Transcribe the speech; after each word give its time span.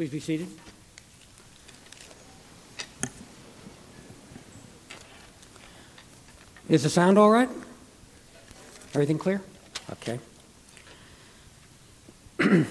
Please 0.00 0.08
be 0.08 0.20
seated. 0.20 0.48
Is 6.70 6.84
the 6.84 6.88
sound 6.88 7.18
all 7.18 7.28
right? 7.28 7.50
Everything 8.94 9.18
clear? 9.18 9.42
Okay. 9.92 10.18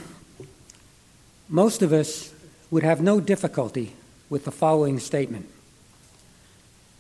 Most 1.49 1.83
of 1.83 1.93
us 1.93 2.33
would 2.71 2.81
have 2.81 2.99
no 2.99 3.19
difficulty 3.19 3.93
with 4.31 4.45
the 4.45 4.51
following 4.51 4.97
statement. 4.97 5.47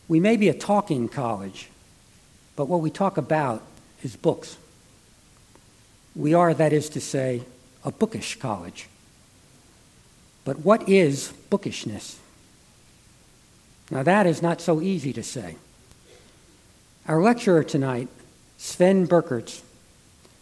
We 0.07 0.19
may 0.19 0.37
be 0.37 0.47
a 0.47 0.53
talking 0.53 1.09
college, 1.09 1.69
but 2.55 2.67
what 2.67 2.81
we 2.81 2.91
talk 2.91 3.17
about 3.17 3.63
is 4.03 4.15
books. 4.15 4.57
We 6.15 6.35
are, 6.35 6.53
that 6.53 6.71
is 6.71 6.87
to 6.89 7.01
say, 7.01 7.45
a 7.83 7.91
bookish 7.91 8.35
college. 8.35 8.87
But 10.45 10.59
what 10.59 10.87
is 10.87 11.33
bookishness? 11.49 12.19
Now, 13.91 14.03
that 14.03 14.27
is 14.27 14.41
not 14.41 14.61
so 14.61 14.81
easy 14.81 15.13
to 15.13 15.23
say. 15.23 15.55
Our 17.07 17.21
lecturer 17.21 17.63
tonight, 17.63 18.07
Sven 18.57 19.07
Birkerts, 19.07 19.61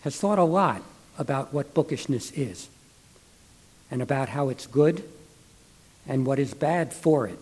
has 0.02 0.18
thought 0.18 0.40
a 0.40 0.44
lot 0.44 0.82
about 1.18 1.54
what 1.54 1.74
bookishness 1.74 2.32
is 2.32 2.68
and 3.90 4.02
about 4.02 4.30
how 4.30 4.50
it's 4.50 4.68
good 4.68 5.04
and 6.08 6.26
what 6.26 6.40
is 6.40 6.54
bad 6.54 6.94
for 6.94 7.28
it. 7.28 7.40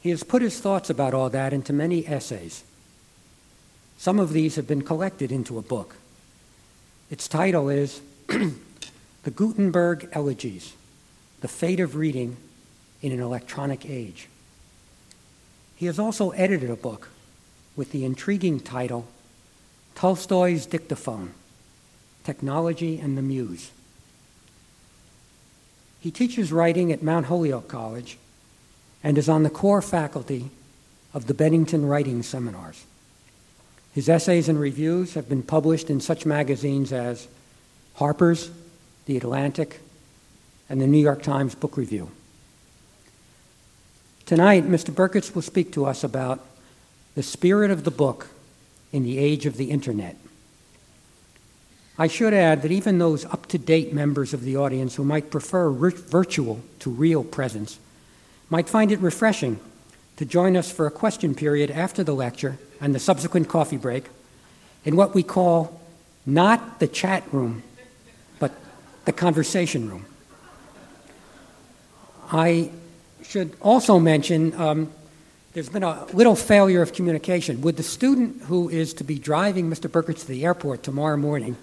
He 0.00 0.10
has 0.10 0.22
put 0.22 0.42
his 0.42 0.58
thoughts 0.58 0.88
about 0.88 1.14
all 1.14 1.28
that 1.30 1.52
into 1.52 1.72
many 1.72 2.06
essays. 2.06 2.64
Some 3.98 4.18
of 4.18 4.32
these 4.32 4.56
have 4.56 4.66
been 4.66 4.82
collected 4.82 5.32
into 5.32 5.58
a 5.58 5.62
book. 5.62 5.96
Its 7.10 7.28
title 7.28 7.68
is 7.68 8.00
The 8.28 9.30
Gutenberg 9.34 10.08
Elegies 10.12 10.72
The 11.46 11.52
Fate 11.52 11.78
of 11.78 11.94
Reading 11.94 12.38
in 13.02 13.12
an 13.12 13.20
Electronic 13.20 13.88
Age. 13.88 14.26
He 15.76 15.86
has 15.86 15.96
also 15.96 16.30
edited 16.30 16.70
a 16.70 16.74
book 16.74 17.10
with 17.76 17.92
the 17.92 18.04
intriguing 18.04 18.58
title 18.58 19.06
Tolstoy's 19.94 20.66
Dictaphone 20.66 21.34
Technology 22.24 22.98
and 22.98 23.16
the 23.16 23.22
Muse. 23.22 23.70
He 26.00 26.10
teaches 26.10 26.50
writing 26.50 26.90
at 26.90 27.04
Mount 27.04 27.26
Holyoke 27.26 27.68
College 27.68 28.18
and 29.04 29.16
is 29.16 29.28
on 29.28 29.44
the 29.44 29.48
core 29.48 29.82
faculty 29.82 30.50
of 31.14 31.28
the 31.28 31.34
Bennington 31.34 31.86
Writing 31.86 32.24
Seminars. 32.24 32.86
His 33.94 34.08
essays 34.08 34.48
and 34.48 34.58
reviews 34.58 35.14
have 35.14 35.28
been 35.28 35.44
published 35.44 35.90
in 35.90 36.00
such 36.00 36.26
magazines 36.26 36.92
as 36.92 37.28
Harper's, 37.94 38.50
The 39.04 39.16
Atlantic, 39.16 39.78
and 40.68 40.80
the 40.80 40.86
New 40.86 40.98
York 40.98 41.22
Times 41.22 41.54
Book 41.54 41.76
Review. 41.76 42.10
Tonight, 44.24 44.64
Mr. 44.64 44.92
Birkerts 44.92 45.34
will 45.34 45.42
speak 45.42 45.72
to 45.72 45.84
us 45.84 46.02
about 46.02 46.44
the 47.14 47.22
spirit 47.22 47.70
of 47.70 47.84
the 47.84 47.90
book 47.90 48.28
in 48.92 49.04
the 49.04 49.18
age 49.18 49.46
of 49.46 49.56
the 49.56 49.70
internet. 49.70 50.16
I 51.98 52.08
should 52.08 52.34
add 52.34 52.62
that 52.62 52.72
even 52.72 52.98
those 52.98 53.24
up 53.24 53.46
to 53.46 53.58
date 53.58 53.92
members 53.92 54.34
of 54.34 54.42
the 54.42 54.56
audience 54.56 54.96
who 54.96 55.04
might 55.04 55.30
prefer 55.30 55.70
virtual 55.70 56.60
to 56.80 56.90
real 56.90 57.24
presence 57.24 57.78
might 58.50 58.68
find 58.68 58.92
it 58.92 58.98
refreshing 58.98 59.58
to 60.16 60.24
join 60.24 60.56
us 60.56 60.70
for 60.70 60.86
a 60.86 60.90
question 60.90 61.34
period 61.34 61.70
after 61.70 62.04
the 62.04 62.14
lecture 62.14 62.58
and 62.80 62.94
the 62.94 62.98
subsequent 62.98 63.48
coffee 63.48 63.76
break 63.76 64.08
in 64.84 64.96
what 64.96 65.14
we 65.14 65.22
call 65.22 65.80
not 66.26 66.80
the 66.80 66.88
chat 66.88 67.22
room, 67.32 67.62
but 68.38 68.52
the 69.04 69.12
conversation 69.12 69.88
room. 69.88 70.04
I 72.30 72.70
should 73.22 73.54
also 73.60 73.98
mention 73.98 74.54
um, 74.60 74.92
there's 75.52 75.68
been 75.68 75.82
a 75.82 76.04
little 76.06 76.36
failure 76.36 76.82
of 76.82 76.92
communication. 76.92 77.62
Would 77.62 77.76
the 77.76 77.82
student 77.82 78.42
who 78.42 78.68
is 78.68 78.94
to 78.94 79.04
be 79.04 79.18
driving 79.18 79.70
Mr. 79.70 79.88
Birkerts 79.88 80.20
to 80.20 80.28
the 80.28 80.44
airport 80.44 80.82
tomorrow 80.82 81.16
morning 81.16 81.56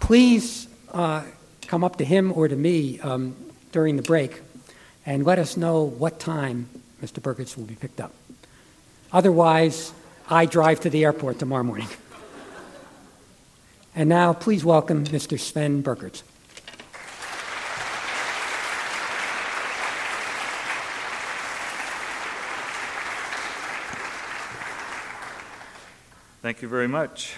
please 0.00 0.66
uh, 0.92 1.22
come 1.68 1.84
up 1.84 1.96
to 1.96 2.04
him 2.04 2.32
or 2.32 2.48
to 2.48 2.56
me 2.56 2.98
um, 3.00 3.36
during 3.70 3.96
the 3.96 4.02
break 4.02 4.40
and 5.06 5.24
let 5.24 5.38
us 5.38 5.56
know 5.56 5.84
what 5.84 6.18
time 6.18 6.68
Mr. 7.02 7.20
Birkerts 7.20 7.56
will 7.56 7.64
be 7.64 7.76
picked 7.76 8.00
up. 8.00 8.12
Otherwise, 9.12 9.92
I 10.28 10.46
drive 10.46 10.80
to 10.80 10.90
the 10.90 11.04
airport 11.04 11.38
tomorrow 11.38 11.62
morning. 11.62 11.88
and 13.94 14.08
now, 14.08 14.32
please 14.32 14.64
welcome 14.64 15.04
Mr. 15.06 15.38
Sven 15.38 15.82
Birkerts. 15.82 16.22
Thank 26.42 26.62
you 26.62 26.68
very 26.68 26.88
much. 26.88 27.34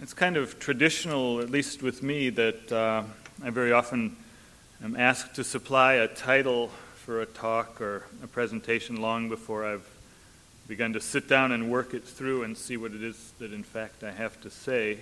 It's 0.00 0.14
kind 0.14 0.36
of 0.36 0.60
traditional, 0.60 1.40
at 1.40 1.50
least 1.50 1.82
with 1.82 2.04
me, 2.04 2.30
that 2.30 2.70
uh, 2.70 3.02
I 3.42 3.50
very 3.50 3.72
often 3.72 4.16
am 4.80 4.94
asked 4.94 5.34
to 5.34 5.42
supply 5.42 5.94
a 5.94 6.06
title 6.06 6.68
for 6.94 7.20
a 7.20 7.26
talk 7.26 7.80
or 7.80 8.04
a 8.22 8.28
presentation 8.28 9.02
long 9.02 9.28
before 9.28 9.66
I've 9.66 9.88
begun 10.68 10.92
to 10.92 11.00
sit 11.00 11.28
down 11.28 11.50
and 11.50 11.68
work 11.68 11.94
it 11.94 12.04
through 12.04 12.44
and 12.44 12.56
see 12.56 12.76
what 12.76 12.92
it 12.92 13.02
is 13.02 13.32
that, 13.40 13.52
in 13.52 13.64
fact, 13.64 14.04
I 14.04 14.12
have 14.12 14.40
to 14.42 14.50
say. 14.50 14.98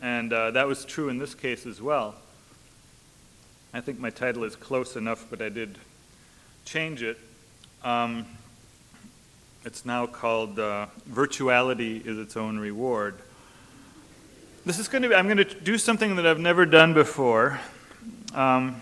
And 0.00 0.32
uh, 0.32 0.52
that 0.52 0.66
was 0.66 0.86
true 0.86 1.10
in 1.10 1.18
this 1.18 1.34
case 1.34 1.66
as 1.66 1.82
well. 1.82 2.14
I 3.76 3.82
think 3.82 4.00
my 4.00 4.08
title 4.08 4.44
is 4.44 4.56
close 4.56 4.96
enough, 4.96 5.26
but 5.28 5.42
I 5.42 5.50
did 5.50 5.76
change 6.64 7.02
it. 7.02 7.18
Um, 7.84 8.24
it's 9.66 9.84
now 9.84 10.06
called 10.06 10.58
uh, 10.58 10.86
Virtuality 11.06 12.06
is 12.06 12.16
Its 12.16 12.38
Own 12.38 12.58
Reward. 12.58 13.16
This 14.64 14.78
is 14.78 14.88
going 14.88 15.02
to 15.02 15.10
be, 15.10 15.14
I'm 15.14 15.26
going 15.26 15.36
to 15.36 15.44
do 15.44 15.76
something 15.76 16.16
that 16.16 16.26
I've 16.26 16.40
never 16.40 16.64
done 16.64 16.94
before. 16.94 17.60
Um, 18.34 18.80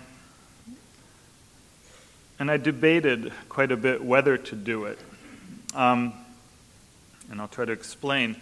and 2.38 2.48
I 2.48 2.56
debated 2.56 3.32
quite 3.48 3.72
a 3.72 3.76
bit 3.76 4.00
whether 4.00 4.36
to 4.36 4.54
do 4.54 4.84
it. 4.84 5.00
Um, 5.74 6.12
and 7.32 7.40
I'll 7.40 7.48
try 7.48 7.64
to 7.64 7.72
explain. 7.72 8.36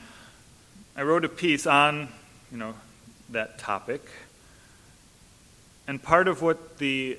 I 0.98 1.02
wrote 1.04 1.24
a 1.24 1.30
piece 1.30 1.66
on, 1.66 2.08
you 2.50 2.58
know, 2.58 2.74
that 3.30 3.58
topic. 3.58 4.06
And 5.86 6.02
part 6.02 6.28
of 6.28 6.42
what 6.42 6.78
the 6.78 7.18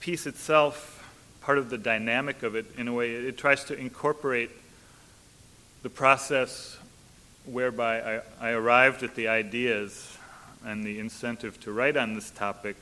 piece 0.00 0.26
itself, 0.26 1.08
part 1.40 1.58
of 1.58 1.70
the 1.70 1.78
dynamic 1.78 2.42
of 2.42 2.54
it, 2.54 2.66
in 2.76 2.88
a 2.88 2.92
way, 2.92 3.12
it 3.12 3.38
tries 3.38 3.64
to 3.64 3.78
incorporate 3.78 4.50
the 5.82 5.90
process 5.90 6.78
whereby 7.44 8.00
I, 8.00 8.20
I 8.40 8.50
arrived 8.50 9.02
at 9.02 9.14
the 9.14 9.28
ideas 9.28 10.16
and 10.64 10.84
the 10.84 10.98
incentive 10.98 11.60
to 11.60 11.72
write 11.72 11.96
on 11.96 12.14
this 12.14 12.30
topic. 12.30 12.76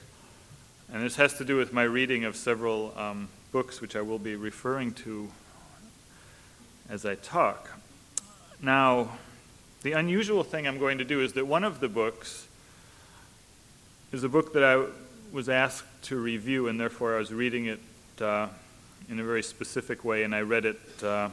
And 0.93 1.03
this 1.03 1.17
has 1.17 1.35
to 1.39 1.45
do 1.45 1.57
with 1.57 1.73
my 1.73 1.83
reading 1.83 2.25
of 2.25 2.37
several 2.37 2.93
um, 2.97 3.29
books, 3.51 3.81
which 3.81 3.97
I 3.97 4.03
will 4.03 4.19
be 4.19 4.37
referring 4.37 4.93
to 4.93 5.31
as 6.89 7.05
I 7.05 7.17
talk. 7.17 7.71
Now, 8.61 9.19
the 9.83 9.93
unusual 9.93 10.45
thing 10.45 10.69
I'm 10.69 10.79
going 10.79 10.99
to 10.99 11.05
do 11.05 11.21
is 11.21 11.33
that 11.33 11.47
one 11.47 11.65
of 11.65 11.81
the 11.81 11.89
books 11.89 12.47
is 14.13 14.25
a 14.25 14.29
book 14.29 14.53
that 14.53 14.63
I 14.63 14.85
was 15.33 15.49
asked 15.49 15.87
to 16.03 16.17
review, 16.17 16.69
and 16.69 16.79
therefore 16.79 17.17
I 17.17 17.19
was 17.19 17.33
reading 17.33 17.65
it 17.65 17.81
uh, 18.21 18.49
in 19.09 19.19
a 19.19 19.25
very 19.25 19.43
specific 19.43 20.05
way, 20.05 20.23
and 20.23 20.35
I 20.35 20.43
read 20.43 20.67
it. 20.67 20.81
Uh, 21.03 21.31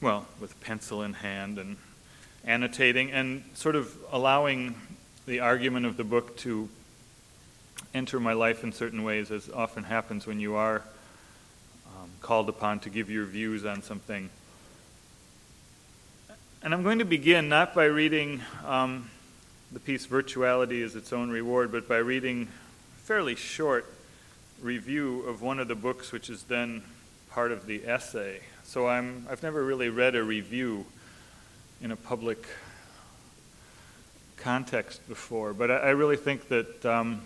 well, 0.00 0.26
with 0.40 0.60
pencil 0.60 1.02
in 1.02 1.12
hand 1.12 1.58
and 1.58 1.76
annotating 2.44 3.12
and 3.12 3.44
sort 3.54 3.76
of 3.76 3.96
allowing 4.10 4.74
the 5.26 5.38
argument 5.40 5.86
of 5.86 5.96
the 5.96 6.04
book 6.04 6.36
to 6.38 6.68
enter 7.94 8.18
my 8.18 8.32
life 8.32 8.64
in 8.64 8.72
certain 8.72 9.04
ways, 9.04 9.30
as 9.30 9.48
often 9.48 9.84
happens 9.84 10.26
when 10.26 10.40
you 10.40 10.56
are 10.56 10.82
um, 11.86 12.10
called 12.20 12.48
upon 12.48 12.80
to 12.80 12.90
give 12.90 13.08
your 13.08 13.24
views 13.24 13.64
on 13.64 13.82
something. 13.82 14.30
And 16.60 16.74
I'm 16.74 16.82
going 16.82 16.98
to 16.98 17.04
begin 17.04 17.48
not 17.48 17.72
by 17.72 17.84
reading 17.84 18.42
um, 18.64 19.08
the 19.72 19.80
piece 19.80 20.06
Virtuality 20.06 20.80
is 20.80 20.94
Its 20.94 21.12
Own 21.12 21.30
Reward, 21.30 21.72
but 21.72 21.88
by 21.88 21.96
reading 21.96 22.42
a 22.42 23.00
fairly 23.00 23.34
short 23.34 23.86
review 24.62 25.22
of 25.22 25.42
one 25.42 25.58
of 25.58 25.68
the 25.68 25.74
books, 25.74 26.12
which 26.12 26.30
is 26.30 26.44
then 26.44 26.82
part 27.30 27.50
of 27.50 27.66
the 27.66 27.86
essay. 27.86 28.40
So 28.62 28.88
I'm, 28.88 29.26
I've 29.28 29.42
never 29.42 29.64
really 29.64 29.88
read 29.88 30.14
a 30.14 30.22
review 30.22 30.86
in 31.82 31.90
a 31.90 31.96
public 31.96 32.46
context 34.36 35.06
before, 35.08 35.52
but 35.52 35.70
I, 35.70 35.76
I 35.76 35.90
really 35.90 36.16
think 36.16 36.48
that 36.48 36.86
um, 36.86 37.22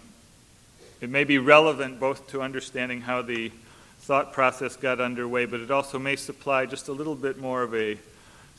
it 1.00 1.10
may 1.10 1.24
be 1.24 1.38
relevant 1.38 2.00
both 2.00 2.28
to 2.28 2.40
understanding 2.40 3.02
how 3.02 3.22
the 3.22 3.52
thought 3.98 4.32
process 4.32 4.76
got 4.76 4.98
underway, 4.98 5.44
but 5.44 5.60
it 5.60 5.70
also 5.70 5.98
may 5.98 6.16
supply 6.16 6.64
just 6.64 6.88
a 6.88 6.92
little 6.92 7.14
bit 7.14 7.38
more 7.38 7.62
of 7.62 7.74
a 7.74 7.98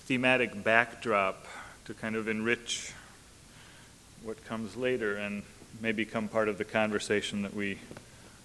thematic 0.06 0.64
backdrop 0.64 1.48
to 1.86 1.96
kind 1.96 2.16
of 2.16 2.28
enrich 2.28 2.94
what 4.24 4.44
comes 4.46 4.76
later 4.76 5.16
and 5.16 5.42
may 5.82 5.92
become 5.92 6.28
part 6.28 6.48
of 6.48 6.58
the 6.60 6.64
conversation 6.64 7.42
that 7.42 7.56
we 7.56 7.80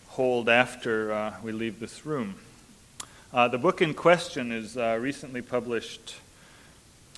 hold 0.08 0.48
after 0.48 1.12
uh, 1.12 1.34
we 1.42 1.52
leave 1.52 1.80
this 1.80 2.06
room. 2.06 2.34
Uh, 3.32 3.46
the 3.48 3.58
book 3.58 3.82
in 3.82 3.92
question 3.92 4.52
is 4.52 4.78
uh, 4.78 4.96
recently 4.98 5.42
published 5.42 6.14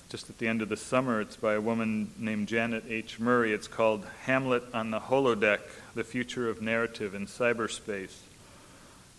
just 0.09 0.29
at 0.29 0.39
the 0.39 0.47
end 0.47 0.61
of 0.61 0.67
the 0.67 0.75
summer. 0.75 1.21
It's 1.21 1.37
by 1.37 1.53
a 1.53 1.61
woman 1.61 2.11
named 2.17 2.49
Janet 2.49 2.83
H. 2.89 3.19
Murray. 3.19 3.53
It's 3.53 3.67
called 3.67 4.05
Hamlet 4.23 4.63
on 4.73 4.91
the 4.91 4.99
Holodeck 4.99 5.59
The 5.95 6.03
Future 6.03 6.49
of 6.49 6.61
Narrative 6.61 7.15
in 7.15 7.27
Cyberspace. 7.27 8.15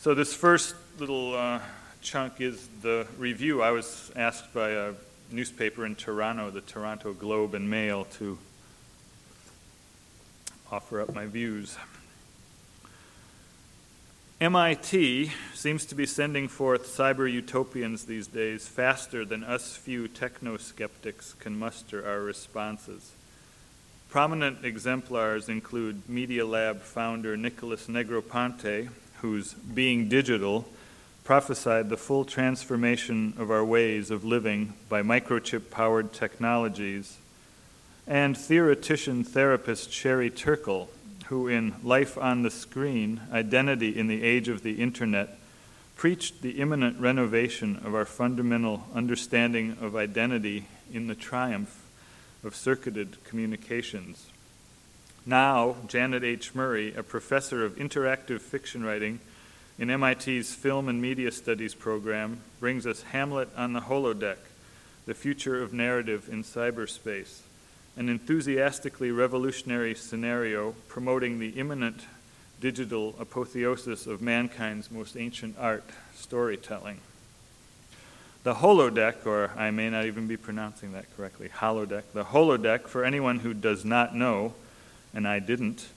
So, 0.00 0.14
this 0.14 0.34
first 0.34 0.74
little 0.98 1.34
uh, 1.34 1.60
chunk 2.02 2.40
is 2.40 2.68
the 2.82 3.06
review. 3.16 3.62
I 3.62 3.70
was 3.70 4.10
asked 4.16 4.52
by 4.52 4.70
a 4.70 4.92
newspaper 5.30 5.86
in 5.86 5.94
Toronto, 5.94 6.50
the 6.50 6.60
Toronto 6.60 7.14
Globe 7.14 7.54
and 7.54 7.70
Mail, 7.70 8.04
to 8.18 8.36
offer 10.70 11.00
up 11.00 11.14
my 11.14 11.26
views. 11.26 11.76
MIT 14.40 15.30
seems 15.52 15.84
to 15.84 15.94
be 15.94 16.06
sending 16.06 16.48
forth 16.48 16.86
cyber 16.86 17.30
utopians 17.30 18.04
these 18.04 18.26
days 18.26 18.66
faster 18.66 19.24
than 19.24 19.44
us 19.44 19.76
few 19.76 20.08
techno 20.08 20.56
skeptics 20.56 21.34
can 21.34 21.58
muster 21.58 22.06
our 22.08 22.20
responses. 22.20 23.12
Prominent 24.08 24.64
exemplars 24.64 25.48
include 25.48 26.08
Media 26.08 26.46
Lab 26.46 26.80
founder 26.80 27.36
Nicholas 27.36 27.86
Negroponte, 27.86 28.88
whose 29.20 29.52
Being 29.52 30.08
Digital 30.08 30.66
prophesied 31.22 31.90
the 31.90 31.96
full 31.96 32.24
transformation 32.24 33.34
of 33.38 33.50
our 33.50 33.64
ways 33.64 34.10
of 34.10 34.24
living 34.24 34.72
by 34.88 35.02
microchip 35.02 35.70
powered 35.70 36.12
technologies, 36.12 37.18
and 38.06 38.36
theoretician 38.36 39.24
therapist 39.24 39.92
Sherry 39.92 40.30
Turkle, 40.30 40.88
who, 41.26 41.48
in 41.48 41.74
Life 41.82 42.18
on 42.18 42.42
the 42.42 42.50
Screen 42.50 43.20
Identity 43.32 43.96
in 43.96 44.08
the 44.08 44.22
Age 44.22 44.48
of 44.48 44.62
the 44.62 44.80
Internet, 44.80 45.38
preached 45.96 46.42
the 46.42 46.60
imminent 46.60 46.98
renovation 46.98 47.80
of 47.84 47.94
our 47.94 48.06
fundamental 48.06 48.86
understanding 48.94 49.76
of 49.80 49.94
identity 49.94 50.66
in 50.92 51.06
the 51.06 51.14
triumph 51.14 51.86
of 52.42 52.56
circuited 52.56 53.22
communications. 53.24 54.26
Now, 55.26 55.76
Janet 55.86 56.24
H. 56.24 56.54
Murray, 56.54 56.94
a 56.94 57.02
professor 57.02 57.64
of 57.64 57.76
interactive 57.76 58.40
fiction 58.40 58.82
writing 58.82 59.20
in 59.78 59.88
MIT's 59.88 60.54
Film 60.54 60.88
and 60.88 61.00
Media 61.00 61.30
Studies 61.30 61.74
program, 61.74 62.40
brings 62.58 62.86
us 62.86 63.02
Hamlet 63.02 63.50
on 63.56 63.74
the 63.74 63.80
Holodeck 63.80 64.38
The 65.06 65.14
Future 65.14 65.62
of 65.62 65.74
Narrative 65.74 66.28
in 66.30 66.42
Cyberspace 66.42 67.42
an 67.96 68.08
enthusiastically 68.08 69.10
revolutionary 69.10 69.94
scenario 69.94 70.72
promoting 70.88 71.38
the 71.38 71.50
imminent 71.50 72.02
digital 72.60 73.14
apotheosis 73.18 74.06
of 74.06 74.20
mankind's 74.20 74.90
most 74.90 75.16
ancient 75.16 75.56
art, 75.58 75.84
storytelling. 76.14 77.00
The 78.42 78.54
holodeck, 78.54 79.26
or 79.26 79.50
I 79.56 79.70
may 79.70 79.90
not 79.90 80.06
even 80.06 80.26
be 80.26 80.36
pronouncing 80.36 80.92
that 80.92 81.14
correctly, 81.16 81.48
holodeck, 81.48 82.04
the 82.14 82.24
holodeck, 82.24 82.86
for 82.86 83.04
anyone 83.04 83.40
who 83.40 83.52
does 83.52 83.84
not 83.84 84.14
know, 84.14 84.54
and 85.12 85.26
I 85.26 85.40
didn't, 85.40 85.88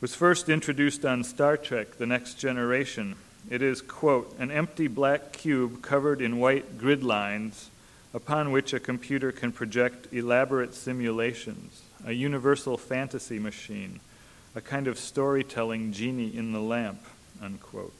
was 0.00 0.14
first 0.14 0.48
introduced 0.48 1.04
on 1.04 1.24
Star 1.24 1.56
Trek 1.56 1.96
The 1.98 2.06
Next 2.06 2.34
Generation. 2.34 3.16
It 3.48 3.62
is, 3.62 3.80
quote, 3.80 4.34
an 4.38 4.50
empty 4.50 4.88
black 4.88 5.32
cube 5.32 5.80
covered 5.82 6.20
in 6.20 6.38
white 6.38 6.78
grid 6.78 7.04
lines 7.04 7.70
upon 8.16 8.50
which 8.50 8.72
a 8.72 8.80
computer 8.80 9.30
can 9.30 9.52
project 9.52 10.08
elaborate 10.10 10.72
simulations, 10.72 11.82
a 12.06 12.12
universal 12.12 12.78
fantasy 12.78 13.38
machine, 13.38 14.00
a 14.54 14.60
kind 14.62 14.88
of 14.88 14.98
storytelling 14.98 15.92
genie 15.92 16.34
in 16.34 16.52
the 16.52 16.60
lamp. 16.60 16.98
Unquote. 17.42 17.92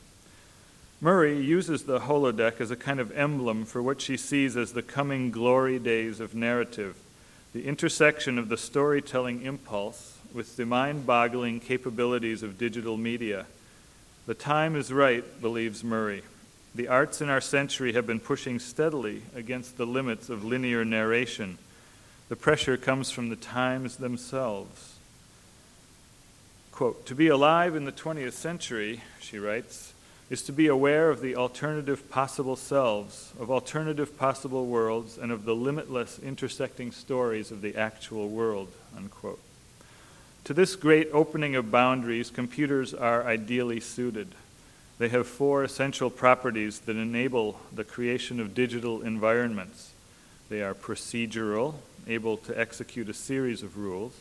Murray 1.03 1.39
uses 1.39 1.83
the 1.83 2.01
holodeck 2.01 2.63
as 2.63 2.71
a 2.71 2.77
kind 2.77 2.99
of 2.99 3.13
emblem 3.13 3.67
for 3.67 3.83
what 3.83 4.01
she 4.01 4.17
sees 4.17 4.57
as 4.57 4.73
the 4.73 4.83
coming 4.83 5.31
glory 5.31 5.79
days 5.79 6.19
of 6.19 6.35
narrative, 6.35 6.97
the 7.53 7.67
intersection 7.67 8.39
of 8.39 8.49
the 8.49 8.57
storytelling 8.57 9.43
impulse 9.43 10.17
with 10.33 10.57
the 10.57 10.65
mind 10.65 11.05
boggling 11.05 11.61
capabilities 11.61 12.43
of 12.43 12.57
digital 12.57 12.97
media. 12.97 13.45
The 14.25 14.35
time 14.35 14.77
is 14.77 14.91
right, 14.91 15.25
believes 15.43 15.85
Murray. 15.85 16.23
The 16.77 16.89
arts 16.89 17.23
in 17.23 17.31
our 17.31 17.41
century 17.41 17.95
have 17.95 18.07
been 18.07 18.21
pushing 18.21 18.59
steadily 18.59 19.23
against 19.35 19.79
the 19.79 19.87
limits 19.87 20.29
of 20.29 20.45
linear 20.45 20.85
narration. 20.85 21.57
The 22.29 22.37
pressure 22.37 22.77
comes 22.77 23.11
from 23.11 23.31
the 23.31 23.37
times 23.37 23.97
themselves. 23.97 24.97
Quote, 26.73 27.07
to 27.07 27.15
be 27.15 27.29
alive 27.29 27.77
in 27.77 27.87
the 27.87 27.93
20th 27.93 28.35
century, 28.35 29.01
she 29.19 29.39
writes, 29.39 29.95
is 30.29 30.43
to 30.43 30.53
be 30.53 30.67
aware 30.67 31.09
of 31.09 31.23
the 31.23 31.35
alternative 31.35 32.11
possible 32.11 32.57
selves, 32.57 33.33
of 33.41 33.51
alternative 33.51 34.19
possible 34.19 34.67
worlds, 34.67 35.17
and 35.17 35.33
of 35.33 35.47
the 35.47 35.55
limitless 35.55 36.19
intersecting 36.19 36.93
stories 36.93 37.51
of 37.51 37.63
the 37.63 37.75
actual 37.75 38.29
world. 38.29 38.69
Unquote. 38.95 39.41
To 40.45 40.53
this 40.53 40.77
great 40.77 41.09
opening 41.11 41.57
of 41.57 41.71
boundaries, 41.71 42.29
computers 42.29 42.93
are 42.93 43.25
ideally 43.25 43.81
suited. 43.81 44.35
They 44.99 45.09
have 45.11 45.27
four 45.27 45.63
essential 45.63 46.09
properties 46.09 46.81
that 46.81 46.97
enable 46.97 47.61
the 47.73 47.85
creation 47.85 48.41
of 48.41 48.55
digital 48.55 49.03
environments. 49.03 49.93
They 50.49 50.63
are 50.63 50.75
procedural, 50.75 51.75
able 52.07 52.39
to 52.39 52.59
execute 52.59 53.09
a 53.09 53.15
series 53.15 53.63
of 53.63 53.77
rules, 53.77 54.15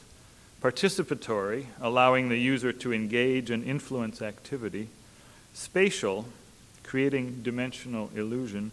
participatory, 0.61 1.67
allowing 1.79 2.29
the 2.29 2.39
user 2.39 2.73
to 2.73 2.93
engage 2.93 3.51
and 3.51 3.63
influence 3.63 4.21
activity, 4.21 4.89
spatial, 5.53 6.25
creating 6.83 7.41
dimensional 7.41 8.09
illusion, 8.15 8.71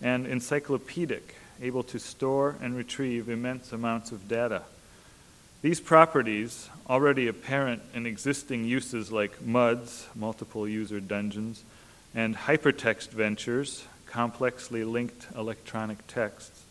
and 0.00 0.26
encyclopedic, 0.26 1.34
able 1.60 1.82
to 1.82 1.98
store 1.98 2.56
and 2.60 2.76
retrieve 2.76 3.28
immense 3.28 3.72
amounts 3.72 4.12
of 4.12 4.28
data. 4.28 4.62
These 5.62 5.80
properties, 5.80 6.70
already 6.88 7.28
apparent 7.28 7.82
in 7.92 8.06
existing 8.06 8.64
uses 8.64 9.12
like 9.12 9.42
MUDs, 9.42 10.06
multiple 10.14 10.66
user 10.66 11.00
dungeons, 11.00 11.64
and 12.14 12.34
hypertext 12.34 13.10
ventures, 13.10 13.84
complexly 14.06 14.84
linked 14.84 15.26
electronic 15.36 16.06
texts, 16.06 16.62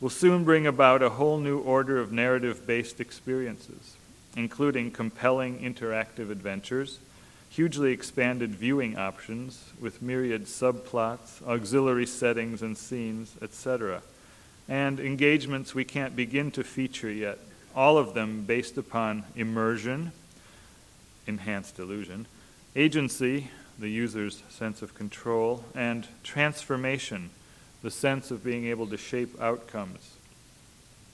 will 0.00 0.10
soon 0.10 0.42
bring 0.42 0.66
about 0.66 1.00
a 1.00 1.10
whole 1.10 1.38
new 1.38 1.60
order 1.60 2.00
of 2.00 2.10
narrative 2.10 2.66
based 2.66 3.00
experiences, 3.00 3.94
including 4.36 4.90
compelling 4.90 5.60
interactive 5.60 6.32
adventures, 6.32 6.98
hugely 7.50 7.92
expanded 7.92 8.50
viewing 8.50 8.98
options 8.98 9.70
with 9.80 10.02
myriad 10.02 10.46
subplots, 10.46 11.40
auxiliary 11.46 12.06
settings 12.06 12.62
and 12.62 12.76
scenes, 12.76 13.36
etc., 13.40 14.02
and 14.68 14.98
engagements 14.98 15.72
we 15.72 15.84
can't 15.84 16.16
begin 16.16 16.50
to 16.50 16.64
feature 16.64 17.10
yet 17.10 17.38
all 17.74 17.98
of 17.98 18.14
them 18.14 18.44
based 18.44 18.78
upon 18.78 19.24
immersion, 19.34 20.12
enhanced 21.26 21.78
illusion, 21.78 22.26
agency, 22.76 23.50
the 23.78 23.88
user's 23.88 24.42
sense 24.48 24.82
of 24.82 24.94
control, 24.94 25.64
and 25.74 26.06
transformation, 26.22 27.30
the 27.82 27.90
sense 27.90 28.30
of 28.30 28.44
being 28.44 28.66
able 28.66 28.86
to 28.86 28.96
shape 28.96 29.40
outcomes. 29.40 30.16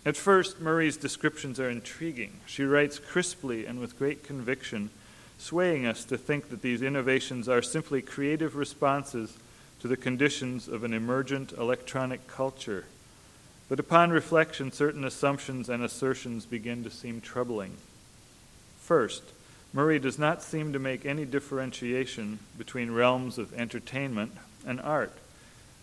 At 0.04 0.16
first, 0.16 0.60
Murray's 0.60 0.96
descriptions 0.96 1.60
are 1.60 1.68
intriguing. 1.68 2.40
She 2.46 2.64
writes 2.64 2.98
crisply 2.98 3.66
and 3.66 3.80
with 3.80 3.98
great 3.98 4.24
conviction, 4.24 4.90
swaying 5.38 5.86
us 5.86 6.04
to 6.04 6.16
think 6.16 6.48
that 6.50 6.62
these 6.62 6.82
innovations 6.82 7.48
are 7.48 7.62
simply 7.62 8.00
creative 8.00 8.56
responses 8.56 9.36
to 9.80 9.88
the 9.88 9.96
conditions 9.96 10.68
of 10.68 10.84
an 10.84 10.92
emergent 10.92 11.52
electronic 11.52 12.26
culture 12.28 12.84
but 13.70 13.78
upon 13.78 14.10
reflection, 14.10 14.72
certain 14.72 15.04
assumptions 15.04 15.68
and 15.68 15.80
assertions 15.84 16.44
begin 16.44 16.82
to 16.82 16.90
seem 16.90 17.20
troubling. 17.20 17.76
First, 18.80 19.22
Murray 19.72 20.00
does 20.00 20.18
not 20.18 20.42
seem 20.42 20.72
to 20.72 20.80
make 20.80 21.06
any 21.06 21.24
differentiation 21.24 22.40
between 22.58 22.90
realms 22.90 23.38
of 23.38 23.54
entertainment 23.54 24.32
and 24.66 24.80
art. 24.80 25.12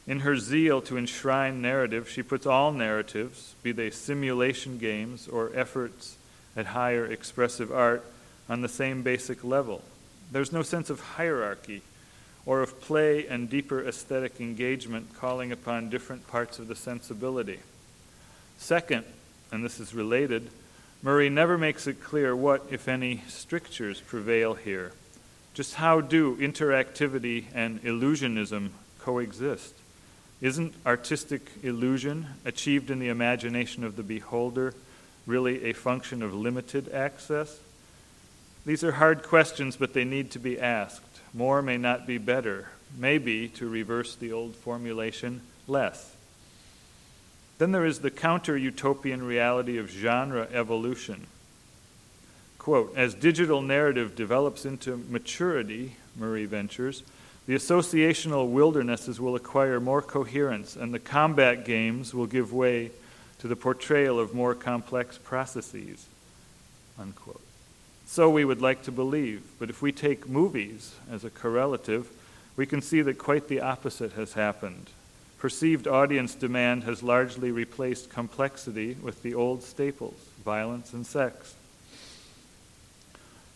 In 0.05 0.19
her 0.19 0.35
zeal 0.35 0.81
to 0.81 0.97
enshrine 0.97 1.61
narrative, 1.61 2.09
she 2.09 2.21
puts 2.21 2.45
all 2.45 2.73
narratives, 2.73 3.55
be 3.63 3.71
they 3.71 3.89
simulation 3.89 4.77
games 4.77 5.29
or 5.29 5.49
efforts 5.55 6.17
at 6.57 6.65
higher 6.65 7.05
expressive 7.05 7.71
art, 7.71 8.03
on 8.49 8.59
the 8.59 8.67
same 8.67 9.01
basic 9.01 9.45
level. 9.45 9.81
There's 10.29 10.51
no 10.51 10.61
sense 10.61 10.89
of 10.89 10.99
hierarchy 10.99 11.83
or 12.45 12.61
of 12.61 12.81
play 12.81 13.25
and 13.27 13.49
deeper 13.49 13.81
aesthetic 13.81 14.41
engagement 14.41 15.13
calling 15.17 15.53
upon 15.53 15.89
different 15.89 16.27
parts 16.27 16.59
of 16.59 16.67
the 16.67 16.75
sensibility. 16.75 17.59
Second, 18.57 19.05
and 19.51 19.63
this 19.63 19.79
is 19.79 19.93
related, 19.93 20.49
Murray 21.01 21.29
never 21.29 21.57
makes 21.57 21.87
it 21.87 22.03
clear 22.03 22.35
what, 22.35 22.65
if 22.71 22.87
any, 22.87 23.23
strictures 23.27 24.01
prevail 24.01 24.55
here. 24.55 24.91
Just 25.53 25.75
how 25.75 26.01
do 26.01 26.35
interactivity 26.37 27.45
and 27.53 27.81
illusionism 27.83 28.69
coexist? 28.99 29.73
Isn't 30.41 30.73
artistic 30.85 31.49
illusion 31.63 32.27
achieved 32.45 32.91
in 32.91 32.99
the 32.99 33.09
imagination 33.09 33.83
of 33.83 33.95
the 33.95 34.03
beholder 34.03 34.73
really 35.25 35.65
a 35.65 35.73
function 35.73 36.21
of 36.21 36.33
limited 36.33 36.89
access? 36.91 37.59
These 38.65 38.83
are 38.83 38.91
hard 38.93 39.23
questions, 39.23 39.77
but 39.77 39.93
they 39.93 40.03
need 40.03 40.31
to 40.31 40.39
be 40.39 40.59
asked. 40.59 41.21
More 41.33 41.61
may 41.61 41.77
not 41.77 42.05
be 42.05 42.17
better, 42.17 42.69
maybe, 42.97 43.47
to 43.49 43.69
reverse 43.69 44.15
the 44.15 44.33
old 44.33 44.55
formulation, 44.55 45.41
less. 45.67 46.16
Then 47.57 47.71
there 47.71 47.85
is 47.85 47.99
the 47.99 48.11
counter 48.11 48.55
utopian 48.55 49.23
reality 49.23 49.77
of 49.77 49.89
genre 49.89 50.47
evolution. 50.51 51.27
Quote, 52.59 52.93
as 52.95 53.13
digital 53.13 53.61
narrative 53.61 54.15
develops 54.15 54.65
into 54.65 54.97
maturity, 55.09 55.95
Murray 56.15 56.45
ventures, 56.45 57.03
the 57.47 57.55
associational 57.55 58.49
wildernesses 58.49 59.21
will 59.21 59.35
acquire 59.35 59.79
more 59.79 60.01
coherence, 60.01 60.75
and 60.75 60.93
the 60.93 60.99
combat 60.99 61.65
games 61.65 62.13
will 62.13 62.25
give 62.25 62.51
way 62.51 62.91
to 63.39 63.47
the 63.47 63.55
portrayal 63.55 64.19
of 64.19 64.33
more 64.33 64.53
complex 64.53 65.17
processes. 65.17 66.07
Unquote. 66.99 67.41
So 68.05 68.29
we 68.29 68.45
would 68.45 68.61
like 68.61 68.83
to 68.83 68.91
believe, 68.91 69.43
but 69.59 69.69
if 69.69 69.81
we 69.81 69.91
take 69.91 70.27
movies 70.27 70.95
as 71.09 71.23
a 71.23 71.29
correlative, 71.29 72.07
we 72.55 72.65
can 72.65 72.81
see 72.81 73.01
that 73.01 73.17
quite 73.17 73.47
the 73.47 73.61
opposite 73.61 74.13
has 74.13 74.33
happened. 74.33 74.89
Perceived 75.39 75.87
audience 75.87 76.33
demand 76.33 76.83
has 76.83 77.03
largely 77.03 77.51
replaced 77.51 78.09
complexity 78.09 78.95
with 78.95 79.21
the 79.21 79.35
old 79.35 79.63
staples 79.63 80.15
violence 80.43 80.93
and 80.93 81.05
sex. 81.05 81.55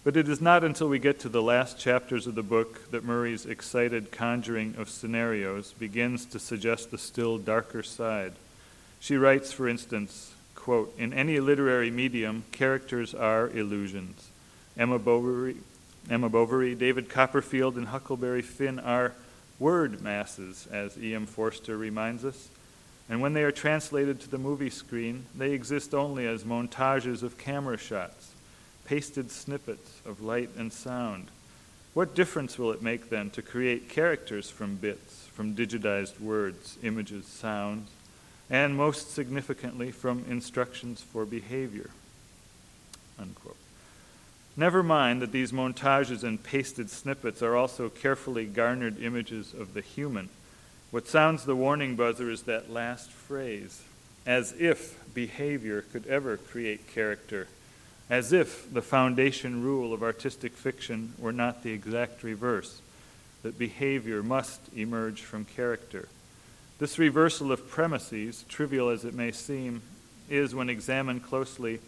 But 0.04 0.18
it 0.18 0.28
is 0.28 0.42
not 0.42 0.64
until 0.64 0.90
we 0.90 1.00
get 1.00 1.20
to 1.22 1.30
the 1.30 1.42
last 1.42 1.80
chapters 1.80 2.28
of 2.28 2.36
the 2.36 2.44
book 2.44 2.92
that 2.92 3.04
Murray's 3.04 3.46
excited 3.46 4.12
conjuring 4.12 4.76
of 4.78 4.90
scenarios 4.90 5.74
begins 5.74 6.26
to 6.26 6.40
suggest 6.40 6.92
the 6.92 6.98
still 6.98 7.38
darker 7.38 7.84
side. 7.84 8.34
She 9.00 9.16
writes, 9.16 9.52
for 9.52 9.68
instance, 9.68 10.34
quote, 10.56 10.94
In 10.98 11.14
any 11.14 11.40
literary 11.40 11.92
medium, 11.92 12.44
characters 12.52 13.14
are 13.14 13.50
illusions. 13.50 14.30
Emma 14.76 15.00
Bovary, 15.00 15.58
Emma 16.10 16.30
Bovary, 16.30 16.76
David 16.76 17.10
Copperfield, 17.10 17.78
and 17.78 17.88
Huckleberry 17.88 18.42
Finn 18.42 18.80
are 18.80 19.14
word 19.62 20.02
masses, 20.02 20.68
as 20.72 20.98
E.M. 20.98 21.28
Forster 21.28 21.78
reminds 21.78 22.26
us. 22.26 22.50
And 23.08 23.22
when 23.22 23.34
they 23.34 23.44
are 23.44 23.52
translated 23.52 24.20
to 24.22 24.30
the 24.30 24.38
movie 24.38 24.72
screen, 24.72 25.26
they 25.38 25.52
exist 25.52 25.94
only 25.94 26.26
as 26.26 26.44
montages 26.44 27.24
of 27.24 27.38
camera 27.38 27.78
shots 27.78 28.32
pasted 28.84 29.32
snippets 29.32 30.02
of 30.06 30.22
light 30.22 30.50
and 30.58 30.74
sound. 30.74 31.28
What 31.94 32.16
difference 32.16 32.58
will 32.58 32.72
it 32.72 32.82
make 32.82 33.10
then 33.10 33.30
to 33.30 33.42
create 33.42 33.88
characters 33.88 34.50
from 34.50 34.76
bits, 34.76 35.28
from 35.34 35.56
digitized 35.56 36.20
words, 36.20 36.78
images, 36.84 37.26
sounds, 37.26 37.90
and 38.50 38.76
most 38.76 39.14
significantly 39.14 39.92
from 39.92 40.26
instructions 40.28 41.02
for 41.02 41.26
behavior? 41.26 41.92
Unquote. 43.18 43.61
Never 44.58 44.84
mind 44.84 45.22
that 45.22 45.32
these 45.32 45.52
montages 45.52 46.24
and 46.24 46.42
pasted 46.42 46.90
snippets 46.90 47.42
are 47.42 47.56
also 47.56 47.90
carefully 47.90 48.46
garnered 48.46 49.02
images 49.02 49.54
of 49.54 49.74
the 49.74 49.82
human. 49.82 50.30
What 50.92 51.08
sounds 51.08 51.46
the 51.46 51.56
warning 51.56 51.96
buzzer 51.96 52.30
is 52.30 52.44
that 52.44 52.70
last 52.70 53.10
phrase, 53.12 53.84
as 54.26 54.54
if 54.60 55.02
behavior 55.14 55.82
could 55.82 56.06
ever 56.08 56.38
create 56.38 56.94
character 56.94 57.48
as 58.12 58.34
if 58.34 58.72
the 58.74 58.82
foundation 58.82 59.64
rule 59.64 59.94
of 59.94 60.04
artistic 60.04 60.52
fiction 60.52 61.14
were 61.18 61.32
not 61.32 61.64
the 61.64 61.72
exact 61.72 62.24
reverse, 62.24 62.82
that 63.42 63.58
behavior 63.58 64.22
must 64.22 64.60
emerge 64.76 65.22
from 65.22 65.46
character. 65.46 66.10
This 66.78 67.00
reversal 67.00 67.54
of 67.54 67.70
premises, 67.70 68.44
trivial 68.50 68.90
as 68.90 69.06
it 69.06 69.14
may 69.14 69.32
seem, 69.32 69.82
is, 70.30 70.54
when 70.54 70.70
examined 70.70 71.24
closely, 71.24 71.80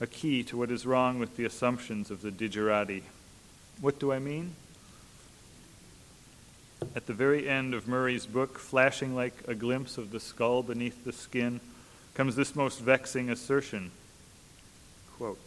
a 0.00 0.06
key 0.06 0.42
to 0.44 0.56
what 0.56 0.70
is 0.70 0.86
wrong 0.86 1.18
with 1.18 1.36
the 1.36 1.44
assumptions 1.44 2.10
of 2.10 2.22
the 2.22 2.30
digerati. 2.30 3.02
What 3.80 3.98
do 3.98 4.12
I 4.12 4.18
mean? 4.18 4.54
At 6.94 7.06
the 7.06 7.14
very 7.14 7.48
end 7.48 7.74
of 7.74 7.88
Murray's 7.88 8.26
book, 8.26 8.58
flashing 8.58 9.14
like 9.14 9.34
a 9.48 9.54
glimpse 9.54 9.96
of 9.96 10.10
the 10.10 10.20
skull 10.20 10.62
beneath 10.62 11.04
the 11.04 11.12
skin, 11.12 11.60
comes 12.14 12.36
this 12.36 12.54
most 12.54 12.80
vexing 12.80 13.30
assertion. 13.30 13.90
Quote, 15.16 15.38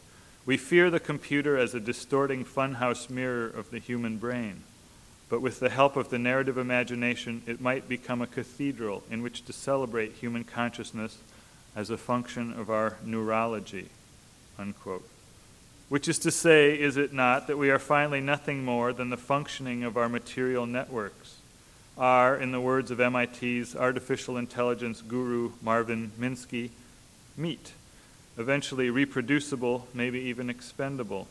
we 0.45 0.57
fear 0.57 0.89
the 0.89 0.99
computer 0.99 1.57
as 1.57 1.75
a 1.75 1.79
distorting 1.79 2.45
funhouse 2.45 3.09
mirror 3.09 3.47
of 3.47 3.69
the 3.69 3.79
human 3.79 4.17
brain, 4.17 4.63
but 5.29 5.41
with 5.41 5.59
the 5.59 5.69
help 5.69 5.97
of 5.97 6.09
the 6.09 6.17
narrative 6.17 6.57
imagination, 6.57 7.43
it 7.45 7.59
might 7.59 7.89
become 7.89 8.21
a 8.21 8.27
cathedral 8.27 9.03
in 9.11 9.21
which 9.21 9.43
to 9.45 9.53
celebrate 9.53 10.13
human 10.13 10.45
consciousness 10.45 11.17
as 11.75 11.89
a 11.89 11.97
function 11.97 12.53
of 12.53 12.69
our 12.69 12.97
neurology. 13.03 13.89
Unquote. 14.59 15.07
Which 15.89 16.07
is 16.07 16.19
to 16.19 16.31
say, 16.31 16.77
is 16.77 16.97
it 16.97 17.13
not, 17.13 17.47
that 17.47 17.57
we 17.57 17.69
are 17.69 17.79
finally 17.79 18.19
nothing 18.19 18.65
more 18.65 18.91
than 18.91 19.09
the 19.09 19.17
functioning 19.17 19.83
of 19.83 19.95
our 19.97 20.09
material 20.09 20.65
networks? 20.65 21.37
Are, 21.97 22.35
in 22.35 22.51
the 22.51 22.61
words 22.61 22.91
of 22.91 22.99
MIT's 22.99 23.75
artificial 23.75 24.37
intelligence 24.37 25.01
guru 25.01 25.51
Marvin 25.61 26.11
Minsky, 26.19 26.71
meat 27.35 27.71
eventually 28.37 28.89
reproducible, 28.89 29.87
maybe 29.93 30.19
even 30.19 30.49
expendable. 30.49 31.27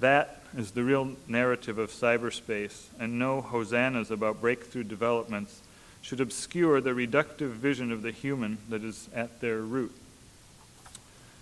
That 0.00 0.42
is 0.56 0.70
the 0.70 0.82
real 0.82 1.12
narrative 1.28 1.78
of 1.78 1.90
cyberspace, 1.90 2.84
and 2.98 3.18
no 3.18 3.42
hosannas 3.42 4.10
about 4.10 4.40
breakthrough 4.40 4.84
developments 4.84 5.60
should 6.00 6.20
obscure 6.20 6.80
the 6.80 6.94
reductive 6.94 7.50
vision 7.50 7.92
of 7.92 8.00
the 8.00 8.10
human 8.10 8.56
that 8.70 8.82
is 8.82 9.10
at 9.14 9.40
their 9.40 9.58
root. 9.58 9.94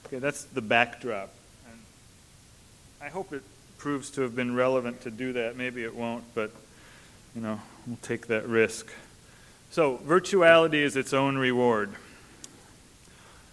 Okay, 0.08 0.20
that's 0.20 0.44
the 0.44 0.62
backdrop. 0.62 1.28
And 1.70 1.78
I 3.02 3.10
hope 3.10 3.34
it 3.34 3.42
proves 3.76 4.08
to 4.12 4.22
have 4.22 4.34
been 4.34 4.54
relevant 4.54 5.02
to 5.02 5.10
do 5.10 5.34
that. 5.34 5.54
Maybe 5.54 5.84
it 5.84 5.94
won't, 5.94 6.24
but 6.34 6.50
you 7.34 7.42
know, 7.42 7.60
we'll 7.86 7.98
take 8.00 8.28
that 8.28 8.48
risk. 8.48 8.90
So, 9.70 9.98
virtuality 9.98 10.82
is 10.82 10.96
its 10.96 11.12
own 11.12 11.36
reward. 11.36 11.92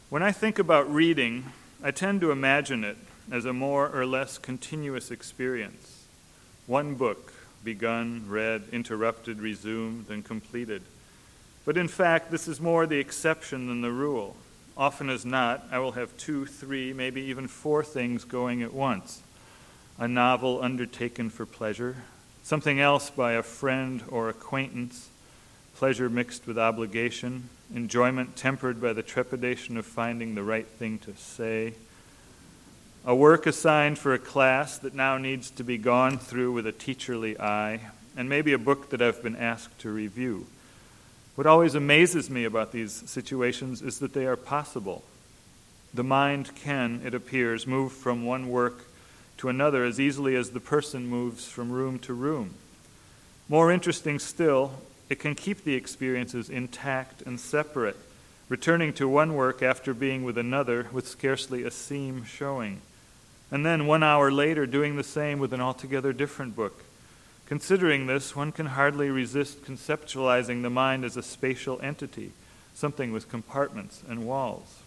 When 0.09 0.24
I 0.24 0.31
think 0.31 0.57
about 0.57 0.89
reading, 0.89 1.51
I 1.83 1.91
tend 1.91 2.21
to 2.21 2.31
imagine 2.31 2.85
it 2.85 2.97
as 3.29 3.43
a 3.43 3.51
more 3.51 3.89
or 3.89 4.05
less 4.05 4.38
continuous 4.38 5.12
experience. 5.12 6.05
One 6.67 6.95
book, 6.95 7.33
begun, 7.65 8.24
read, 8.29 8.63
interrupted, 8.71 9.41
resumed, 9.41 10.09
and 10.09 10.24
completed. 10.24 10.83
But 11.65 11.75
in 11.75 11.89
fact, 11.89 12.31
this 12.31 12.47
is 12.47 12.62
more 12.62 12.85
the 12.85 13.00
exception 13.00 13.67
than 13.67 13.81
the 13.81 13.91
rule. 13.91 14.38
Often 14.77 15.10
as 15.10 15.25
not, 15.25 15.65
I 15.72 15.79
will 15.79 15.94
have 15.94 16.17
two, 16.17 16.46
three, 16.46 16.91
maybe 16.91 17.22
even 17.22 17.48
four 17.48 17.84
things 17.84 18.24
going 18.24 18.62
at 18.62 18.74
once 18.74 19.22
a 19.98 20.08
novel 20.08 20.62
undertaken 20.62 21.29
for 21.29 21.46
pleasure, 21.46 21.96
something 22.44 22.82
else 22.82 23.10
by 23.10 23.32
a 23.32 23.41
friend 23.41 24.03
or 24.10 24.27
acquaintance, 24.27 25.10
pleasure 25.77 26.10
mixed 26.10 26.46
with 26.46 26.58
obligation, 26.58 27.48
enjoyment 27.74 28.36
tempered 28.36 28.82
by 28.82 28.91
the 28.91 29.01
trepidation 29.01 29.77
of 29.77 29.86
finding 29.86 30.36
the 30.36 30.44
right 30.44 30.67
thing 30.67 31.00
to 31.00 31.15
say, 31.15 31.74
a 33.05 33.15
work 33.15 33.46
assigned 33.46 33.98
for 33.98 34.13
a 34.13 34.20
class 34.20 34.77
that 34.79 34.94
now 34.94 35.17
needs 35.17 35.50
to 35.51 35.63
be 35.63 35.77
gone 35.77 36.17
through 36.17 36.51
with 36.51 36.67
a 36.67 36.74
teacherly 36.74 37.39
eye, 37.39 37.79
and 38.17 38.27
maybe 38.27 38.51
a 38.51 38.58
book 38.58 38.89
that 38.89 39.01
I've 39.01 39.24
been 39.24 39.36
asked 39.36 39.79
to 39.79 39.91
review. 39.91 40.48
What 41.36 41.48
always 41.48 41.75
amazes 41.75 42.30
me 42.30 42.46
about 42.46 42.72
these 42.72 43.04
situations 43.10 43.82
is 43.82 44.00
that 44.00 44.13
they 44.13 44.25
are 44.25 44.38
possible. 44.38 45.04
The 45.94 46.04
mind 46.04 46.56
can, 46.56 47.01
it 47.04 47.13
appears, 47.13 47.68
move 47.68 47.92
from 47.92 48.25
one 48.25 48.50
work 48.50 48.86
to 49.38 49.50
another 49.50 49.84
as 49.84 50.00
easily 50.00 50.36
as 50.36 50.51
the 50.51 50.62
person 50.62 51.08
moves 51.08 51.48
from 51.48 51.72
room 51.72 52.00
to 52.00 52.13
room. 52.13 52.54
More 53.50 53.72
interesting 53.72 54.18
still, 54.18 54.80
it 55.10 55.20
can 55.20 55.36
keep 55.36 55.63
the 55.63 55.75
experiences 55.75 56.50
intact 56.50 57.22
and 57.22 57.39
separate, 57.39 57.98
returning 58.48 58.94
to 58.94 59.08
one 59.08 59.36
work 59.36 59.62
after 59.62 59.94
being 59.94 60.24
with 60.24 60.38
another 60.38 60.88
with 60.92 61.08
scarcely 61.08 61.63
a 61.63 61.72
seam 61.72 62.24
showing, 62.24 62.80
and 63.51 63.65
then 63.65 63.88
one 63.88 64.04
hour 64.04 64.32
later 64.32 64.65
doing 64.65 64.96
the 64.96 65.04
same 65.04 65.39
with 65.39 65.54
an 65.54 65.62
altogether 65.62 66.13
different 66.13 66.56
book. 66.56 66.84
Considering 67.48 68.08
this, 68.08 68.36
one 68.36 68.52
can 68.52 68.68
hardly 68.68 69.10
resist 69.10 69.64
conceptualizing 69.64 70.64
the 70.64 70.70
mind 70.70 71.06
as 71.06 71.16
a 71.16 71.24
spatial 71.24 71.80
entity, 71.82 72.32
something 72.74 73.12
with 73.12 73.30
compartments 73.30 74.02
and 74.08 74.25
walls. 74.25 74.80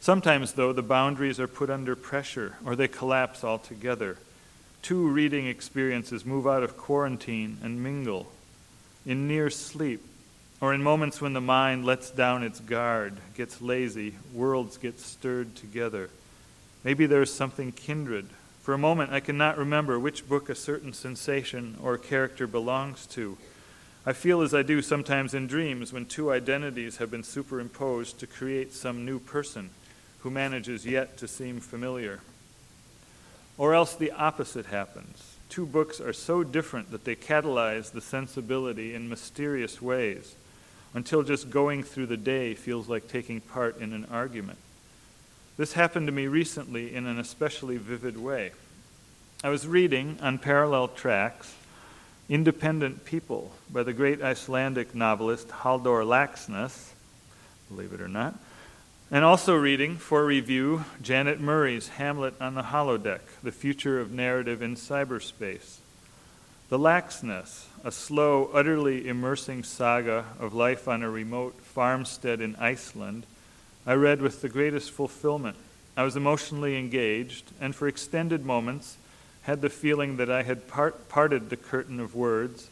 Sometimes, 0.00 0.52
though, 0.52 0.72
the 0.72 0.82
boundaries 0.82 1.40
are 1.40 1.48
put 1.48 1.70
under 1.70 1.96
pressure 1.96 2.56
or 2.64 2.76
they 2.76 2.86
collapse 2.86 3.42
altogether. 3.42 4.16
Two 4.82 5.08
reading 5.08 5.48
experiences 5.48 6.24
move 6.24 6.46
out 6.46 6.62
of 6.62 6.76
quarantine 6.76 7.58
and 7.62 7.82
mingle 7.82 8.30
in 9.04 9.28
near 9.28 9.50
sleep, 9.50 10.00
or 10.60 10.74
in 10.74 10.82
moments 10.82 11.20
when 11.20 11.32
the 11.32 11.40
mind 11.40 11.84
lets 11.84 12.10
down 12.10 12.42
its 12.42 12.60
guard, 12.60 13.14
gets 13.36 13.60
lazy, 13.60 14.14
worlds 14.32 14.76
get 14.76 14.98
stirred 14.98 15.54
together. 15.54 16.10
Maybe 16.82 17.06
there's 17.06 17.32
something 17.32 17.72
kindred, 17.72 18.28
For 18.66 18.74
a 18.74 18.78
moment, 18.78 19.12
I 19.12 19.20
cannot 19.20 19.58
remember 19.58 19.96
which 19.96 20.28
book 20.28 20.48
a 20.48 20.56
certain 20.56 20.92
sensation 20.92 21.78
or 21.80 21.96
character 21.96 22.48
belongs 22.48 23.06
to. 23.12 23.38
I 24.04 24.12
feel 24.12 24.42
as 24.42 24.52
I 24.52 24.62
do 24.62 24.82
sometimes 24.82 25.34
in 25.34 25.46
dreams 25.46 25.92
when 25.92 26.04
two 26.04 26.32
identities 26.32 26.96
have 26.96 27.08
been 27.08 27.22
superimposed 27.22 28.18
to 28.18 28.26
create 28.26 28.72
some 28.72 29.04
new 29.04 29.20
person 29.20 29.70
who 30.18 30.30
manages 30.32 30.84
yet 30.84 31.16
to 31.18 31.28
seem 31.28 31.60
familiar. 31.60 32.22
Or 33.56 33.72
else 33.72 33.94
the 33.94 34.10
opposite 34.10 34.66
happens. 34.66 35.36
Two 35.48 35.64
books 35.64 36.00
are 36.00 36.12
so 36.12 36.42
different 36.42 36.90
that 36.90 37.04
they 37.04 37.14
catalyze 37.14 37.92
the 37.92 38.00
sensibility 38.00 38.96
in 38.96 39.08
mysterious 39.08 39.80
ways 39.80 40.34
until 40.92 41.22
just 41.22 41.50
going 41.50 41.84
through 41.84 42.06
the 42.06 42.16
day 42.16 42.56
feels 42.56 42.88
like 42.88 43.06
taking 43.06 43.40
part 43.40 43.78
in 43.78 43.92
an 43.92 44.08
argument. 44.10 44.58
This 45.56 45.72
happened 45.72 46.06
to 46.06 46.12
me 46.12 46.26
recently 46.26 46.94
in 46.94 47.06
an 47.06 47.18
especially 47.18 47.78
vivid 47.78 48.18
way. 48.18 48.50
I 49.42 49.48
was 49.48 49.66
reading 49.66 50.18
on 50.20 50.38
parallel 50.38 50.88
tracks 50.88 51.54
Independent 52.28 53.06
People 53.06 53.52
by 53.70 53.82
the 53.82 53.94
great 53.94 54.20
Icelandic 54.20 54.94
novelist 54.94 55.48
Halldór 55.48 56.04
Laxness, 56.04 56.90
believe 57.68 57.94
it 57.94 58.02
or 58.02 58.08
not, 58.08 58.38
and 59.10 59.24
also 59.24 59.54
reading 59.54 59.96
for 59.96 60.26
review 60.26 60.84
Janet 61.00 61.40
Murray's 61.40 61.88
Hamlet 61.88 62.34
on 62.38 62.54
the 62.54 62.64
Holodeck 62.64 63.20
The 63.42 63.52
Future 63.52 63.98
of 63.98 64.12
Narrative 64.12 64.60
in 64.60 64.74
Cyberspace. 64.74 65.78
The 66.68 66.78
Laxness, 66.78 67.64
a 67.82 67.92
slow, 67.92 68.50
utterly 68.52 69.08
immersing 69.08 69.62
saga 69.62 70.26
of 70.38 70.52
life 70.52 70.86
on 70.86 71.02
a 71.02 71.08
remote 71.08 71.60
farmstead 71.62 72.42
in 72.42 72.56
Iceland, 72.56 73.24
I 73.86 73.94
read 73.94 74.20
with 74.20 74.42
the 74.42 74.48
greatest 74.48 74.90
fulfillment. 74.90 75.56
I 75.96 76.02
was 76.02 76.16
emotionally 76.16 76.76
engaged, 76.76 77.52
and 77.60 77.74
for 77.74 77.86
extended 77.86 78.44
moments 78.44 78.96
had 79.42 79.60
the 79.60 79.70
feeling 79.70 80.16
that 80.16 80.30
I 80.30 80.42
had 80.42 80.66
part, 80.66 81.08
parted 81.08 81.48
the 81.48 81.56
curtain 81.56 82.00
of 82.00 82.14
words 82.14 82.68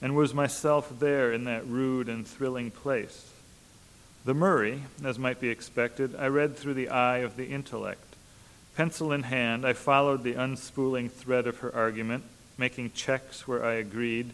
and 0.00 0.16
was 0.16 0.32
myself 0.32 0.90
there 0.98 1.32
in 1.32 1.44
that 1.44 1.66
rude 1.66 2.08
and 2.08 2.26
thrilling 2.26 2.70
place. 2.70 3.30
The 4.24 4.32
Murray, 4.32 4.82
as 5.04 5.18
might 5.18 5.38
be 5.38 5.50
expected, 5.50 6.16
I 6.16 6.28
read 6.28 6.56
through 6.56 6.74
the 6.74 6.88
eye 6.88 7.18
of 7.18 7.36
the 7.36 7.46
intellect. 7.46 8.16
Pencil 8.74 9.12
in 9.12 9.24
hand, 9.24 9.66
I 9.66 9.74
followed 9.74 10.22
the 10.22 10.34
unspooling 10.34 11.10
thread 11.10 11.46
of 11.46 11.58
her 11.58 11.74
argument, 11.74 12.24
making 12.56 12.92
checks 12.92 13.46
where 13.46 13.62
I 13.64 13.74
agreed, 13.74 14.30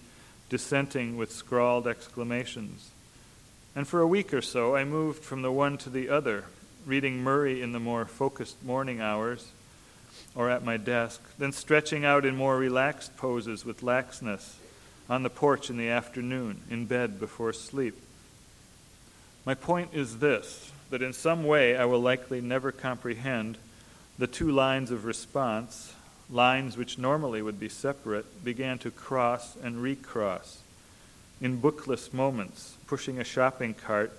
dissenting 0.48 1.16
with 1.16 1.32
scrawled 1.32 1.88
exclamations. 1.88 2.90
And 3.74 3.86
for 3.86 4.00
a 4.00 4.06
week 4.06 4.34
or 4.34 4.42
so, 4.42 4.74
I 4.74 4.84
moved 4.84 5.22
from 5.22 5.42
the 5.42 5.52
one 5.52 5.78
to 5.78 5.90
the 5.90 6.08
other, 6.08 6.44
reading 6.84 7.22
Murray 7.22 7.62
in 7.62 7.72
the 7.72 7.80
more 7.80 8.04
focused 8.04 8.62
morning 8.64 9.00
hours 9.00 9.52
or 10.34 10.50
at 10.50 10.64
my 10.64 10.76
desk, 10.76 11.22
then 11.38 11.52
stretching 11.52 12.04
out 12.04 12.24
in 12.24 12.36
more 12.36 12.56
relaxed 12.56 13.16
poses 13.16 13.64
with 13.64 13.82
laxness 13.82 14.54
on 15.08 15.22
the 15.22 15.30
porch 15.30 15.70
in 15.70 15.76
the 15.76 15.88
afternoon, 15.88 16.60
in 16.70 16.86
bed 16.86 17.18
before 17.18 17.52
sleep. 17.52 17.94
My 19.44 19.54
point 19.54 19.90
is 19.92 20.18
this 20.18 20.70
that 20.90 21.02
in 21.02 21.12
some 21.12 21.44
way 21.44 21.76
I 21.76 21.84
will 21.84 22.00
likely 22.00 22.40
never 22.40 22.72
comprehend 22.72 23.56
the 24.18 24.26
two 24.26 24.50
lines 24.50 24.90
of 24.90 25.04
response, 25.04 25.94
lines 26.28 26.76
which 26.76 26.98
normally 26.98 27.40
would 27.42 27.58
be 27.60 27.68
separate, 27.68 28.44
began 28.44 28.78
to 28.78 28.90
cross 28.90 29.56
and 29.62 29.82
recross. 29.82 30.59
In 31.40 31.56
bookless 31.56 32.12
moments, 32.12 32.76
pushing 32.86 33.18
a 33.18 33.24
shopping 33.24 33.74
cart 33.74 34.12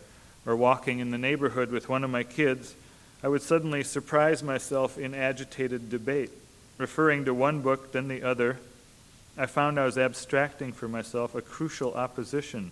or 0.46 0.56
walking 0.56 1.00
in 1.00 1.12
the 1.12 1.18
neighborhood 1.18 1.72
with 1.72 1.90
one 1.90 2.04
of 2.04 2.10
my 2.10 2.24
kids, 2.24 2.76
I 3.24 3.28
would 3.28 3.42
suddenly 3.42 3.84
surprise 3.84 4.42
myself 4.42 4.98
in 4.98 5.14
agitated 5.14 5.90
debate, 5.90 6.32
referring 6.78 7.26
to 7.26 7.34
one 7.34 7.62
book, 7.62 7.92
then 7.92 8.08
the 8.08 8.24
other. 8.24 8.58
I 9.38 9.46
found 9.46 9.80
I 9.80 9.86
was 9.86 9.98
abstracting 9.98 10.72
for 10.72 10.88
myself 10.88 11.36
a 11.36 11.42
crucial 11.42 11.94
opposition 11.94 12.72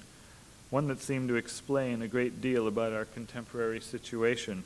one 0.70 0.88
that 0.88 1.02
seemed 1.02 1.30
to 1.30 1.36
explain 1.36 2.02
a 2.02 2.08
great 2.08 2.42
deal 2.42 2.68
about 2.68 2.94
our 2.94 3.06
contemporary 3.06 3.82
situation. 3.82 4.64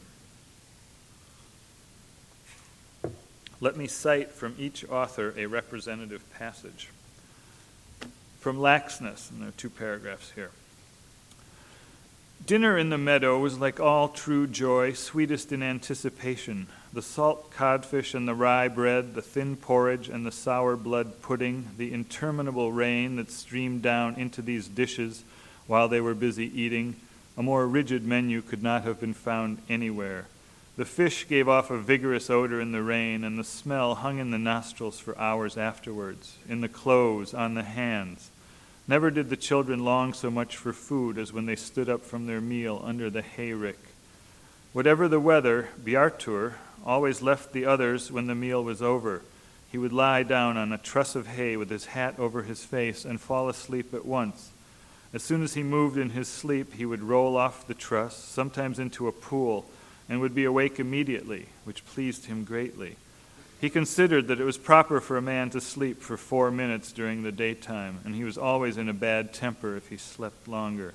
Let 3.61 3.77
me 3.77 3.87
cite 3.87 4.31
from 4.31 4.55
each 4.59 4.83
author 4.89 5.33
a 5.37 5.45
representative 5.45 6.29
passage. 6.33 6.89
From 8.43 8.57
Laxness, 8.57 9.31
and 9.31 9.39
there 9.39 9.47
are 9.47 9.53
two 9.53 9.69
paragraphs 9.69 10.31
here. 10.31 10.51
Dinner 12.45 12.77
in 12.77 12.89
the 12.89 12.97
meadow 12.97 13.39
was 13.39 13.57
like 13.57 13.79
all 13.79 14.09
true 14.09 14.47
joy, 14.47 14.91
sweetest 14.91 15.53
in 15.53 15.63
anticipation. 15.63 16.67
The 16.91 17.01
salt 17.01 17.51
codfish 17.51 18.13
and 18.13 18.27
the 18.27 18.33
rye 18.35 18.67
bread, 18.67 19.15
the 19.15 19.21
thin 19.21 19.55
porridge 19.55 20.09
and 20.09 20.25
the 20.25 20.31
sour 20.33 20.75
blood 20.75 21.21
pudding, 21.21 21.69
the 21.77 21.93
interminable 21.93 22.73
rain 22.73 23.15
that 23.15 23.31
streamed 23.31 23.81
down 23.81 24.15
into 24.15 24.41
these 24.41 24.67
dishes 24.67 25.23
while 25.65 25.87
they 25.87 26.01
were 26.01 26.13
busy 26.13 26.51
eating. 26.53 26.97
A 27.37 27.43
more 27.43 27.65
rigid 27.65 28.03
menu 28.03 28.41
could 28.41 28.61
not 28.61 28.83
have 28.83 28.99
been 28.99 29.13
found 29.13 29.59
anywhere. 29.69 30.27
The 30.75 30.83
fish 30.83 31.29
gave 31.29 31.47
off 31.47 31.71
a 31.71 31.77
vigorous 31.77 32.29
odor 32.29 32.59
in 32.59 32.73
the 32.73 32.83
rain, 32.83 33.23
and 33.23 33.39
the 33.39 33.45
smell 33.45 33.95
hung 33.95 34.17
in 34.17 34.31
the 34.31 34.37
nostrils 34.37 34.99
for 34.99 35.17
hours 35.17 35.55
afterwards, 35.55 36.35
in 36.49 36.59
the 36.59 36.67
clothes, 36.67 37.33
on 37.33 37.53
the 37.53 37.63
hands. 37.63 38.31
Never 38.87 39.11
did 39.11 39.29
the 39.29 39.37
children 39.37 39.85
long 39.85 40.13
so 40.13 40.29
much 40.29 40.57
for 40.57 40.73
food 40.73 41.17
as 41.17 41.31
when 41.31 41.45
they 41.45 41.55
stood 41.55 41.87
up 41.87 42.01
from 42.01 42.25
their 42.25 42.41
meal 42.41 42.81
under 42.83 43.09
the 43.09 43.21
hayrick. 43.21 43.79
Whatever 44.73 45.07
the 45.07 45.21
weather, 45.21 45.69
Bjartur 45.81 46.55
always 46.85 47.21
left 47.21 47.53
the 47.53 47.65
others 47.65 48.11
when 48.11 48.27
the 48.27 48.35
meal 48.35 48.63
was 48.63 48.81
over. 48.81 49.21
He 49.71 49.77
would 49.77 49.93
lie 49.93 50.23
down 50.23 50.57
on 50.57 50.73
a 50.73 50.77
truss 50.77 51.15
of 51.15 51.27
hay 51.27 51.55
with 51.55 51.69
his 51.69 51.85
hat 51.85 52.19
over 52.19 52.43
his 52.43 52.65
face 52.65 53.05
and 53.05 53.21
fall 53.21 53.47
asleep 53.47 53.93
at 53.93 54.05
once. 54.05 54.51
As 55.13 55.23
soon 55.23 55.43
as 55.43 55.53
he 55.53 55.63
moved 55.63 55.97
in 55.97 56.09
his 56.09 56.27
sleep, 56.27 56.73
he 56.73 56.85
would 56.85 57.03
roll 57.03 57.37
off 57.37 57.67
the 57.67 57.73
truss, 57.73 58.17
sometimes 58.17 58.79
into 58.79 59.07
a 59.07 59.11
pool, 59.11 59.65
and 60.09 60.19
would 60.19 60.35
be 60.35 60.43
awake 60.43 60.79
immediately, 60.79 61.47
which 61.63 61.85
pleased 61.85 62.25
him 62.25 62.43
greatly. 62.43 62.97
He 63.63 63.69
considered 63.69 64.27
that 64.27 64.41
it 64.41 64.43
was 64.43 64.57
proper 64.57 64.99
for 64.99 65.15
a 65.15 65.21
man 65.21 65.49
to 65.51 65.61
sleep 65.61 66.01
for 66.01 66.17
four 66.17 66.51
minutes 66.51 66.91
during 66.91 67.23
the 67.23 67.31
daytime, 67.31 67.99
and 68.03 68.13
he 68.13 68.25
was 68.25 68.37
always 68.37 68.75
in 68.75 68.89
a 68.89 68.93
bad 68.93 69.33
temper 69.33 69.77
if 69.77 69.87
he 69.87 69.95
slept 69.95 70.49
longer. 70.49 70.93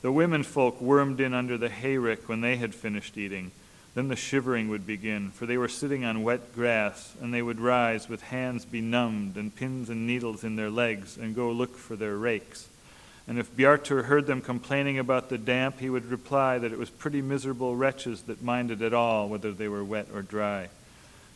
The 0.00 0.10
women 0.10 0.42
folk 0.42 0.80
wormed 0.80 1.20
in 1.20 1.32
under 1.32 1.56
the 1.56 1.68
hayrick 1.68 2.28
when 2.28 2.40
they 2.40 2.56
had 2.56 2.74
finished 2.74 3.16
eating. 3.16 3.52
Then 3.94 4.08
the 4.08 4.16
shivering 4.16 4.68
would 4.68 4.84
begin, 4.84 5.30
for 5.30 5.46
they 5.46 5.56
were 5.56 5.68
sitting 5.68 6.04
on 6.04 6.24
wet 6.24 6.52
grass, 6.56 7.14
and 7.20 7.32
they 7.32 7.40
would 7.40 7.60
rise 7.60 8.08
with 8.08 8.22
hands 8.22 8.64
benumbed 8.64 9.36
and 9.36 9.54
pins 9.54 9.88
and 9.88 10.04
needles 10.04 10.42
in 10.42 10.56
their 10.56 10.70
legs 10.70 11.16
and 11.16 11.36
go 11.36 11.52
look 11.52 11.76
for 11.76 11.94
their 11.94 12.16
rakes. 12.16 12.68
And 13.28 13.38
if 13.38 13.56
Bjartur 13.56 14.06
heard 14.06 14.26
them 14.26 14.40
complaining 14.40 14.98
about 14.98 15.28
the 15.28 15.38
damp, 15.38 15.78
he 15.78 15.88
would 15.88 16.06
reply 16.06 16.58
that 16.58 16.72
it 16.72 16.80
was 16.80 16.90
pretty 16.90 17.22
miserable 17.22 17.76
wretches 17.76 18.22
that 18.22 18.42
minded 18.42 18.82
at 18.82 18.92
all 18.92 19.28
whether 19.28 19.52
they 19.52 19.68
were 19.68 19.84
wet 19.84 20.08
or 20.12 20.22
dry. 20.22 20.68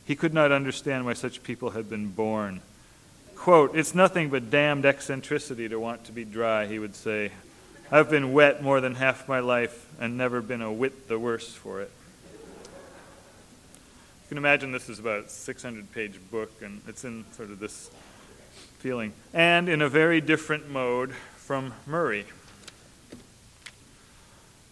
He 0.07 0.14
could 0.14 0.33
not 0.33 0.53
understand 0.53 1.05
why 1.05 1.14
such 1.14 1.42
people 1.42 1.71
had 1.71 1.90
been 1.90 2.09
born. 2.09 2.61
Quote, 3.35 3.77
It's 3.77 3.95
nothing 3.95 4.31
but 4.31 4.51
damned 4.51 4.87
eccentricity 4.87 5.69
to 5.69 5.79
want 5.81 6.05
to 6.05 6.12
be 6.12 6.25
dry, 6.25 6.66
he 6.66 6.79
would 6.79 6.95
say. 6.95 7.33
I've 7.90 8.09
been 8.09 8.33
wet 8.33 8.62
more 8.62 8.81
than 8.81 8.95
half 8.95 9.29
my 9.29 9.40
life 9.40 9.87
and 10.01 10.16
never 10.16 10.40
been 10.40 10.62
a 10.62 10.73
whit 10.73 11.09
the 11.09 11.19
worse 11.19 11.53
for 11.53 11.83
it. 11.83 11.90
You 14.25 14.29
can 14.29 14.38
imagine 14.38 14.73
this 14.73 14.88
is 14.88 14.99
about 14.99 15.25
a 15.27 15.29
600 15.29 15.92
page 15.92 16.19
book, 16.31 16.51
and 16.62 16.81
it's 16.88 17.05
in 17.05 17.25
sort 17.33 17.51
of 17.51 17.59
this 17.59 17.90
feeling. 18.79 19.12
And 19.35 19.69
in 19.69 19.83
a 19.83 19.88
very 19.88 20.21
different 20.21 20.69
mode 20.69 21.12
from 21.37 21.75
Murray. 21.85 22.27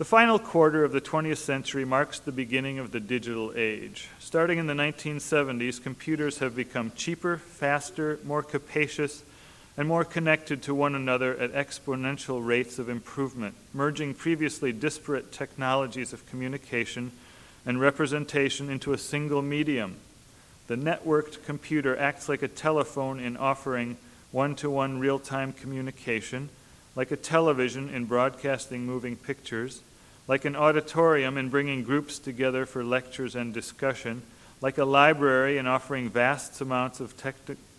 The 0.05 0.11
final 0.11 0.39
quarter 0.39 0.85
of 0.85 0.93
the 0.93 1.01
20th 1.01 1.39
century 1.39 1.87
marks 1.87 2.19
the 2.19 2.31
beginning 2.31 2.79
of 2.79 2.91
the 2.91 3.01
digital 3.01 3.55
age. 3.57 4.11
Starting 4.19 4.59
in 4.59 4.67
the 4.67 4.75
1970s, 4.75 5.83
computers 5.83 6.41
have 6.41 6.55
become 6.55 6.93
cheaper, 6.95 7.39
faster, 7.39 8.19
more 8.23 8.43
capacious, 8.43 9.23
and 9.79 9.89
more 9.89 10.05
connected 10.05 10.63
to 10.65 10.75
one 10.75 10.95
another 10.95 11.35
at 11.39 11.55
exponential 11.55 12.47
rates 12.47 12.79
of 12.79 12.91
improvement, 12.91 13.55
merging 13.73 14.13
previously 14.13 14.73
disparate 14.73 15.33
technologies 15.33 16.13
of 16.13 16.29
communication 16.29 17.11
and 17.65 17.81
representation 17.81 18.69
into 18.69 18.93
a 18.93 18.99
single 18.99 19.41
medium. 19.41 19.97
The 20.67 20.77
networked 20.77 21.47
computer 21.47 21.97
acts 21.97 22.29
like 22.29 22.43
a 22.43 22.49
telephone 22.49 23.21
in 23.21 23.39
offering 23.39 23.97
one 24.33 24.55
to 24.57 24.69
one 24.69 24.99
real 24.99 25.19
time 25.19 25.55
communication 25.55 26.51
like 26.97 27.11
a 27.11 27.17
television 27.17 27.89
in 27.89 28.05
broadcasting 28.05 28.87
moving 28.87 29.17
pictures, 29.17 29.81
like 30.27 30.45
an 30.45 30.57
auditorium 30.57 31.37
in 31.37 31.49
bringing 31.49 31.83
groups 31.85 32.19
together 32.19 32.65
for 32.67 32.83
lectures 32.83 33.35
and 33.35 33.53
discussion, 33.53 34.23
like 34.61 34.79
a 34.79 34.85
library 34.85 35.59
in 35.59 35.67
offering 35.67 36.09
vast 36.09 36.61
amounts 36.61 37.01
of 37.01 37.15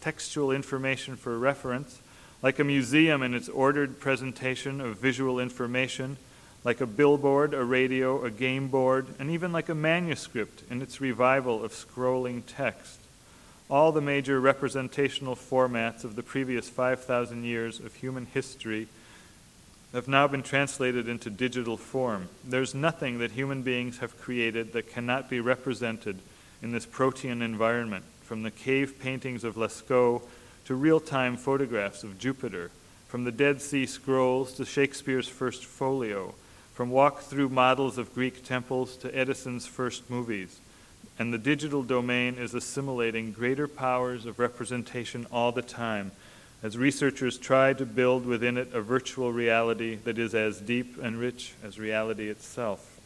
textual 0.01 0.51
information 0.51 1.15
for 1.15 1.37
reference, 1.39 1.99
like 2.43 2.59
a 2.59 2.63
museum 2.63 3.23
in 3.23 3.33
its 3.33 3.49
ordered 3.49 3.99
presentation 3.99 4.79
of 4.79 4.97
visual 4.97 5.39
information, 5.39 6.17
like 6.63 6.81
a 6.81 6.85
billboard, 6.85 7.53
a 7.53 7.63
radio, 7.63 8.23
a 8.23 8.29
game 8.29 8.67
board, 8.67 9.07
and 9.17 9.31
even 9.31 9.51
like 9.51 9.69
a 9.69 9.75
manuscript 9.75 10.63
in 10.69 10.81
its 10.81 11.01
revival 11.01 11.63
of 11.63 11.71
scrolling 11.71 12.43
text. 12.45 12.99
all 13.69 13.91
the 13.91 14.01
major 14.01 14.39
representational 14.39 15.35
formats 15.35 16.03
of 16.03 16.15
the 16.15 16.23
previous 16.23 16.69
5,000 16.69 17.43
years 17.43 17.79
of 17.79 17.95
human 17.95 18.27
history 18.27 18.87
have 19.93 20.07
now 20.07 20.27
been 20.27 20.43
translated 20.43 21.07
into 21.07 21.29
digital 21.29 21.77
form. 21.77 22.27
There's 22.43 22.75
nothing 22.75 23.19
that 23.19 23.31
human 23.31 23.61
beings 23.61 23.99
have 23.99 24.19
created 24.19 24.73
that 24.73 24.91
cannot 24.91 25.29
be 25.29 25.39
represented 25.39 26.19
in 26.61 26.71
this 26.71 26.85
protean 26.85 27.41
environment, 27.41 28.03
from 28.23 28.43
the 28.43 28.51
cave 28.51 28.99
paintings 28.99 29.43
of 29.43 29.55
Lascaux 29.55 30.21
to 30.65 30.75
real 30.75 30.99
time 30.99 31.37
photographs 31.37 32.03
of 32.03 32.17
Jupiter, 32.17 32.71
from 33.07 33.23
the 33.23 33.31
Dead 33.31 33.61
Sea 33.61 33.85
Scrolls 33.85 34.53
to 34.53 34.65
Shakespeare's 34.65 35.27
first 35.27 35.63
folio, 35.63 36.33
from 36.73 36.89
walk 36.89 37.21
through 37.21 37.49
models 37.49 37.97
of 37.97 38.13
Greek 38.13 38.43
temples 38.43 38.97
to 38.97 39.15
Edison's 39.15 39.65
first 39.65 40.09
movies. 40.09 40.59
And 41.17 41.33
the 41.33 41.37
digital 41.37 41.83
domain 41.83 42.35
is 42.35 42.53
assimilating 42.53 43.31
greater 43.31 43.67
powers 43.67 44.25
of 44.25 44.39
representation 44.39 45.25
all 45.31 45.53
the 45.53 45.61
time 45.61 46.11
as 46.65 46.79
researchers 46.79 47.37
try 47.37 47.73
to 47.73 47.85
build 47.85 48.25
within 48.25 48.57
it 48.57 48.73
a 48.73 48.81
virtual 48.81 49.31
reality 49.31 49.97
that 50.03 50.17
is 50.17 50.33
as 50.33 50.59
deep 50.59 50.97
and 50.99 51.19
rich 51.19 51.53
as 51.63 51.77
reality 51.77 52.27
itself. 52.27 52.99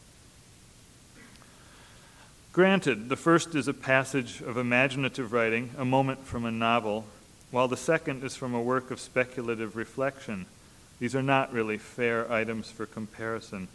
Granted, 2.54 3.10
the 3.10 3.16
first 3.16 3.54
is 3.54 3.68
a 3.68 3.74
passage 3.74 4.40
of 4.40 4.56
imaginative 4.56 5.34
writing, 5.34 5.72
a 5.76 5.84
moment 5.84 6.24
from 6.24 6.46
a 6.46 6.50
novel, 6.50 7.04
while 7.50 7.68
the 7.68 7.76
second 7.76 8.24
is 8.24 8.34
from 8.34 8.54
a 8.54 8.62
work 8.62 8.90
of 8.90 8.98
speculative 8.98 9.76
reflection. 9.76 10.46
These 10.98 11.14
are 11.14 11.22
not 11.22 11.52
really 11.52 11.76
fair 11.76 12.32
items 12.32 12.70
for 12.70 12.86
comparison. 12.86 13.68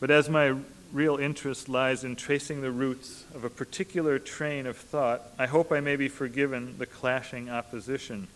But 0.00 0.10
as 0.10 0.28
my 0.28 0.56
real 0.92 1.18
interest 1.18 1.68
lies 1.68 2.02
in 2.02 2.16
tracing 2.16 2.62
the 2.62 2.72
roots 2.72 3.22
of 3.32 3.44
a 3.44 3.50
particular 3.50 4.18
train 4.18 4.66
of 4.66 4.76
thought, 4.76 5.22
I 5.38 5.46
hope 5.46 5.70
I 5.70 5.78
may 5.78 5.94
be 5.94 6.08
forgiven 6.08 6.74
the 6.78 6.86
clashing 6.86 7.48
opposition. 7.48 8.26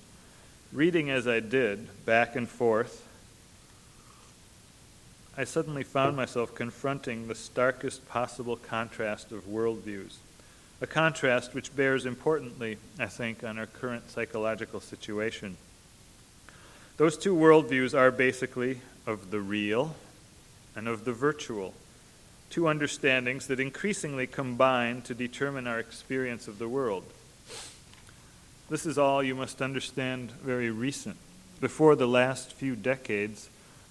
Reading 0.72 1.08
as 1.08 1.26
I 1.26 1.40
did, 1.40 1.88
back 2.04 2.36
and 2.36 2.46
forth, 2.46 3.08
I 5.34 5.44
suddenly 5.44 5.82
found 5.82 6.14
myself 6.14 6.54
confronting 6.54 7.26
the 7.26 7.34
starkest 7.34 8.06
possible 8.06 8.56
contrast 8.56 9.32
of 9.32 9.48
worldviews. 9.48 10.16
A 10.82 10.86
contrast 10.86 11.54
which 11.54 11.74
bears 11.74 12.04
importantly, 12.04 12.76
I 12.98 13.06
think, 13.06 13.42
on 13.42 13.58
our 13.58 13.64
current 13.64 14.10
psychological 14.10 14.80
situation. 14.80 15.56
Those 16.98 17.16
two 17.16 17.34
worldviews 17.34 17.96
are 17.96 18.10
basically 18.10 18.82
of 19.06 19.30
the 19.30 19.40
real 19.40 19.96
and 20.76 20.86
of 20.86 21.06
the 21.06 21.14
virtual, 21.14 21.72
two 22.50 22.68
understandings 22.68 23.46
that 23.46 23.58
increasingly 23.58 24.26
combine 24.26 25.00
to 25.02 25.14
determine 25.14 25.66
our 25.66 25.78
experience 25.78 26.46
of 26.46 26.58
the 26.58 26.68
world. 26.68 27.04
This 28.68 28.84
is 28.84 28.98
all 28.98 29.22
you 29.22 29.34
must 29.34 29.62
understand 29.62 30.30
very 30.30 30.70
recent. 30.70 31.16
Before 31.58 31.96
the 31.96 32.06
last 32.06 32.52
few 32.52 32.76
decades, 32.76 33.48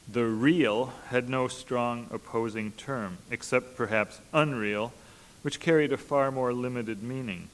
the 0.07 0.25
real 0.25 0.93
had 1.09 1.27
no 1.29 1.47
strong 1.47 2.07
opposing 2.11 2.73
term, 2.73 3.17
except 3.31 3.75
perhaps 3.75 4.21
unreal, 4.31 4.93
which 5.41 5.59
carried 5.59 5.91
a 5.91 5.97
far 5.97 6.29
more 6.29 6.53
limited 6.53 7.01
meaning. 7.01 7.49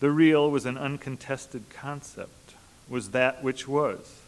The 0.00 0.10
real 0.10 0.50
was 0.50 0.66
an 0.66 0.76
uncontested 0.76 1.70
concept, 1.70 2.54
was 2.88 3.10
that 3.10 3.44
which 3.44 3.68
was. 3.68 4.20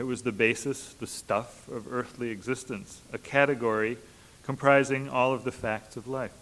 It 0.00 0.02
was 0.02 0.22
the 0.22 0.32
basis, 0.32 0.94
the 0.94 1.06
stuff 1.06 1.68
of 1.68 1.92
earthly 1.92 2.30
existence, 2.30 3.02
a 3.12 3.18
category 3.18 3.98
comprising 4.42 5.08
all 5.08 5.32
of 5.32 5.44
the 5.44 5.52
facts 5.52 5.96
of 5.96 6.08
life. 6.08 6.32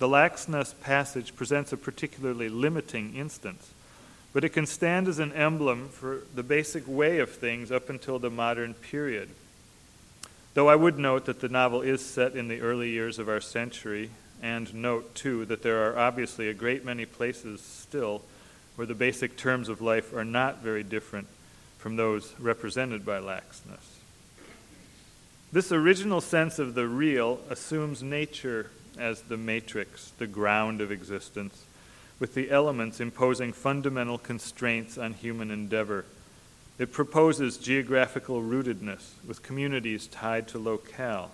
The 0.00 0.08
Laxness 0.08 0.74
passage 0.80 1.36
presents 1.36 1.72
a 1.72 1.76
particularly 1.76 2.48
limiting 2.48 3.14
instance, 3.14 3.70
but 4.32 4.44
it 4.44 4.50
can 4.50 4.66
stand 4.66 5.08
as 5.08 5.18
an 5.18 5.32
emblem 5.32 5.88
for 5.88 6.22
the 6.34 6.42
basic 6.42 6.86
way 6.86 7.18
of 7.18 7.30
things 7.30 7.70
up 7.70 7.90
until 7.90 8.18
the 8.18 8.30
modern 8.30 8.74
period. 8.74 9.28
Though 10.54 10.68
I 10.68 10.76
would 10.76 10.98
note 10.98 11.26
that 11.26 11.40
the 11.40 11.48
novel 11.48 11.82
is 11.82 12.04
set 12.04 12.34
in 12.36 12.48
the 12.48 12.60
early 12.60 12.90
years 12.90 13.18
of 13.18 13.28
our 13.28 13.40
century, 13.40 14.10
and 14.42 14.74
note, 14.74 15.14
too, 15.14 15.44
that 15.46 15.62
there 15.62 15.84
are 15.84 15.98
obviously 15.98 16.48
a 16.48 16.54
great 16.54 16.84
many 16.84 17.06
places 17.06 17.60
still 17.60 18.22
where 18.76 18.86
the 18.86 18.94
basic 18.94 19.36
terms 19.36 19.68
of 19.68 19.80
life 19.80 20.12
are 20.14 20.24
not 20.24 20.62
very 20.62 20.82
different 20.82 21.28
from 21.78 21.96
those 21.96 22.34
represented 22.38 23.04
by 23.04 23.18
laxness. 23.18 23.98
This 25.52 25.70
original 25.70 26.20
sense 26.20 26.58
of 26.58 26.74
the 26.74 26.86
real 26.86 27.38
assumes 27.50 28.02
nature 28.02 28.70
as 28.98 29.22
the 29.22 29.36
matrix, 29.36 30.10
the 30.18 30.26
ground 30.26 30.80
of 30.80 30.90
existence, 30.90 31.64
with 32.18 32.34
the 32.34 32.50
elements 32.50 33.00
imposing 33.00 33.52
fundamental 33.52 34.18
constraints 34.18 34.96
on 34.96 35.14
human 35.14 35.50
endeavor. 35.50 36.04
It 36.78 36.92
proposes 36.92 37.58
geographical 37.58 38.40
rootedness 38.40 39.12
with 39.26 39.42
communities 39.42 40.06
tied 40.06 40.48
to 40.48 40.58
locale. 40.58 41.30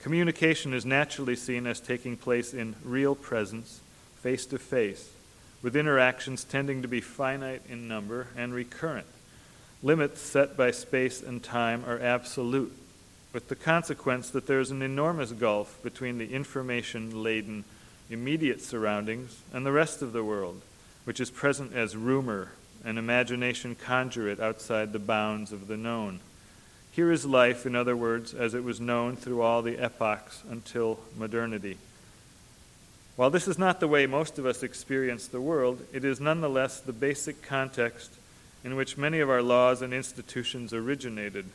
Communication 0.00 0.74
is 0.74 0.84
naturally 0.84 1.36
seen 1.36 1.66
as 1.66 1.80
taking 1.80 2.16
place 2.16 2.52
in 2.52 2.74
real 2.84 3.14
presence, 3.14 3.80
face 4.20 4.46
to 4.46 4.58
face, 4.58 5.10
with 5.62 5.76
interactions 5.76 6.44
tending 6.44 6.82
to 6.82 6.88
be 6.88 7.00
finite 7.00 7.62
in 7.68 7.88
number 7.88 8.26
and 8.36 8.52
recurrent. 8.52 9.06
Limits 9.82 10.20
set 10.20 10.56
by 10.56 10.70
space 10.70 11.22
and 11.22 11.42
time 11.42 11.84
are 11.86 12.00
absolute, 12.00 12.72
with 13.32 13.48
the 13.48 13.56
consequence 13.56 14.30
that 14.30 14.46
there 14.46 14.60
is 14.60 14.70
an 14.70 14.82
enormous 14.82 15.32
gulf 15.32 15.78
between 15.82 16.18
the 16.18 16.32
information 16.32 17.22
laden 17.22 17.64
immediate 18.10 18.60
surroundings 18.60 19.42
and 19.52 19.64
the 19.64 19.72
rest 19.72 20.02
of 20.02 20.12
the 20.12 20.24
world, 20.24 20.60
which 21.04 21.20
is 21.20 21.30
present 21.30 21.72
as 21.72 21.96
rumor 21.96 22.52
and 22.84 22.98
imagination 22.98 23.74
conjure 23.74 24.28
it 24.28 24.40
outside 24.40 24.92
the 24.92 24.98
bounds 24.98 25.52
of 25.52 25.68
the 25.68 25.76
known. 25.76 26.20
Here 26.92 27.10
is 27.10 27.26
life, 27.26 27.66
in 27.66 27.74
other 27.74 27.96
words, 27.96 28.34
as 28.34 28.54
it 28.54 28.62
was 28.62 28.80
known 28.80 29.16
through 29.16 29.42
all 29.42 29.62
the 29.62 29.78
epochs 29.78 30.42
until 30.48 31.00
modernity. 31.16 31.76
While 33.16 33.30
this 33.30 33.48
is 33.48 33.58
not 33.58 33.80
the 33.80 33.88
way 33.88 34.06
most 34.06 34.38
of 34.38 34.46
us 34.46 34.62
experience 34.62 35.26
the 35.26 35.40
world, 35.40 35.84
it 35.92 36.04
is 36.04 36.20
nonetheless 36.20 36.80
the 36.80 36.92
basic 36.92 37.42
context 37.42 38.12
in 38.64 38.76
which 38.76 38.96
many 38.96 39.20
of 39.20 39.30
our 39.30 39.42
laws 39.42 39.82
and 39.82 39.92
institutions 39.92 40.72
originated. 40.72 41.46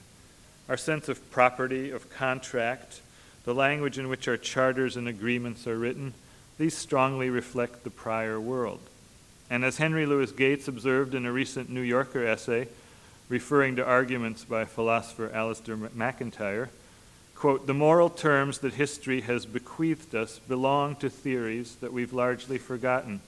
Our 0.68 0.78
sense 0.78 1.10
of 1.10 1.32
property, 1.32 1.90
of 1.90 2.10
contract, 2.10 3.02
the 3.44 3.56
language 3.56 3.98
in 3.98 4.10
which 4.10 4.28
our 4.28 4.38
charters 4.38 4.96
and 4.96 5.08
agreements 5.08 5.66
are 5.68 5.78
written, 5.78 6.14
these 6.60 6.78
strongly 6.78 7.32
reflect 7.32 7.84
the 7.84 7.90
prior 7.90 8.40
world. 8.40 8.80
And 9.50 9.66
as 9.66 9.78
Henry 9.78 10.06
Louis 10.06 10.32
Gates 10.32 10.68
observed 10.68 11.16
in 11.16 11.26
a 11.26 11.32
recent 11.32 11.72
New 11.72 11.82
Yorker 11.82 12.24
essay, 12.24 12.68
referring 13.30 13.76
to 13.78 13.86
arguments 13.86 14.44
by 14.44 14.66
philosopher 14.66 15.30
Alasdair 15.30 15.92
MacIntyre, 15.96 16.70
quote, 17.34 17.66
the 17.66 17.74
moral 17.74 18.12
terms 18.12 18.60
that 18.60 18.74
history 18.74 19.22
has 19.22 19.48
bequeathed 19.48 20.14
us 20.14 20.38
belong 20.48 20.96
to 20.98 21.10
theories 21.10 21.78
that 21.78 21.94
we've 21.94 22.14
largely 22.14 22.60
forgotten. 22.60 23.22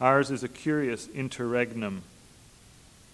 Ours 0.00 0.32
is 0.32 0.42
a 0.42 0.48
curious 0.48 1.06
interregnum 1.08 2.02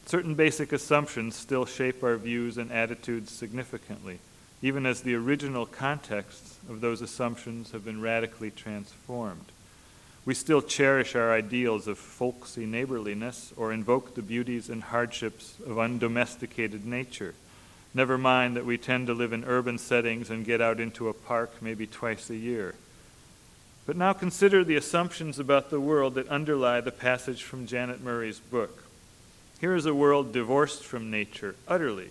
Certain 0.07 0.35
basic 0.35 0.72
assumptions 0.72 1.37
still 1.37 1.64
shape 1.64 2.02
our 2.02 2.16
views 2.16 2.59
and 2.59 2.72
attitudes 2.72 3.31
significantly, 3.31 4.18
even 4.62 4.87
as 4.87 5.01
the 5.01 5.14
original 5.14 5.66
contexts 5.66 6.57
of 6.68 6.81
those 6.81 7.03
assumptions 7.03 7.72
have 7.72 7.85
been 7.85 8.01
radically 8.01 8.51
transformed. 8.51 9.44
We 10.25 10.35
still 10.35 10.62
cherish 10.62 11.16
our 11.16 11.33
ideals 11.33 11.88
of 11.88 11.98
folksy 11.98 12.64
neighborliness 12.64 13.53
or 13.57 13.72
invoke 13.72 14.14
the 14.14 14.22
beauties 14.22 14.70
and 14.70 14.85
hardships 14.85 15.57
of 15.66 15.81
undomesticated 15.81 16.87
nature. 16.87 17.35
Never 17.92 18.16
mind 18.16 18.57
that 18.57 18.64
we 18.64 18.79
tend 18.79 19.09
to 19.09 19.14
live 19.14 19.33
in 19.33 19.44
urban 19.44 19.79
settings 19.79 20.31
and 20.31 20.46
get 20.46 20.61
out 20.61 20.79
into 20.79 21.09
a 21.09 21.12
park 21.12 21.61
maybe 21.61 21.88
twice 21.88 22.31
a 22.31 22.37
year. 22.37 22.77
But 23.85 23.96
now 23.96 24.12
consider 24.12 24.62
the 24.62 24.77
assumptions 24.77 25.40
about 25.40 25.70
the 25.70 25.81
world 25.81 26.14
that 26.14 26.29
underlie 26.29 26.81
the 26.81 26.92
passage 26.92 27.42
from 27.42 27.66
Janet 27.66 28.01
Murray's 28.01 28.38
book. 28.38 28.85
Here 29.61 29.75
is 29.75 29.87
a 29.87 29.94
world 29.94 30.33
divorced 30.33 30.85
from 30.85 31.11
nature, 31.11 31.57
utterly, 31.66 32.11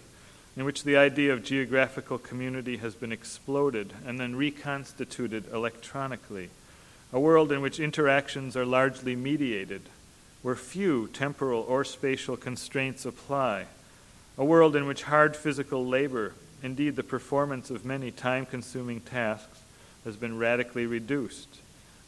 in 0.56 0.66
which 0.66 0.84
the 0.84 0.98
idea 0.98 1.32
of 1.34 1.44
geographical 1.44 2.18
community 2.18 2.78
has 2.78 2.96
been 2.96 3.12
exploded 3.12 3.94
and 4.06 4.20
then 4.20 4.36
reconstituted 4.36 5.46
electronically. 5.52 6.50
A 7.14 7.20
world 7.20 7.52
in 7.52 7.62
which 7.62 7.80
interactions 7.80 8.56
are 8.58 8.66
largely 8.66 9.16
mediated, 9.16 9.82
where 10.42 10.56
few 10.56 11.08
temporal 11.08 11.62
or 11.68 11.84
spatial 11.84 12.38
constraints 12.38 13.06
apply. 13.06 13.66
A 14.38 14.46
world 14.46 14.76
in 14.76 14.88
which 14.88 15.04
hard 15.04 15.36
physical 15.36 15.86
labor, 15.86 16.34
indeed 16.64 16.96
the 16.96 17.04
performance 17.04 17.70
of 17.70 17.86
many 17.86 18.12
time 18.12 18.46
consuming 18.46 19.02
tasks, 19.02 19.60
has 20.04 20.16
been 20.16 20.38
radically 20.38 20.86
reduced 20.86 21.60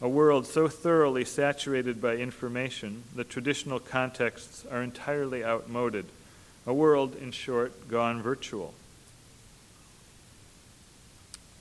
a 0.04 0.10
world 0.10 0.46
so 0.46 0.68
thoroughly 0.68 1.24
saturated 1.24 2.02
by 2.02 2.18
information 2.18 3.04
that 3.16 3.30
traditional 3.30 3.80
contexts 3.80 4.66
are 4.70 4.84
entirely 4.84 5.46
outmoded, 5.46 6.06
a 6.66 6.74
world, 6.74 7.16
in 7.16 7.32
short, 7.32 7.90
gone 7.90 8.22
virtual. 8.22 8.74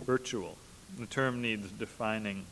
Virtual. 0.02 0.56
The 0.98 1.06
term 1.06 1.40
needs 1.42 1.70
defining. 1.70 2.44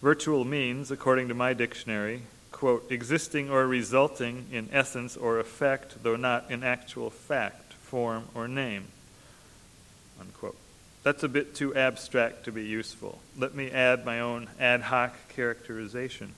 Virtual 0.00 0.44
means, 0.44 0.90
according 0.90 1.28
to 1.28 1.34
my 1.34 1.52
dictionary, 1.52 2.22
quote, 2.50 2.90
existing 2.90 3.50
or 3.50 3.66
resulting 3.66 4.46
in 4.52 4.68
essence 4.72 5.16
or 5.16 5.38
effect, 5.38 6.02
though 6.02 6.16
not 6.16 6.50
in 6.50 6.62
actual 6.62 7.10
fact, 7.10 7.72
form, 7.74 8.24
or 8.34 8.48
name, 8.48 8.84
unquote. 10.20 10.56
That's 11.02 11.22
a 11.22 11.28
bit 11.28 11.54
too 11.54 11.74
abstract 11.74 12.44
to 12.44 12.52
be 12.52 12.64
useful. 12.64 13.18
Let 13.36 13.54
me 13.54 13.70
add 13.70 14.04
my 14.04 14.20
own 14.20 14.48
ad 14.60 14.82
hoc 14.82 15.14
characterization. 15.30 16.34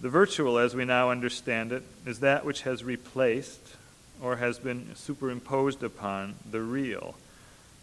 The 0.00 0.08
virtual, 0.10 0.58
as 0.58 0.74
we 0.74 0.84
now 0.84 1.10
understand 1.10 1.72
it, 1.72 1.82
is 2.04 2.20
that 2.20 2.44
which 2.44 2.62
has 2.62 2.84
replaced 2.84 3.76
or 4.20 4.36
has 4.36 4.58
been 4.58 4.94
superimposed 4.94 5.82
upon 5.82 6.34
the 6.50 6.60
real. 6.60 7.14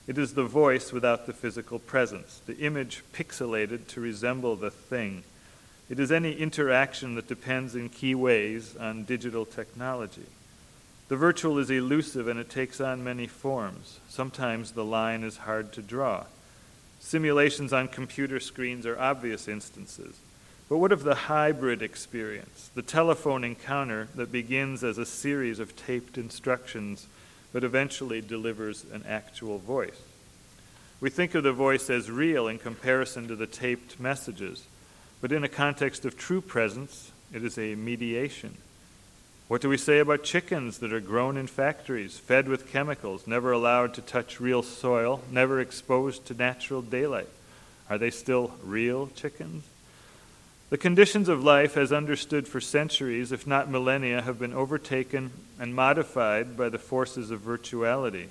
It 0.06 0.18
is 0.18 0.34
the 0.34 0.44
voice 0.44 0.92
without 0.92 1.26
the 1.26 1.34
physical 1.34 1.80
presence, 1.80 2.42
the 2.46 2.58
image 2.58 3.04
pixelated 3.14 3.88
to 3.88 4.02
resemble 4.02 4.56
the 4.56 4.70
thing. 4.70 5.24
It 5.90 6.00
is 6.00 6.12
any 6.12 6.34
interaction 6.34 7.16
that 7.16 7.28
depends 7.28 7.76
in 7.76 7.90
key 7.90 8.14
ways 8.14 8.76
on 8.76 9.06
digital 9.06 9.46
technology. 9.46 10.26
The 11.08 11.16
virtual 11.16 11.58
is 11.58 11.70
elusive 11.70 12.28
and 12.28 12.40
it 12.40 12.50
takes 12.50 12.80
on 12.80 13.04
many 13.04 13.28
forms. 13.28 14.00
Sometimes 14.08 14.72
the 14.72 14.86
line 14.86 15.24
is 15.24 15.38
hard 15.38 15.74
to 15.74 15.82
draw. 15.82 16.26
Simulations 17.00 17.74
on 17.74 17.88
computer 17.88 18.40
screens 18.40 18.86
are 18.86 19.00
obvious 19.00 19.48
instances. 19.48 20.16
But 20.74 20.80
what 20.80 20.92
of 20.92 21.04
the 21.04 21.14
hybrid 21.14 21.84
experience, 21.84 22.72
the 22.74 22.82
telephone 22.82 23.44
encounter 23.44 24.08
that 24.16 24.32
begins 24.32 24.84
as 24.84 24.98
a 24.98 25.06
series 25.06 25.60
of 25.60 25.76
taped 25.76 26.18
instructions 26.18 27.06
but 27.52 27.64
eventually 27.64 28.22
delivers 28.22 28.84
an 28.92 29.04
actual 29.08 29.60
voice? 29.60 30.02
We 31.00 31.12
think 31.12 31.36
of 31.36 31.44
the 31.44 31.54
voice 31.54 31.92
as 31.92 32.10
real 32.10 32.48
in 32.48 32.58
comparison 32.58 33.28
to 33.28 33.36
the 33.36 33.46
taped 33.46 34.00
messages, 34.00 34.66
but 35.22 35.32
in 35.32 35.44
a 35.44 35.48
context 35.48 36.06
of 36.06 36.18
true 36.18 36.42
presence, 36.42 37.12
it 37.32 37.44
is 37.44 37.60
a 37.60 37.76
mediation. 37.76 38.58
What 39.50 39.62
do 39.62 39.70
we 39.70 39.78
say 39.78 40.00
about 40.00 40.24
chickens 40.24 40.80
that 40.80 40.92
are 40.92 41.00
grown 41.00 41.38
in 41.38 41.46
factories, 41.46 42.18
fed 42.18 42.48
with 42.48 42.72
chemicals, 42.72 43.28
never 43.28 43.52
allowed 43.52 43.94
to 43.94 44.02
touch 44.02 44.40
real 44.40 44.64
soil, 44.64 45.22
never 45.30 45.60
exposed 45.60 46.26
to 46.26 46.34
natural 46.34 46.82
daylight? 46.82 47.30
Are 47.92 48.00
they 48.00 48.10
still 48.10 48.56
real 48.64 49.12
chickens? 49.16 49.66
The 50.74 50.80
conditions 50.80 51.30
of 51.30 51.44
life, 51.44 51.78
as 51.78 51.94
understood 51.94 52.48
for 52.48 52.60
centuries, 52.60 53.32
if 53.32 53.46
not 53.46 53.70
millennia, 53.70 54.24
have 54.24 54.40
been 54.40 54.56
overtaken 54.56 55.30
and 55.60 55.76
modified 55.76 56.58
by 56.58 56.70
the 56.70 56.80
forces 56.80 57.30
of 57.30 57.42
virtuality. 57.42 58.30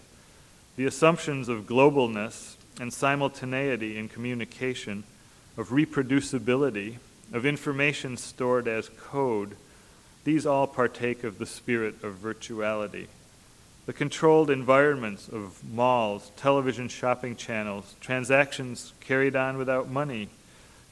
The 0.74 0.86
assumptions 0.86 1.48
of 1.48 1.68
globalness 1.68 2.56
and 2.80 2.92
simultaneity 2.92 3.96
in 3.96 4.08
communication, 4.08 5.04
of 5.56 5.68
reproducibility, 5.68 6.96
of 7.32 7.46
information 7.46 8.16
stored 8.16 8.66
as 8.66 8.88
code, 8.88 9.54
these 10.24 10.44
all 10.44 10.66
partake 10.66 11.22
of 11.22 11.38
the 11.38 11.46
spirit 11.46 12.02
of 12.02 12.16
virtuality. 12.16 13.06
The 13.86 13.92
controlled 13.92 14.50
environments 14.50 15.28
of 15.28 15.62
malls, 15.62 16.32
television 16.36 16.88
shopping 16.88 17.36
channels, 17.36 17.94
transactions 18.00 18.94
carried 18.98 19.36
on 19.36 19.58
without 19.58 19.88
money, 19.88 20.28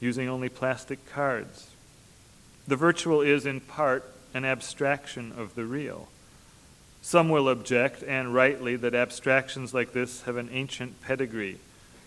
using 0.01 0.27
only 0.27 0.49
plastic 0.49 1.09
cards. 1.09 1.69
The 2.67 2.75
virtual 2.75 3.21
is, 3.21 3.45
in 3.45 3.61
part, 3.61 4.03
an 4.33 4.43
abstraction 4.43 5.31
of 5.37 5.55
the 5.55 5.63
real. 5.63 6.09
Some 7.01 7.29
will 7.29 7.47
object, 7.47 8.03
and 8.03 8.33
rightly, 8.33 8.75
that 8.75 8.93
abstractions 8.93 9.73
like 9.73 9.93
this 9.93 10.23
have 10.23 10.37
an 10.37 10.49
ancient 10.51 11.01
pedigree, 11.01 11.59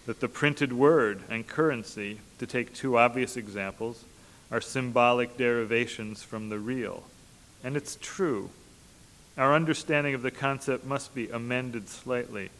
that 0.06 0.20
the 0.20 0.28
printed 0.28 0.72
word 0.72 1.22
and 1.30 1.46
currency, 1.46 2.20
to 2.38 2.46
take 2.46 2.74
two 2.74 2.98
obvious 2.98 3.36
examples, 3.36 4.04
are 4.50 4.60
symbolic 4.60 5.36
derivations 5.36 6.22
from 6.22 6.48
the 6.48 6.58
real. 6.58 7.04
And 7.62 7.76
it's 7.76 7.96
true. 8.00 8.50
Our 9.36 9.54
understanding 9.54 10.14
of 10.14 10.22
the 10.22 10.30
concept 10.30 10.84
must 10.84 11.14
be 11.14 11.28
amended 11.28 11.88
slightly 11.88 12.50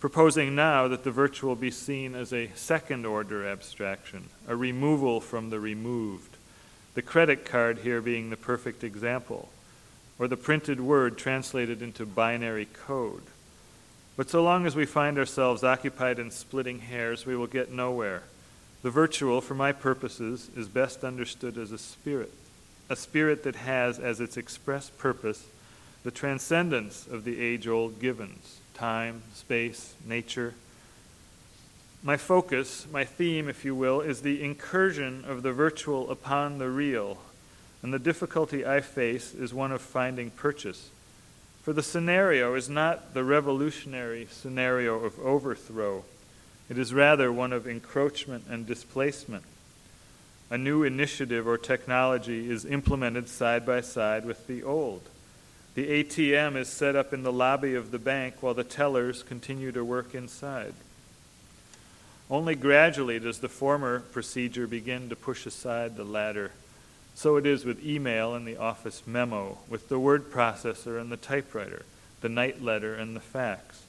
proposing 0.00 0.54
now 0.54 0.88
that 0.88 1.04
the 1.04 1.10
virtual 1.10 1.54
be 1.54 1.70
seen 1.70 2.14
as 2.14 2.32
a 2.32 2.50
second 2.54 3.06
order 3.06 3.46
abstraction, 3.46 4.24
a 4.46 4.54
removal 4.54 5.20
from 5.20 5.50
the 5.50 5.60
removed, 5.60 6.36
the 6.94 7.02
credit 7.02 7.44
card 7.44 7.78
here 7.78 8.00
being 8.00 8.30
the 8.30 8.36
perfect 8.36 8.84
example, 8.84 9.48
or 10.18 10.28
the 10.28 10.36
printed 10.36 10.80
word 10.80 11.16
translated 11.16 11.82
into 11.82 12.04
binary 12.04 12.66
code. 12.66 13.22
But 14.16 14.30
so 14.30 14.42
long 14.42 14.66
as 14.66 14.74
we 14.74 14.86
find 14.86 15.18
ourselves 15.18 15.62
occupied 15.62 16.18
in 16.18 16.30
splitting 16.30 16.80
hairs, 16.80 17.26
we 17.26 17.36
will 17.36 17.46
get 17.46 17.70
nowhere. 17.70 18.22
The 18.82 18.90
virtual, 18.90 19.40
for 19.40 19.54
my 19.54 19.72
purposes, 19.72 20.50
is 20.56 20.68
best 20.68 21.04
understood 21.04 21.58
as 21.58 21.72
a 21.72 21.78
spirit, 21.78 22.32
a 22.88 22.96
spirit 22.96 23.42
that 23.44 23.56
has 23.56 23.98
as 23.98 24.20
its 24.20 24.36
express 24.36 24.90
purpose 24.90 25.46
the 26.02 26.10
transcendence 26.10 27.06
of 27.06 27.24
the 27.24 27.40
age 27.40 27.66
old 27.66 28.00
givens 28.00 28.60
time, 28.76 29.22
space, 29.34 29.94
nature. 30.06 30.54
My 32.02 32.16
focus, 32.16 32.86
my 32.92 33.04
theme, 33.04 33.48
if 33.48 33.64
you 33.64 33.74
will, 33.74 34.00
is 34.00 34.20
the 34.20 34.42
incursion 34.42 35.24
of 35.26 35.42
the 35.42 35.52
virtual 35.52 36.10
upon 36.10 36.58
the 36.58 36.68
real, 36.68 37.18
and 37.82 37.92
the 37.92 37.98
difficulty 37.98 38.66
I 38.66 38.80
face 38.80 39.34
is 39.34 39.54
one 39.54 39.72
of 39.72 39.80
finding 39.80 40.30
purchase. 40.30 40.90
For 41.62 41.72
the 41.72 41.82
scenario 41.82 42.54
is 42.54 42.68
not 42.68 43.14
the 43.14 43.24
revolutionary 43.24 44.28
scenario 44.30 44.96
of 45.04 45.18
overthrow, 45.18 46.04
it 46.68 46.78
is 46.78 46.92
rather 46.92 47.32
one 47.32 47.52
of 47.52 47.66
encroachment 47.66 48.44
and 48.48 48.66
displacement. 48.66 49.44
A 50.50 50.58
new 50.58 50.82
initiative 50.82 51.46
or 51.46 51.58
technology 51.58 52.50
is 52.50 52.64
implemented 52.64 53.28
side 53.28 53.64
by 53.64 53.80
side 53.80 54.24
with 54.24 54.46
the 54.46 54.62
old. 54.62 55.08
The 55.76 56.02
ATM 56.02 56.56
is 56.56 56.70
set 56.70 56.96
up 56.96 57.12
in 57.12 57.22
the 57.22 57.30
lobby 57.30 57.74
of 57.74 57.90
the 57.90 57.98
bank 57.98 58.36
while 58.40 58.54
the 58.54 58.64
tellers 58.64 59.22
continue 59.22 59.72
to 59.72 59.84
work 59.84 60.14
inside. 60.14 60.72
Only 62.30 62.54
gradually 62.54 63.18
does 63.18 63.40
the 63.40 63.50
former 63.50 64.00
procedure 64.00 64.66
begin 64.66 65.10
to 65.10 65.16
push 65.16 65.44
aside 65.44 65.96
the 65.96 66.04
latter. 66.04 66.52
So 67.14 67.36
it 67.36 67.44
is 67.44 67.66
with 67.66 67.84
email 67.84 68.34
and 68.34 68.48
the 68.48 68.56
office 68.56 69.02
memo, 69.06 69.58
with 69.68 69.90
the 69.90 69.98
word 69.98 70.30
processor 70.30 70.98
and 70.98 71.12
the 71.12 71.18
typewriter, 71.18 71.84
the 72.22 72.30
night 72.30 72.62
letter 72.62 72.94
and 72.94 73.14
the 73.14 73.20
fax. 73.20 73.82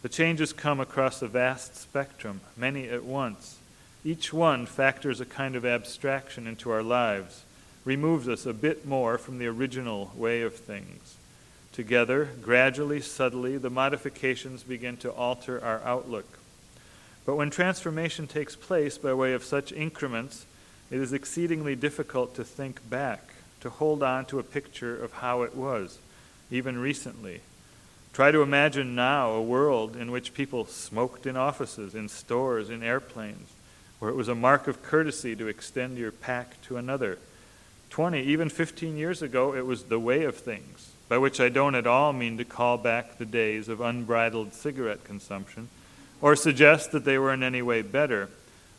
The 0.00 0.08
changes 0.08 0.54
come 0.54 0.80
across 0.80 1.20
a 1.20 1.28
vast 1.28 1.76
spectrum, 1.76 2.40
many 2.56 2.88
at 2.88 3.04
once. 3.04 3.58
Each 4.06 4.32
one 4.32 4.64
factors 4.64 5.20
a 5.20 5.26
kind 5.26 5.54
of 5.54 5.66
abstraction 5.66 6.46
into 6.46 6.70
our 6.70 6.82
lives, 6.82 7.44
removes 7.84 8.26
us 8.26 8.46
a 8.46 8.54
bit 8.54 8.86
more 8.86 9.18
from 9.18 9.36
the 9.36 9.48
original 9.48 10.12
way 10.16 10.40
of 10.40 10.56
things. 10.56 11.15
Together, 11.76 12.30
gradually, 12.40 13.02
subtly, 13.02 13.58
the 13.58 13.68
modifications 13.68 14.62
begin 14.62 14.96
to 14.96 15.12
alter 15.12 15.62
our 15.62 15.82
outlook. 15.84 16.38
But 17.26 17.36
when 17.36 17.50
transformation 17.50 18.26
takes 18.26 18.56
place 18.56 18.96
by 18.96 19.12
way 19.12 19.34
of 19.34 19.44
such 19.44 19.72
increments, 19.72 20.46
it 20.90 20.98
is 20.98 21.12
exceedingly 21.12 21.76
difficult 21.76 22.34
to 22.36 22.44
think 22.44 22.88
back, 22.88 23.28
to 23.60 23.68
hold 23.68 24.02
on 24.02 24.24
to 24.24 24.38
a 24.38 24.42
picture 24.42 24.96
of 24.96 25.12
how 25.12 25.42
it 25.42 25.54
was, 25.54 25.98
even 26.50 26.78
recently. 26.78 27.42
Try 28.14 28.30
to 28.30 28.40
imagine 28.40 28.94
now 28.94 29.32
a 29.32 29.42
world 29.42 29.96
in 29.96 30.10
which 30.10 30.32
people 30.32 30.64
smoked 30.64 31.26
in 31.26 31.36
offices, 31.36 31.94
in 31.94 32.08
stores, 32.08 32.70
in 32.70 32.82
airplanes, 32.82 33.50
where 33.98 34.10
it 34.10 34.16
was 34.16 34.28
a 34.28 34.34
mark 34.34 34.66
of 34.66 34.82
courtesy 34.82 35.36
to 35.36 35.46
extend 35.46 35.98
your 35.98 36.10
pack 36.10 36.58
to 36.62 36.78
another. 36.78 37.18
20, 37.90 38.22
even 38.22 38.48
15 38.48 38.96
years 38.96 39.20
ago, 39.20 39.54
it 39.54 39.66
was 39.66 39.84
the 39.84 40.00
way 40.00 40.22
of 40.22 40.36
things 40.36 40.92
by 41.08 41.18
which 41.18 41.40
I 41.40 41.48
don't 41.48 41.74
at 41.74 41.86
all 41.86 42.12
mean 42.12 42.36
to 42.38 42.44
call 42.44 42.78
back 42.78 43.18
the 43.18 43.24
days 43.24 43.68
of 43.68 43.80
unbridled 43.80 44.54
cigarette 44.54 45.04
consumption 45.04 45.68
or 46.20 46.34
suggest 46.34 46.92
that 46.92 47.04
they 47.04 47.18
were 47.18 47.32
in 47.32 47.42
any 47.42 47.62
way 47.62 47.82
better. 47.82 48.28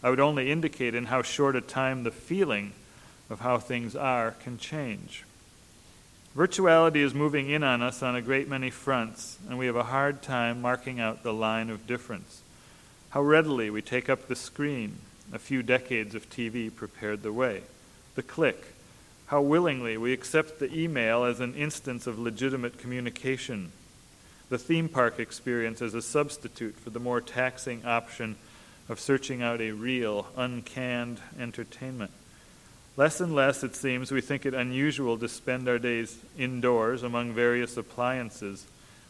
I 0.03 0.09
would 0.09 0.19
only 0.19 0.51
indicate 0.51 0.95
in 0.95 1.05
how 1.05 1.21
short 1.21 1.55
a 1.55 1.61
time 1.61 2.03
the 2.03 2.11
feeling 2.11 2.73
of 3.29 3.41
how 3.41 3.57
things 3.57 3.95
are 3.95 4.31
can 4.31 4.57
change. 4.57 5.23
Virtuality 6.35 6.97
is 6.97 7.13
moving 7.13 7.49
in 7.49 7.63
on 7.63 7.81
us 7.81 8.03
on 8.03 8.15
a 8.15 8.21
great 8.21 8.47
many 8.47 8.69
fronts, 8.69 9.39
and 9.49 9.57
we 9.57 9.65
have 9.65 9.75
a 9.75 9.83
hard 9.83 10.21
time 10.21 10.61
marking 10.61 10.99
out 10.99 11.23
the 11.23 11.33
line 11.33 11.69
of 11.69 11.87
difference. 11.87 12.41
How 13.09 13.21
readily 13.21 13.69
we 13.69 13.81
take 13.81 14.09
up 14.09 14.27
the 14.27 14.35
screen. 14.35 14.99
A 15.33 15.39
few 15.39 15.63
decades 15.63 16.15
of 16.15 16.29
TV 16.29 16.73
prepared 16.73 17.23
the 17.23 17.33
way. 17.33 17.63
The 18.15 18.23
click, 18.23 18.65
how 19.27 19.41
willingly 19.41 19.97
we 19.97 20.13
accept 20.13 20.59
the 20.59 20.73
email 20.73 21.25
as 21.25 21.39
an 21.39 21.53
instance 21.53 22.07
of 22.07 22.17
legitimate 22.17 22.77
communication, 22.77 23.71
the 24.49 24.57
theme 24.57 24.87
park 24.87 25.19
experience 25.19 25.81
as 25.81 25.93
a 25.93 26.01
substitute 26.01 26.75
for 26.75 26.89
the 26.89 26.99
more 26.99 27.19
taxing 27.19 27.85
option 27.85 28.37
of 28.87 28.99
searching 28.99 29.41
out 29.41 29.59
a 29.59 29.71
real, 29.71 30.27
uncanned 30.37 31.19
entertainment. 31.37 32.11
Less 32.95 33.19
and 33.19 33.35
less, 33.35 33.63
it 33.63 33.75
seems, 33.75 34.11
we 34.13 34.21
think 34.21 34.45
it 34.45 34.53
unusual 34.53 35.17
to 35.17 35.27
spend 35.27 35.67
our 35.67 35.77
days 35.77 36.17
indoors 36.37 37.03
among 37.03 37.33
various 37.33 37.75
appliances, 37.75 38.65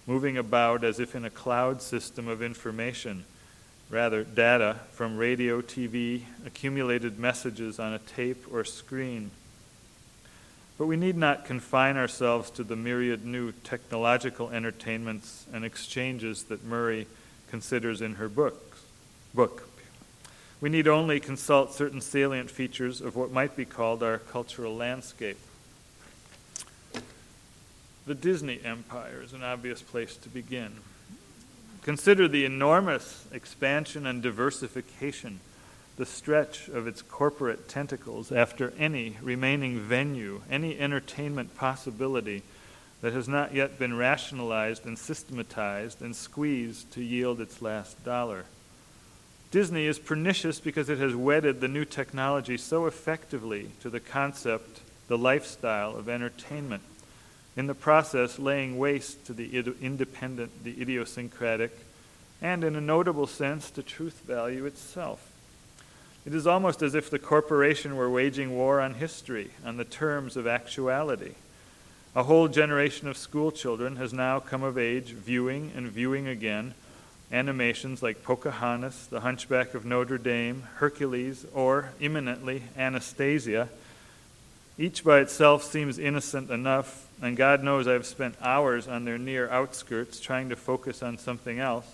moving 0.08 0.36
about 0.36 0.84
as 0.84 1.00
if 1.00 1.16
in 1.16 1.26
a 1.26 1.30
cloud 1.30 1.80
system 1.80 2.28
of 2.28 2.42
information, 2.42 3.24
rather, 3.92 4.24
data 4.24 4.80
from 4.94 5.16
radio, 5.16 5.62
TV, 5.62 6.24
accumulated 6.44 7.20
messages 7.20 7.80
on 7.80 7.94
a 7.94 8.00
tape 8.00 8.44
or 8.52 8.64
screen. 8.64 9.30
But 10.78 10.86
we 10.86 10.96
need 10.96 11.18
not 11.18 11.46
confine 11.46 11.98
ourselves 11.98 12.52
to 12.52 12.64
the 12.64 12.76
myriad 12.76 13.26
new 13.26 13.52
technological 13.52 14.50
entertainments 14.52 15.46
and 15.52 15.66
exchanges 15.66 16.44
that 16.46 16.64
Murray 16.64 17.08
considers 17.50 18.02
in 18.02 18.16
her 18.16 18.30
books, 18.30 18.82
book. 19.34 19.68
We 20.62 20.70
need 20.70 20.88
only 20.88 21.20
consult 21.20 21.74
certain 21.74 22.02
salient 22.02 22.52
features 22.52 23.02
of 23.02 23.16
what 23.16 23.32
might 23.32 23.56
be 23.56 23.66
called 23.66 24.04
our 24.04 24.18
cultural 24.20 24.76
landscape. 24.76 25.38
The 28.06 28.16
Disney 28.16 28.60
empire 28.64 29.22
is 29.24 29.34
an 29.34 29.44
obvious 29.44 29.82
place 29.82 30.16
to 30.18 30.30
begin. 30.30 30.74
Consider 31.82 32.28
the 32.28 32.46
enormous 32.46 33.26
expansion 33.32 34.06
and 34.06 34.22
diversification 34.22 35.40
the 35.98 36.06
stretch 36.06 36.68
of 36.70 36.88
its 36.88 37.02
corporate 37.02 37.68
tentacles 37.68 38.32
after 38.32 38.72
any 38.78 39.18
remaining 39.22 39.80
venue, 39.80 40.42
any 40.50 40.80
entertainment 40.80 41.56
possibility 41.56 42.44
that 43.02 43.14
has 43.14 43.28
not 43.28 43.54
yet 43.54 43.78
been 43.78 43.98
rationalized 43.98 44.86
and 44.86 44.98
systematized 44.98 46.02
and 46.02 46.16
squeezed 46.16 46.92
to 46.92 47.04
yield 47.04 47.42
its 47.42 47.62
last 47.62 48.04
dollar. 48.06 48.46
Disney 49.50 49.86
is 49.86 49.98
pernicious 49.98 50.60
because 50.60 50.90
it 50.90 51.00
has 51.00 51.16
wedded 51.16 51.62
the 51.62 51.68
new 51.68 51.86
technology 51.86 52.58
so 52.58 52.86
effectively 52.86 53.72
to 53.82 53.90
the 53.90 54.00
concept, 54.00 54.82
the 55.08 55.18
lifestyle 55.18 55.96
of 55.96 56.10
entertainment, 56.10 56.84
in 57.56 57.66
the 57.68 57.74
process 57.74 58.38
laying 58.38 58.78
waste 58.78 59.26
to 59.26 59.34
the 59.34 59.58
independent, 59.82 60.64
the 60.64 60.80
idiosyncratic, 60.80 61.72
and 62.42 62.64
in 62.64 62.76
a 62.76 62.82
notable 62.82 63.26
sense 63.26 63.72
to 63.72 63.82
truth 63.82 64.22
value 64.28 64.66
itself. 64.66 65.32
It 66.28 66.36
is 66.36 66.46
almost 66.46 66.82
as 66.82 66.94
if 66.94 67.10
the 67.10 67.20
corporation 67.20 67.96
were 67.96 68.10
waging 68.10 68.54
war 68.54 68.82
on 68.82 68.96
history, 68.96 69.52
on 69.64 69.78
the 69.78 69.86
terms 69.86 70.36
of 70.36 70.46
actuality. 70.46 71.36
A 72.14 72.24
whole 72.24 72.50
generation 72.50 73.08
of 73.08 73.16
schoolchildren 73.16 73.96
has 73.96 74.12
now 74.12 74.42
come 74.42 74.62
of 74.62 74.78
age 74.78 75.12
viewing 75.12 75.72
and 75.74 75.88
viewing 75.88 76.28
again 76.28 76.74
animations 77.32 78.04
like 78.04 78.24
Pocahontas, 78.24 79.08
The 79.08 79.22
Hunchback 79.22 79.74
of 79.74 79.86
Notre 79.86 80.18
Dame, 80.18 80.64
Hercules, 80.76 81.46
or 81.54 81.92
imminently 82.02 82.64
Anastasia. 82.78 83.70
Each 84.78 85.06
by 85.06 85.20
itself 85.20 85.64
seems 85.64 85.98
innocent 85.98 86.50
enough, 86.50 87.08
and 87.22 87.38
God 87.38 87.64
knows 87.64 87.88
I've 87.88 88.06
spent 88.06 88.36
hours 88.42 88.86
on 88.86 89.06
their 89.06 89.18
near 89.18 89.50
outskirts 89.50 90.20
trying 90.20 90.50
to 90.50 90.58
focus 90.58 91.02
on 91.02 91.18
something 91.18 91.58
else. 91.58 91.88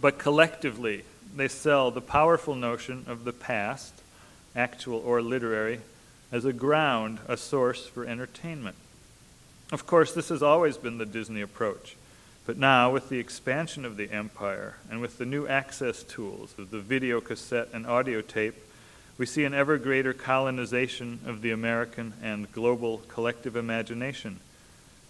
But 0.00 0.18
collectively, 0.18 1.02
they 1.36 1.48
sell 1.48 1.90
the 1.90 2.00
powerful 2.00 2.54
notion 2.54 3.04
of 3.06 3.24
the 3.24 3.32
past, 3.32 3.94
actual 4.54 5.02
or 5.04 5.20
literary, 5.22 5.80
as 6.32 6.44
a 6.44 6.52
ground, 6.52 7.18
a 7.28 7.36
source 7.36 7.86
for 7.86 8.04
entertainment. 8.04 8.76
Of 9.72 9.86
course, 9.86 10.12
this 10.12 10.28
has 10.28 10.42
always 10.42 10.76
been 10.76 10.98
the 10.98 11.06
Disney 11.06 11.40
approach. 11.40 11.96
But 12.46 12.58
now, 12.58 12.92
with 12.92 13.08
the 13.08 13.18
expansion 13.18 13.84
of 13.84 13.96
the 13.96 14.10
empire 14.12 14.76
and 14.88 15.00
with 15.00 15.18
the 15.18 15.24
new 15.24 15.48
access 15.48 16.04
tools 16.04 16.54
of 16.58 16.70
the 16.70 16.78
video 16.78 17.20
cassette 17.20 17.68
and 17.72 17.86
audio 17.86 18.20
tape, 18.20 18.54
we 19.18 19.26
see 19.26 19.44
an 19.44 19.54
ever 19.54 19.78
greater 19.78 20.12
colonization 20.12 21.18
of 21.26 21.42
the 21.42 21.50
American 21.50 22.12
and 22.22 22.52
global 22.52 22.98
collective 23.08 23.56
imagination. 23.56 24.38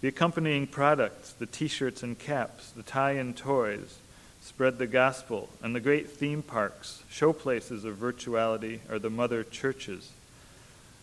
The 0.01 0.07
accompanying 0.07 0.65
products, 0.65 1.33
the 1.33 1.45
t 1.45 1.67
shirts 1.67 2.01
and 2.01 2.17
caps, 2.17 2.71
the 2.71 2.83
tie 2.83 3.13
in 3.13 3.33
toys, 3.33 3.99
spread 4.47 4.77
the 4.77 4.87
gospel, 4.87 5.49
and 5.61 5.75
the 5.75 5.79
great 5.81 6.09
theme 6.09 6.41
parks, 6.41 7.03
showplaces 7.11 7.83
of 7.83 7.97
virtuality, 7.97 8.79
are 8.89 8.97
the 8.97 9.09
mother 9.09 9.43
churches. 9.43 10.13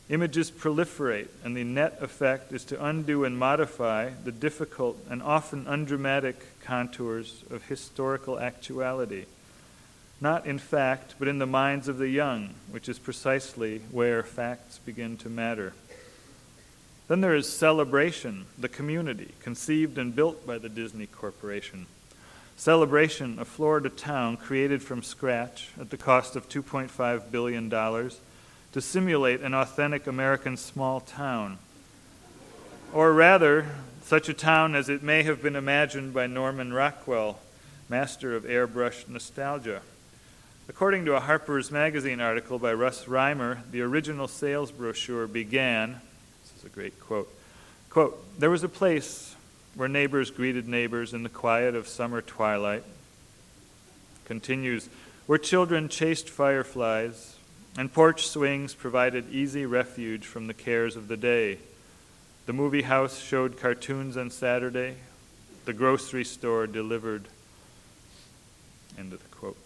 Images 0.08 0.50
proliferate, 0.50 1.28
and 1.44 1.54
the 1.54 1.62
net 1.62 1.98
effect 2.00 2.52
is 2.52 2.64
to 2.64 2.82
undo 2.82 3.22
and 3.24 3.38
modify 3.38 4.10
the 4.24 4.32
difficult 4.32 4.96
and 5.10 5.22
often 5.22 5.66
undramatic 5.66 6.58
contours 6.62 7.44
of 7.50 7.64
historical 7.64 8.40
actuality. 8.40 9.26
Not 10.22 10.46
in 10.46 10.58
fact, 10.58 11.16
but 11.18 11.28
in 11.28 11.38
the 11.38 11.46
minds 11.46 11.86
of 11.86 11.98
the 11.98 12.08
young, 12.08 12.54
which 12.70 12.88
is 12.88 12.98
precisely 12.98 13.82
where 13.90 14.22
facts 14.22 14.78
begin 14.78 15.18
to 15.18 15.28
matter. 15.28 15.74
Then 17.08 17.20
there 17.20 17.36
is 17.36 17.52
Celebration, 17.52 18.46
the 18.58 18.70
community, 18.70 19.34
conceived 19.42 19.98
and 19.98 20.16
built 20.16 20.46
by 20.46 20.56
the 20.56 20.70
Disney 20.70 21.06
Corporation 21.06 21.84
Celebration, 22.56 23.38
a 23.38 23.44
Florida 23.44 23.88
town 23.88 24.36
created 24.36 24.82
from 24.82 25.02
scratch 25.02 25.70
at 25.80 25.90
the 25.90 25.96
cost 25.96 26.36
of 26.36 26.48
$2.5 26.48 27.30
billion 27.30 27.68
to 27.68 28.80
simulate 28.80 29.40
an 29.40 29.54
authentic 29.54 30.06
American 30.06 30.56
small 30.56 31.00
town. 31.00 31.58
Or 32.92 33.12
rather, 33.12 33.66
such 34.02 34.28
a 34.28 34.34
town 34.34 34.74
as 34.74 34.88
it 34.88 35.02
may 35.02 35.24
have 35.24 35.42
been 35.42 35.56
imagined 35.56 36.14
by 36.14 36.26
Norman 36.26 36.72
Rockwell, 36.72 37.40
master 37.88 38.36
of 38.36 38.44
airbrushed 38.44 39.08
nostalgia. 39.08 39.82
According 40.68 41.04
to 41.06 41.16
a 41.16 41.20
Harper's 41.20 41.70
Magazine 41.70 42.20
article 42.20 42.58
by 42.58 42.72
Russ 42.72 43.08
Rymer, 43.08 43.62
the 43.70 43.82
original 43.82 44.28
sales 44.28 44.70
brochure 44.70 45.26
began 45.26 46.00
this 46.42 46.58
is 46.58 46.64
a 46.64 46.68
great 46.68 46.98
quote. 47.00 47.28
Quote, 47.90 48.38
there 48.38 48.50
was 48.50 48.62
a 48.64 48.68
place 48.68 49.33
where 49.74 49.88
neighbors 49.88 50.30
greeted 50.30 50.68
neighbors 50.68 51.12
in 51.12 51.22
the 51.22 51.28
quiet 51.28 51.74
of 51.74 51.88
summer 51.88 52.22
twilight. 52.22 52.84
Continues, 54.24 54.88
where 55.26 55.38
children 55.38 55.88
chased 55.88 56.28
fireflies, 56.30 57.36
and 57.76 57.92
porch 57.92 58.26
swings 58.26 58.72
provided 58.72 59.32
easy 59.32 59.66
refuge 59.66 60.24
from 60.24 60.46
the 60.46 60.54
cares 60.54 60.96
of 60.96 61.08
the 61.08 61.16
day. 61.16 61.58
The 62.46 62.52
movie 62.52 62.82
house 62.82 63.20
showed 63.20 63.58
cartoons 63.58 64.16
on 64.16 64.30
Saturday. 64.30 64.96
The 65.64 65.72
grocery 65.72 66.24
store 66.24 66.66
delivered. 66.66 67.24
End 68.96 69.12
of 69.12 69.22
the 69.22 69.36
quote. 69.36 69.56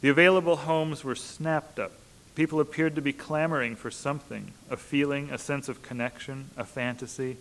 The 0.00 0.08
available 0.08 0.56
homes 0.56 1.04
were 1.04 1.14
snapped 1.14 1.78
up. 1.78 1.92
People 2.34 2.58
appeared 2.58 2.96
to 2.96 3.02
be 3.02 3.12
clamoring 3.12 3.76
for 3.76 3.90
something 3.90 4.52
a 4.68 4.76
feeling, 4.76 5.30
a 5.30 5.38
sense 5.38 5.68
of 5.68 5.82
connection, 5.82 6.50
a 6.56 6.64
fantasy 6.64 7.36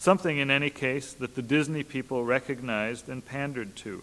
Something, 0.00 0.38
in 0.38 0.50
any 0.50 0.70
case, 0.70 1.12
that 1.12 1.34
the 1.34 1.42
Disney 1.42 1.82
people 1.82 2.24
recognized 2.24 3.10
and 3.10 3.22
pandered 3.22 3.76
to. 3.76 4.02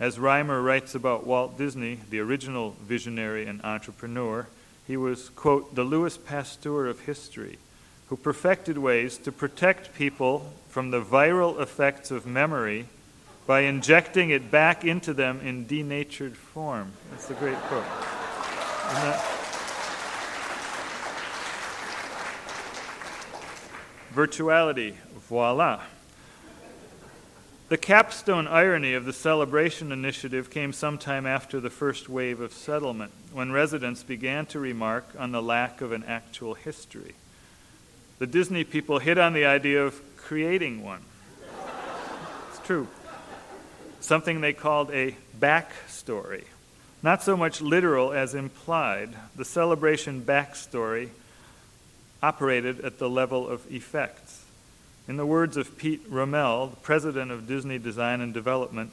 As 0.00 0.18
Rymer 0.18 0.62
writes 0.62 0.94
about 0.94 1.26
Walt 1.26 1.58
Disney, 1.58 2.00
the 2.08 2.20
original 2.20 2.74
visionary 2.82 3.44
and 3.44 3.62
entrepreneur, 3.62 4.46
he 4.86 4.96
was, 4.96 5.28
quote, 5.28 5.74
the 5.74 5.84
Louis 5.84 6.16
Pasteur 6.16 6.86
of 6.86 7.00
history, 7.00 7.58
who 8.08 8.16
perfected 8.16 8.78
ways 8.78 9.18
to 9.18 9.30
protect 9.30 9.94
people 9.94 10.54
from 10.70 10.90
the 10.90 11.02
viral 11.02 11.60
effects 11.60 12.10
of 12.10 12.24
memory 12.24 12.86
by 13.46 13.60
injecting 13.60 14.30
it 14.30 14.50
back 14.50 14.86
into 14.86 15.12
them 15.12 15.38
in 15.44 15.66
denatured 15.66 16.34
form. 16.34 16.92
That's 17.10 17.28
a 17.28 17.34
great 17.34 17.58
quote. 17.68 17.84
Virtuality, 24.14 24.94
voila. 25.28 25.82
The 27.68 27.78
capstone 27.78 28.48
irony 28.48 28.94
of 28.94 29.04
the 29.04 29.12
Celebration 29.12 29.92
initiative 29.92 30.50
came 30.50 30.72
sometime 30.72 31.26
after 31.26 31.60
the 31.60 31.70
first 31.70 32.08
wave 32.08 32.40
of 32.40 32.52
settlement, 32.52 33.12
when 33.32 33.52
residents 33.52 34.02
began 34.02 34.46
to 34.46 34.58
remark 34.58 35.04
on 35.16 35.30
the 35.30 35.40
lack 35.40 35.80
of 35.80 35.92
an 35.92 36.02
actual 36.02 36.54
history. 36.54 37.14
The 38.18 38.26
Disney 38.26 38.64
people 38.64 38.98
hit 38.98 39.16
on 39.16 39.32
the 39.32 39.44
idea 39.44 39.84
of 39.86 40.00
creating 40.16 40.82
one. 40.82 41.02
It's 42.48 42.66
true. 42.66 42.88
Something 44.00 44.40
they 44.40 44.52
called 44.52 44.90
a 44.90 45.14
backstory. 45.38 46.44
Not 47.00 47.22
so 47.22 47.36
much 47.36 47.60
literal 47.60 48.12
as 48.12 48.34
implied. 48.34 49.10
The 49.36 49.44
Celebration 49.44 50.22
backstory 50.22 51.10
operated 52.22 52.80
at 52.80 52.98
the 52.98 53.08
level 53.08 53.48
of 53.48 53.70
effects. 53.72 54.44
In 55.08 55.16
the 55.16 55.26
words 55.26 55.56
of 55.56 55.76
Pete 55.78 56.02
Rummell, 56.08 56.68
the 56.68 56.76
president 56.76 57.30
of 57.30 57.48
Disney 57.48 57.78
Design 57.78 58.20
and 58.20 58.32
Development, 58.32 58.92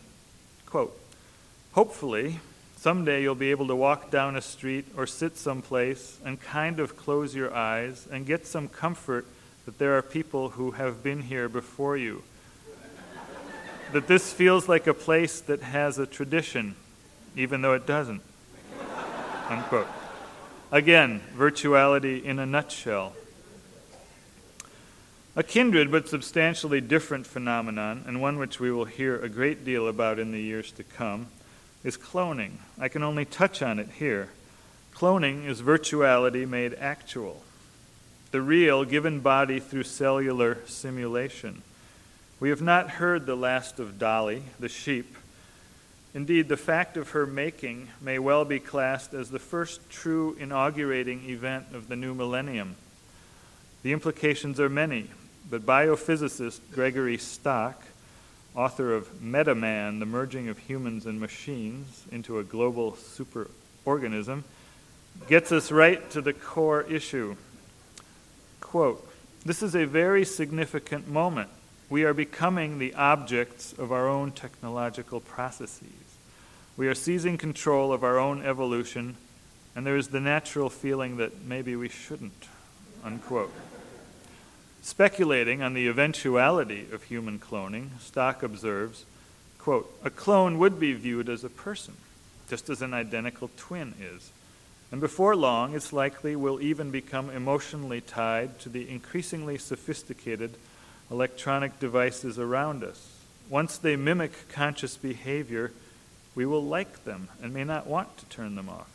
quote, 0.65 0.97
Hopefully, 1.73 2.39
someday 2.77 3.21
you'll 3.21 3.35
be 3.35 3.51
able 3.51 3.67
to 3.67 3.75
walk 3.75 4.09
down 4.09 4.35
a 4.35 4.41
street 4.41 4.85
or 4.95 5.05
sit 5.05 5.37
someplace 5.37 6.17
and 6.25 6.41
kind 6.41 6.79
of 6.79 6.97
close 6.97 7.35
your 7.35 7.53
eyes 7.53 8.07
and 8.11 8.25
get 8.25 8.47
some 8.47 8.67
comfort 8.67 9.25
that 9.65 9.77
there 9.77 9.97
are 9.97 10.01
people 10.01 10.49
who 10.49 10.71
have 10.71 11.03
been 11.03 11.21
here 11.21 11.49
before 11.49 11.97
you. 11.97 12.23
that 13.91 14.07
this 14.07 14.31
feels 14.31 14.67
like 14.67 14.87
a 14.87 14.93
place 14.93 15.41
that 15.41 15.61
has 15.61 15.99
a 15.99 16.07
tradition, 16.07 16.75
even 17.35 17.61
though 17.61 17.73
it 17.73 17.85
doesn't. 17.85 18.21
Unquote. 19.49 19.87
Again, 20.71 21.21
virtuality 21.37 22.23
in 22.23 22.39
a 22.39 22.45
nutshell. 22.45 23.13
A 25.37 25.43
kindred 25.43 25.91
but 25.91 26.09
substantially 26.09 26.81
different 26.81 27.27
phenomenon, 27.27 28.03
and 28.07 28.19
one 28.19 28.39
which 28.39 28.59
we 28.59 28.71
will 28.71 28.85
hear 28.85 29.19
a 29.19 29.29
great 29.29 29.63
deal 29.63 29.87
about 29.87 30.17
in 30.17 30.31
the 30.31 30.41
years 30.41 30.71
to 30.71 30.83
come, 30.83 31.27
is 31.83 31.95
cloning. 31.95 32.53
I 32.79 32.87
can 32.87 33.03
only 33.03 33.23
touch 33.23 33.61
on 33.61 33.77
it 33.77 33.87
here. 33.99 34.29
Cloning 34.95 35.45
is 35.45 35.61
virtuality 35.61 36.49
made 36.49 36.73
actual. 36.73 37.43
the 38.31 38.41
real 38.41 38.83
given 38.83 39.19
body 39.19 39.59
through 39.59 39.83
cellular 39.83 40.57
simulation. 40.65 41.61
We 42.39 42.49
have 42.49 42.61
not 42.61 42.91
heard 42.91 43.25
the 43.25 43.35
last 43.35 43.79
of 43.79 43.97
Dolly, 43.97 44.43
the 44.59 44.69
sheep. 44.69 45.15
Indeed, 46.13 46.49
the 46.49 46.57
fact 46.57 46.97
of 46.97 47.11
her 47.11 47.25
making 47.25 47.89
may 48.01 48.19
well 48.19 48.43
be 48.43 48.59
classed 48.59 49.13
as 49.13 49.29
the 49.29 49.39
first 49.39 49.89
true 49.89 50.35
inaugurating 50.39 51.29
event 51.29 51.67
of 51.73 51.87
the 51.87 51.95
new 51.95 52.13
millennium. 52.13 52.75
The 53.83 53.93
implications 53.93 54.59
are 54.59 54.69
many, 54.69 55.07
but 55.49 55.65
biophysicist 55.65 56.59
Gregory 56.73 57.17
Stock, 57.17 57.81
author 58.55 58.93
of 58.93 59.07
Metaman, 59.21 59.99
the 59.99 60.05
merging 60.05 60.49
of 60.49 60.57
humans 60.57 61.05
and 61.05 61.19
machines 61.19 62.03
into 62.11 62.39
a 62.39 62.43
global 62.43 62.93
superorganism, 62.93 64.43
gets 65.27 65.51
us 65.51 65.71
right 65.71 66.09
to 66.11 66.21
the 66.21 66.33
core 66.33 66.83
issue. 66.83 67.35
Quote, 68.61 69.07
this 69.45 69.63
is 69.63 69.75
a 69.75 69.85
very 69.85 70.25
significant 70.25 71.07
moment. 71.07 71.49
We 71.89 72.03
are 72.03 72.13
becoming 72.13 72.79
the 72.79 72.93
objects 72.95 73.73
of 73.73 73.91
our 73.93 74.09
own 74.09 74.31
technological 74.31 75.21
processes. 75.21 75.87
We 76.75 76.87
are 76.87 76.95
seizing 76.95 77.37
control 77.37 77.93
of 77.93 78.03
our 78.03 78.19
own 78.19 78.45
evolution, 78.45 79.15
and 79.75 79.85
there 79.85 79.95
is 79.95 80.09
the 80.09 80.19
natural 80.19 80.69
feeling 80.69 81.17
that 81.17 81.43
maybe 81.43 81.75
we 81.75 81.87
shouldn't. 81.87 82.47
Unquote. 83.03 83.53
Speculating 84.81 85.61
on 85.61 85.73
the 85.73 85.87
eventuality 85.87 86.87
of 86.91 87.03
human 87.03 87.39
cloning, 87.39 87.99
Stock 87.99 88.41
observes, 88.43 89.05
quote, 89.59 89.91
a 90.03 90.09
clone 90.09 90.57
would 90.59 90.79
be 90.79 90.93
viewed 90.93 91.29
as 91.29 91.43
a 91.43 91.49
person, 91.49 91.95
just 92.49 92.69
as 92.69 92.81
an 92.81 92.93
identical 92.93 93.49
twin 93.57 93.93
is. 94.01 94.31
And 94.91 95.01
before 95.01 95.35
long, 95.35 95.75
it's 95.75 95.91
likely 95.91 96.35
will 96.35 96.61
even 96.61 96.91
become 96.91 97.29
emotionally 97.29 97.99
tied 97.99 98.59
to 98.59 98.69
the 98.69 98.89
increasingly 98.89 99.57
sophisticated 99.57 100.53
electronic 101.11 101.79
devices 101.79 102.39
around 102.39 102.83
us. 102.83 103.17
Once 103.49 103.77
they 103.77 103.95
mimic 103.95 104.49
conscious 104.49 104.95
behavior, 104.97 105.71
we 106.35 106.45
will 106.45 106.63
like 106.63 107.03
them 107.03 107.27
and 107.41 107.53
may 107.53 107.63
not 107.63 107.87
want 107.87 108.17
to 108.17 108.25
turn 108.25 108.55
them 108.55 108.69
off. 108.69 108.89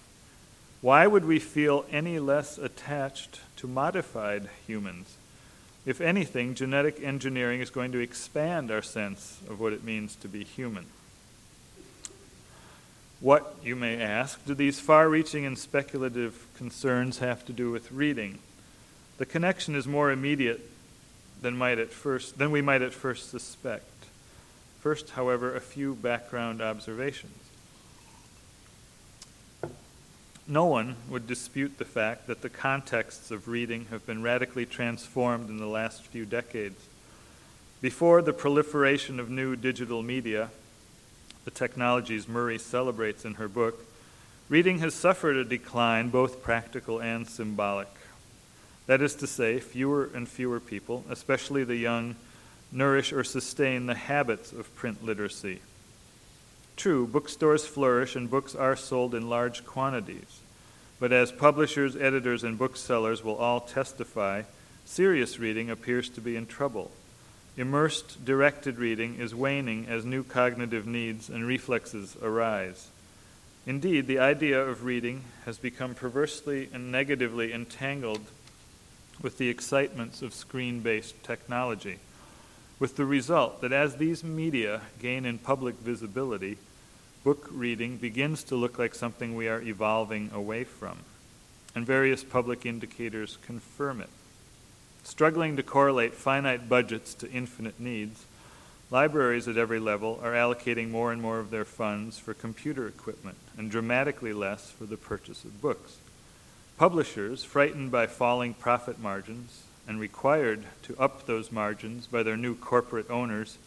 Why 0.80 1.06
would 1.06 1.24
we 1.24 1.38
feel 1.38 1.84
any 1.90 2.18
less 2.18 2.58
attached 2.58 3.40
to 3.56 3.66
modified 3.66 4.48
humans? 4.66 5.16
If 5.84 6.00
anything, 6.00 6.54
genetic 6.54 7.02
engineering 7.02 7.60
is 7.60 7.70
going 7.70 7.92
to 7.92 7.98
expand 7.98 8.70
our 8.70 8.82
sense 8.82 9.40
of 9.48 9.58
what 9.58 9.72
it 9.72 9.82
means 9.82 10.14
to 10.16 10.28
be 10.28 10.44
human. 10.44 10.86
What, 13.20 13.56
you 13.64 13.76
may 13.76 14.00
ask, 14.00 14.44
do 14.46 14.54
these 14.54 14.80
far 14.80 15.08
reaching 15.08 15.44
and 15.44 15.58
speculative 15.58 16.46
concerns 16.56 17.18
have 17.18 17.44
to 17.46 17.52
do 17.52 17.70
with 17.70 17.90
reading? 17.92 18.38
The 19.18 19.26
connection 19.26 19.74
is 19.74 19.86
more 19.86 20.10
immediate 20.10 20.68
than, 21.40 21.56
might 21.56 21.78
at 21.78 21.90
first, 21.90 22.38
than 22.38 22.50
we 22.50 22.62
might 22.62 22.82
at 22.82 22.92
first 22.92 23.30
suspect. 23.30 23.84
First, 24.80 25.10
however, 25.10 25.54
a 25.54 25.60
few 25.60 25.94
background 25.94 26.60
observations. 26.60 27.41
No 30.48 30.64
one 30.64 30.96
would 31.08 31.26
dispute 31.26 31.78
the 31.78 31.84
fact 31.84 32.26
that 32.26 32.42
the 32.42 32.48
contexts 32.48 33.30
of 33.30 33.46
reading 33.46 33.86
have 33.90 34.04
been 34.06 34.22
radically 34.22 34.66
transformed 34.66 35.48
in 35.48 35.58
the 35.58 35.66
last 35.66 36.02
few 36.06 36.24
decades. 36.24 36.84
Before 37.80 38.22
the 38.22 38.32
proliferation 38.32 39.20
of 39.20 39.30
new 39.30 39.54
digital 39.54 40.02
media, 40.02 40.50
the 41.44 41.50
technologies 41.50 42.28
Murray 42.28 42.58
celebrates 42.58 43.24
in 43.24 43.34
her 43.34 43.48
book, 43.48 43.86
reading 44.48 44.78
has 44.80 44.94
suffered 44.94 45.36
a 45.36 45.44
decline, 45.44 46.08
both 46.08 46.42
practical 46.42 47.00
and 47.00 47.28
symbolic. 47.28 47.88
That 48.86 49.00
is 49.00 49.14
to 49.16 49.26
say, 49.26 49.60
fewer 49.60 50.10
and 50.12 50.28
fewer 50.28 50.60
people, 50.60 51.04
especially 51.08 51.64
the 51.64 51.76
young, 51.76 52.16
nourish 52.72 53.12
or 53.12 53.22
sustain 53.22 53.86
the 53.86 53.94
habits 53.94 54.52
of 54.52 54.74
print 54.74 55.04
literacy. 55.04 55.60
True, 56.76 57.06
bookstores 57.06 57.66
flourish 57.66 58.16
and 58.16 58.30
books 58.30 58.54
are 58.54 58.76
sold 58.76 59.14
in 59.14 59.28
large 59.28 59.64
quantities. 59.64 60.40
But 60.98 61.12
as 61.12 61.32
publishers, 61.32 61.96
editors, 61.96 62.44
and 62.44 62.58
booksellers 62.58 63.24
will 63.24 63.36
all 63.36 63.60
testify, 63.60 64.42
serious 64.84 65.38
reading 65.38 65.70
appears 65.70 66.08
to 66.10 66.20
be 66.20 66.36
in 66.36 66.46
trouble. 66.46 66.90
Immersed, 67.56 68.24
directed 68.24 68.78
reading 68.78 69.16
is 69.16 69.34
waning 69.34 69.86
as 69.86 70.04
new 70.04 70.22
cognitive 70.22 70.86
needs 70.86 71.28
and 71.28 71.46
reflexes 71.46 72.16
arise. 72.22 72.88
Indeed, 73.66 74.06
the 74.06 74.18
idea 74.18 74.60
of 74.60 74.84
reading 74.84 75.24
has 75.44 75.58
become 75.58 75.94
perversely 75.94 76.68
and 76.72 76.90
negatively 76.90 77.52
entangled 77.52 78.22
with 79.20 79.38
the 79.38 79.48
excitements 79.48 80.22
of 80.22 80.34
screen 80.34 80.80
based 80.80 81.22
technology, 81.22 81.98
with 82.82 82.96
the 82.96 83.06
result 83.06 83.60
that 83.60 83.70
as 83.70 83.94
these 83.94 84.24
media 84.24 84.80
gain 84.98 85.24
in 85.24 85.38
public 85.38 85.76
visibility, 85.76 86.58
book 87.22 87.46
reading 87.52 87.96
begins 87.96 88.42
to 88.42 88.56
look 88.56 88.76
like 88.76 88.92
something 88.92 89.36
we 89.36 89.46
are 89.46 89.62
evolving 89.62 90.28
away 90.34 90.64
from, 90.64 90.98
and 91.76 91.86
various 91.86 92.24
public 92.24 92.66
indicators 92.66 93.38
confirm 93.46 94.00
it. 94.00 94.08
Struggling 95.04 95.54
to 95.54 95.62
correlate 95.62 96.12
finite 96.12 96.68
budgets 96.68 97.14
to 97.14 97.30
infinite 97.30 97.78
needs, 97.78 98.24
libraries 98.90 99.46
at 99.46 99.56
every 99.56 99.78
level 99.78 100.18
are 100.20 100.32
allocating 100.32 100.90
more 100.90 101.12
and 101.12 101.22
more 101.22 101.38
of 101.38 101.50
their 101.50 101.64
funds 101.64 102.18
for 102.18 102.34
computer 102.34 102.88
equipment 102.88 103.38
and 103.56 103.70
dramatically 103.70 104.32
less 104.32 104.72
for 104.72 104.86
the 104.86 104.96
purchase 104.96 105.44
of 105.44 105.62
books. 105.62 105.98
Publishers, 106.78 107.44
frightened 107.44 107.92
by 107.92 108.08
falling 108.08 108.54
profit 108.54 108.98
margins 108.98 109.62
and 109.86 109.98
required 109.98 110.64
to 110.82 110.96
up 110.98 111.26
those 111.26 111.50
margins 111.52 112.06
by 112.06 112.22
their 112.22 112.36
new 112.36 112.54
corporate 112.54 113.10
owners, 113.10 113.58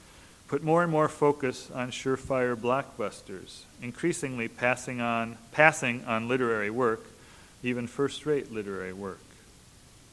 put 0.48 0.64
more 0.64 0.84
and 0.84 0.92
more 0.92 1.10
focus 1.10 1.70
on 1.72 1.92
surefire 1.92 2.56
blockbusters, 2.56 3.62
increasingly 3.82 4.48
passing 4.48 5.02
on, 5.02 5.38
passing 5.52 6.04
on 6.06 6.28
literary 6.28 6.70
work, 6.70 7.06
even 7.64 7.88
first 7.88 8.26
rate 8.26 8.52
literary 8.52 8.94
work 8.94 9.20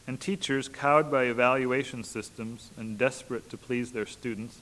and 0.07 0.21
teachers, 0.21 0.69
cowed 0.69 1.11
by 1.11 1.25
evaluation 1.25 2.05
systems 2.05 2.71
and 2.77 2.99
desperate 2.99 3.49
to 3.51 3.57
please 3.57 3.93
their 3.93 4.07
students, 4.07 4.59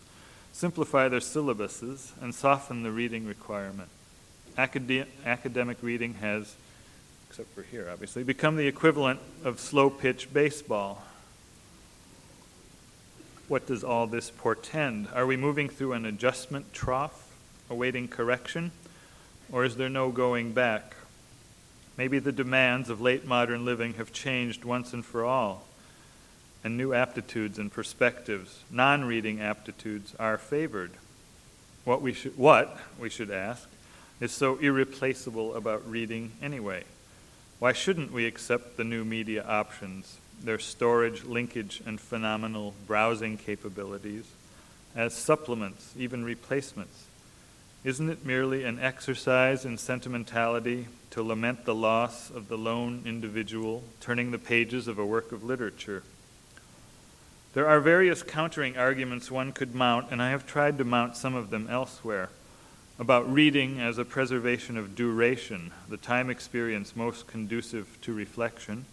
simplify 0.52 1.08
their 1.08 1.20
syllabuses 1.20 2.10
and 2.20 2.34
soften 2.34 2.82
the 2.82 2.90
reading 2.90 3.26
requirement. 3.26 3.88
Acad- 4.58 5.06
academic 5.24 5.78
reading 5.82 6.14
has, 6.14 6.54
except 7.28 7.48
for 7.54 7.62
here 7.62 7.88
obviously, 7.90 8.22
become 8.22 8.56
the 8.56 8.66
equivalent 8.66 9.20
of 9.44 9.58
slow 9.60 9.88
pitch 9.88 10.32
baseball. 10.32 11.02
What 13.50 13.66
does 13.66 13.82
all 13.82 14.06
this 14.06 14.30
portend? 14.30 15.08
Are 15.12 15.26
we 15.26 15.36
moving 15.36 15.68
through 15.68 15.94
an 15.94 16.06
adjustment 16.06 16.72
trough, 16.72 17.32
awaiting 17.68 18.06
correction, 18.06 18.70
or 19.50 19.64
is 19.64 19.74
there 19.74 19.88
no 19.88 20.12
going 20.12 20.52
back? 20.52 20.94
Maybe 21.96 22.20
the 22.20 22.30
demands 22.30 22.88
of 22.88 23.00
late 23.00 23.26
modern 23.26 23.64
living 23.64 23.94
have 23.94 24.12
changed 24.12 24.64
once 24.64 24.92
and 24.92 25.04
for 25.04 25.24
all, 25.24 25.66
and 26.62 26.76
new 26.76 26.94
aptitudes 26.94 27.58
and 27.58 27.72
perspectives, 27.72 28.62
non 28.70 29.04
reading 29.04 29.40
aptitudes, 29.40 30.14
are 30.20 30.38
favored. 30.38 30.92
What 31.84 32.02
we, 32.02 32.12
should, 32.12 32.38
what, 32.38 32.78
we 33.00 33.10
should 33.10 33.32
ask, 33.32 33.68
is 34.20 34.30
so 34.30 34.58
irreplaceable 34.58 35.56
about 35.56 35.90
reading 35.90 36.30
anyway? 36.40 36.84
Why 37.58 37.72
shouldn't 37.72 38.12
we 38.12 38.26
accept 38.26 38.76
the 38.76 38.84
new 38.84 39.04
media 39.04 39.42
options, 39.42 40.18
their 40.42 40.58
storage, 40.58 41.24
linkage, 41.24 41.82
and 41.86 42.00
phenomenal 42.00 42.74
browsing 42.86 43.36
capabilities, 43.36 44.24
as 44.94 45.14
supplements, 45.14 45.94
even 45.98 46.24
replacements? 46.24 47.06
Isn't 47.84 48.10
it 48.10 48.26
merely 48.26 48.64
an 48.64 48.78
exercise 48.78 49.64
in 49.64 49.78
sentimentality 49.78 50.86
to 51.10 51.22
lament 51.22 51.64
the 51.64 51.74
loss 51.74 52.30
of 52.30 52.48
the 52.48 52.56
lone 52.56 53.02
individual, 53.04 53.82
turning 54.00 54.30
the 54.30 54.38
pages 54.38 54.86
of 54.86 54.98
a 54.98 55.06
work 55.06 55.32
of 55.32 55.42
literature. 55.42 56.02
There 57.52 57.66
are 57.66 57.80
various 57.80 58.22
countering 58.22 58.76
arguments 58.76 59.30
one 59.30 59.52
could 59.52 59.74
mount, 59.74 60.06
and 60.12 60.22
I 60.22 60.30
have 60.30 60.46
tried 60.46 60.78
to 60.78 60.84
mount 60.84 61.16
some 61.16 61.34
of 61.34 61.50
them 61.50 61.68
elsewhere, 61.68 62.30
about 62.98 63.32
reading 63.32 63.80
as 63.80 63.98
a 63.98 64.04
preservation 64.04 64.76
of 64.76 64.94
duration, 64.94 65.72
the 65.88 65.96
time 65.96 66.30
experience 66.30 66.94
most 66.94 67.26
conducive 67.26 67.98
to 68.02 68.12
reflection, 68.12 68.84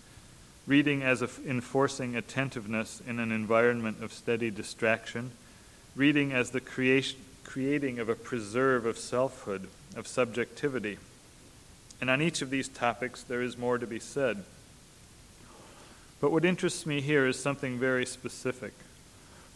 reading 0.68 1.02
as 1.02 1.22
enforcing 1.22 2.16
attentiveness 2.16 3.02
in 3.08 3.20
an 3.20 3.32
environment 3.32 4.04
of 4.04 4.12
steady 4.12 4.52
distraction, 4.52 5.32
reading 5.96 6.34
as 6.34 6.52
the 6.52 6.60
creation, 6.60 7.18
creating 7.46 7.98
of 8.00 8.10
a 8.10 8.16
preserve 8.16 8.86
of 8.86 8.98
selfhood, 8.98 9.68
of 9.96 10.06
subjectivity. 10.06 10.98
And 12.02 12.10
on 12.10 12.22
each 12.22 12.42
of 12.42 12.50
these 12.50 12.68
topics, 12.68 13.24
there 13.24 13.42
is 13.42 13.58
more 13.58 13.78
to 13.78 13.88
be 13.88 14.00
said. 14.00 14.44
But 16.20 16.32
what 16.32 16.44
interests 16.44 16.86
me 16.86 17.00
here 17.00 17.26
is 17.26 17.40
something 17.40 17.80
very 17.80 18.06
specific 18.06 18.74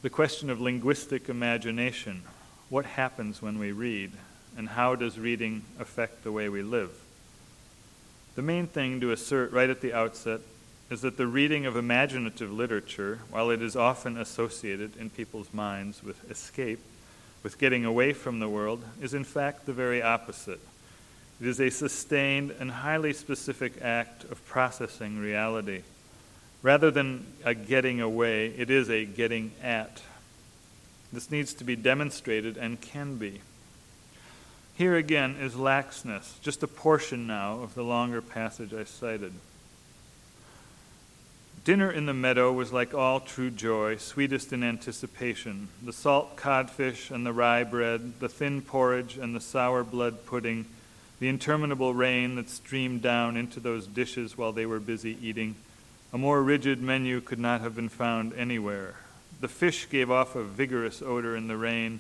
the 0.02 0.10
question 0.10 0.50
of 0.50 0.60
linguistic 0.60 1.30
imagination. 1.30 2.24
What 2.70 2.86
happens 2.86 3.40
when 3.40 3.60
we 3.60 3.72
read, 3.72 4.12
and 4.58 4.68
how 4.68 4.96
does 4.96 5.20
reading 5.20 5.62
affect 5.80 6.24
the 6.24 6.32
way 6.32 6.50
we 6.50 6.64
live? 6.64 6.90
The 8.34 8.42
main 8.42 8.66
thing 8.66 9.00
to 9.02 9.12
assert 9.12 9.52
right 9.52 9.70
at 9.70 9.82
the 9.82 9.94
outset 9.94 10.42
is 10.92 11.02
that 11.02 11.16
the 11.16 11.26
reading 11.26 11.66
of 11.66 11.78
imaginative 11.78 12.52
literature, 12.52 13.20
while 13.30 13.50
it 13.50 13.62
is 13.62 13.78
often 13.78 14.18
associated 14.18 14.98
in 14.98 15.10
people's 15.10 15.54
minds 15.54 16.04
with 16.04 16.30
escape, 16.30 16.80
with 17.44 17.58
getting 17.58 17.86
away 17.86 18.12
from 18.12 18.40
the 18.40 18.50
world, 18.50 18.84
is 19.02 19.14
in 19.14 19.24
fact 19.24 19.66
the 19.66 19.72
very 19.72 20.02
opposite. 20.02 20.60
It 21.40 21.48
is 21.48 21.62
a 21.62 21.70
sustained 21.70 22.54
and 22.60 22.70
highly 22.70 23.14
specific 23.14 23.82
act 23.82 24.26
of 24.26 24.46
processing 24.46 25.18
reality. 25.18 25.84
Rather 26.62 26.92
than 26.92 27.26
a 27.46 27.54
getting 27.54 28.02
away, 28.02 28.48
it 28.48 28.70
is 28.70 28.90
a 28.90 29.06
getting 29.06 29.54
at. 29.64 30.02
This 31.14 31.32
needs 31.32 31.54
to 31.54 31.64
be 31.64 31.78
demonstrated 31.78 32.58
and 32.58 32.82
can 32.82 33.16
be. 33.16 33.40
Here 34.76 34.98
again 34.98 35.38
is 35.40 35.54
Laxness, 35.54 36.42
just 36.42 36.64
a 36.64 36.68
portion 36.68 37.28
now 37.28 37.62
of 37.62 37.76
the 37.76 37.84
longer 37.84 38.22
passage 38.22 38.74
I 38.74 38.84
cited. 38.84 39.32
Dinner 41.64 41.92
in 41.92 42.08
the 42.08 42.14
meadow 42.14 42.52
was 42.52 42.74
like 42.74 42.96
all 42.96 43.20
true 43.20 43.52
joy, 43.52 43.98
sweetest 43.98 44.52
in 44.52 44.64
anticipation. 44.64 45.68
The 45.84 45.94
salt 45.94 46.36
codfish 46.36 47.12
and 47.12 47.24
the 47.24 47.34
rye 47.34 47.64
bread, 47.64 48.20
the 48.20 48.30
thin 48.30 48.64
porridge 48.64 49.16
and 49.16 49.36
the 49.36 49.40
sour 49.40 49.84
blood 49.84 50.26
pudding, 50.26 50.66
the 51.20 51.28
interminable 51.28 51.94
rain 51.94 52.34
that 52.36 52.50
streamed 52.50 53.04
down 53.04 53.38
into 53.38 53.60
those 53.60 53.86
dishes 53.86 54.36
while 54.36 54.52
they 54.52 54.66
were 54.66 54.80
busy 54.80 55.16
eating. 55.22 55.56
A 56.12 56.18
more 56.18 56.42
rigid 56.42 56.82
menu 56.82 57.22
could 57.22 57.38
not 57.38 57.62
have 57.62 57.76
been 57.76 57.90
found 57.90 58.34
anywhere. 58.34 58.96
The 59.40 59.48
fish 59.48 59.88
gave 59.88 60.10
off 60.10 60.36
a 60.36 60.44
vigorous 60.44 61.04
odor 61.04 61.36
in 61.36 61.48
the 61.48 61.58
rain, 61.58 62.00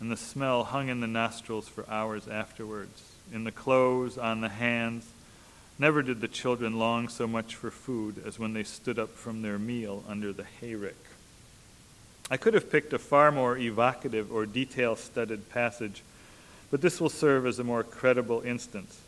and 0.00 0.10
the 0.10 0.16
smell 0.16 0.64
hung 0.64 0.88
in 0.88 1.00
the 1.00 1.06
nostrils 1.06 1.68
for 1.68 1.84
hours 1.86 2.28
afterwards. 2.28 3.12
In 3.30 3.44
the 3.44 3.52
clothes, 3.52 4.16
on 4.16 4.40
the 4.40 4.48
hands, 4.48 5.06
Never 5.82 6.00
did 6.00 6.20
the 6.20 6.28
children 6.28 6.78
long 6.78 7.08
so 7.08 7.26
much 7.26 7.56
for 7.56 7.72
food 7.72 8.22
as 8.24 8.38
when 8.38 8.52
they 8.52 8.62
stood 8.62 9.00
up 9.00 9.16
from 9.16 9.42
their 9.42 9.58
meal 9.58 10.04
under 10.06 10.32
the 10.32 10.46
hayrick. 10.60 10.94
I 12.30 12.36
could 12.36 12.54
have 12.54 12.70
picked 12.70 12.92
a 12.92 13.00
far 13.00 13.32
more 13.32 13.58
evocative 13.58 14.30
or 14.30 14.46
detail 14.46 14.94
studded 14.94 15.50
passage, 15.50 16.04
but 16.70 16.82
this 16.82 17.00
will 17.00 17.08
serve 17.08 17.46
as 17.46 17.58
a 17.58 17.64
more 17.64 17.82
credible 17.82 18.42
instance. 18.42 19.00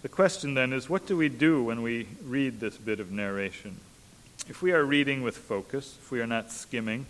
The 0.00 0.08
question 0.08 0.54
then 0.54 0.72
is 0.72 0.88
what 0.88 1.06
do 1.06 1.18
we 1.18 1.28
do 1.28 1.64
when 1.64 1.82
we 1.82 2.06
read 2.24 2.60
this 2.60 2.78
bit 2.78 2.98
of 2.98 3.12
narration? 3.12 3.76
If 4.48 4.62
we 4.62 4.72
are 4.72 4.82
reading 4.82 5.22
with 5.22 5.36
focus, 5.36 5.98
if 6.02 6.10
we 6.10 6.22
are 6.22 6.26
not 6.26 6.50
skimming, 6.50 7.04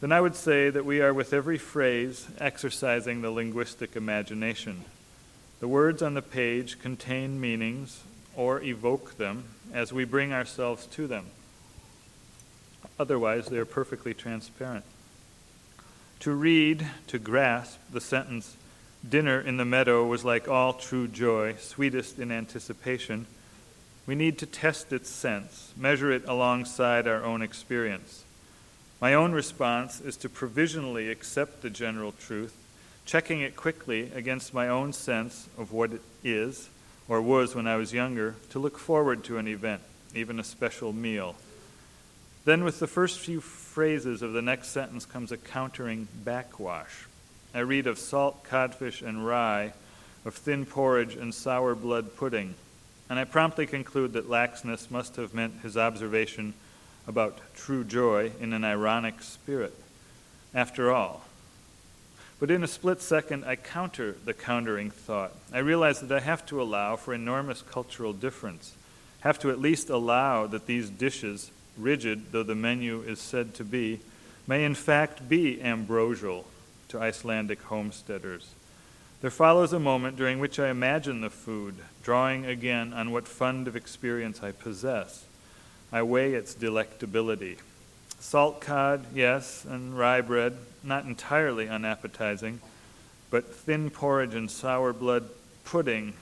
then 0.00 0.12
I 0.12 0.22
would 0.22 0.34
say 0.34 0.70
that 0.70 0.86
we 0.86 1.02
are 1.02 1.12
with 1.12 1.34
every 1.34 1.58
phrase 1.58 2.26
exercising 2.38 3.20
the 3.20 3.30
linguistic 3.30 3.96
imagination. 3.96 4.84
The 5.60 5.68
words 5.68 6.00
on 6.00 6.14
the 6.14 6.22
page 6.22 6.80
contain 6.80 7.38
meanings 7.38 8.02
or 8.36 8.62
evoke 8.62 9.16
them 9.16 9.44
as 9.72 9.92
we 9.92 10.04
bring 10.04 10.32
ourselves 10.32 10.86
to 10.86 11.06
them. 11.06 11.26
Otherwise, 12.98 13.46
they 13.46 13.58
are 13.58 13.64
perfectly 13.64 14.14
transparent. 14.14 14.84
To 16.20 16.32
read, 16.32 16.86
to 17.08 17.18
grasp 17.18 17.78
the 17.92 18.00
sentence, 18.00 18.56
dinner 19.06 19.40
in 19.40 19.56
the 19.56 19.64
meadow 19.64 20.06
was 20.06 20.24
like 20.24 20.48
all 20.48 20.72
true 20.72 21.08
joy, 21.08 21.56
sweetest 21.58 22.18
in 22.18 22.30
anticipation, 22.30 23.26
we 24.06 24.14
need 24.14 24.38
to 24.38 24.46
test 24.46 24.92
its 24.92 25.08
sense, 25.08 25.72
measure 25.76 26.12
it 26.12 26.24
alongside 26.26 27.08
our 27.08 27.24
own 27.24 27.42
experience. 27.42 28.24
My 29.00 29.14
own 29.14 29.32
response 29.32 30.00
is 30.00 30.16
to 30.18 30.28
provisionally 30.28 31.10
accept 31.10 31.62
the 31.62 31.70
general 31.70 32.12
truth 32.12 32.56
checking 33.04 33.40
it 33.40 33.56
quickly 33.56 34.10
against 34.14 34.54
my 34.54 34.68
own 34.68 34.92
sense 34.92 35.48
of 35.58 35.72
what 35.72 35.92
it 35.92 36.00
is 36.22 36.68
or 37.08 37.20
was 37.20 37.54
when 37.54 37.66
I 37.66 37.76
was 37.76 37.92
younger, 37.92 38.34
to 38.50 38.58
look 38.58 38.78
forward 38.78 39.24
to 39.24 39.38
an 39.38 39.48
event, 39.48 39.82
even 40.14 40.38
a 40.38 40.44
special 40.44 40.92
meal. 40.92 41.36
Then, 42.44 42.64
with 42.64 42.78
the 42.78 42.86
first 42.86 43.18
few 43.18 43.40
phrases 43.40 44.22
of 44.22 44.32
the 44.32 44.42
next 44.42 44.68
sentence, 44.68 45.06
comes 45.06 45.32
a 45.32 45.36
countering 45.36 46.08
backwash. 46.24 47.06
I 47.54 47.60
read 47.60 47.86
of 47.86 47.98
salt 47.98 48.44
codfish 48.44 49.02
and 49.02 49.26
rye, 49.26 49.72
of 50.24 50.34
thin 50.34 50.66
porridge 50.66 51.14
and 51.14 51.34
sour 51.34 51.74
blood 51.74 52.16
pudding, 52.16 52.54
and 53.08 53.18
I 53.18 53.24
promptly 53.24 53.66
conclude 53.66 54.14
that 54.14 54.28
Laxness 54.28 54.90
must 54.90 55.16
have 55.16 55.34
meant 55.34 55.60
his 55.62 55.76
observation 55.76 56.54
about 57.06 57.38
true 57.54 57.84
joy 57.84 58.32
in 58.40 58.52
an 58.52 58.64
ironic 58.64 59.22
spirit. 59.22 59.74
After 60.54 60.90
all, 60.90 61.24
but 62.44 62.50
in 62.50 62.62
a 62.62 62.68
split 62.68 63.00
second, 63.00 63.42
I 63.46 63.56
counter 63.56 64.16
the 64.26 64.34
countering 64.34 64.90
thought. 64.90 65.32
I 65.50 65.60
realize 65.60 66.02
that 66.02 66.12
I 66.12 66.20
have 66.20 66.44
to 66.44 66.60
allow 66.60 66.94
for 66.94 67.14
enormous 67.14 67.62
cultural 67.62 68.12
difference, 68.12 68.74
have 69.20 69.38
to 69.38 69.50
at 69.50 69.62
least 69.62 69.88
allow 69.88 70.46
that 70.48 70.66
these 70.66 70.90
dishes, 70.90 71.50
rigid 71.78 72.32
though 72.32 72.42
the 72.42 72.54
menu 72.54 73.00
is 73.00 73.18
said 73.18 73.54
to 73.54 73.64
be, 73.64 74.00
may 74.46 74.62
in 74.62 74.74
fact 74.74 75.26
be 75.26 75.58
ambrosial 75.62 76.44
to 76.88 77.00
Icelandic 77.00 77.62
homesteaders. 77.62 78.50
There 79.22 79.30
follows 79.30 79.72
a 79.72 79.80
moment 79.80 80.18
during 80.18 80.38
which 80.38 80.58
I 80.58 80.68
imagine 80.68 81.22
the 81.22 81.30
food, 81.30 81.76
drawing 82.02 82.44
again 82.44 82.92
on 82.92 83.10
what 83.10 83.26
fund 83.26 83.66
of 83.68 83.74
experience 83.74 84.42
I 84.42 84.52
possess. 84.52 85.24
I 85.90 86.02
weigh 86.02 86.34
its 86.34 86.54
delectability. 86.54 87.56
Salt 88.24 88.62
cod, 88.62 89.04
yes, 89.14 89.66
and 89.68 89.98
rye 89.98 90.22
bread, 90.22 90.56
not 90.82 91.04
entirely 91.04 91.68
unappetizing, 91.68 92.58
but 93.30 93.54
thin 93.54 93.90
porridge 93.90 94.34
and 94.34 94.50
sour 94.50 94.94
blood 94.94 95.28
pudding. 95.62 96.14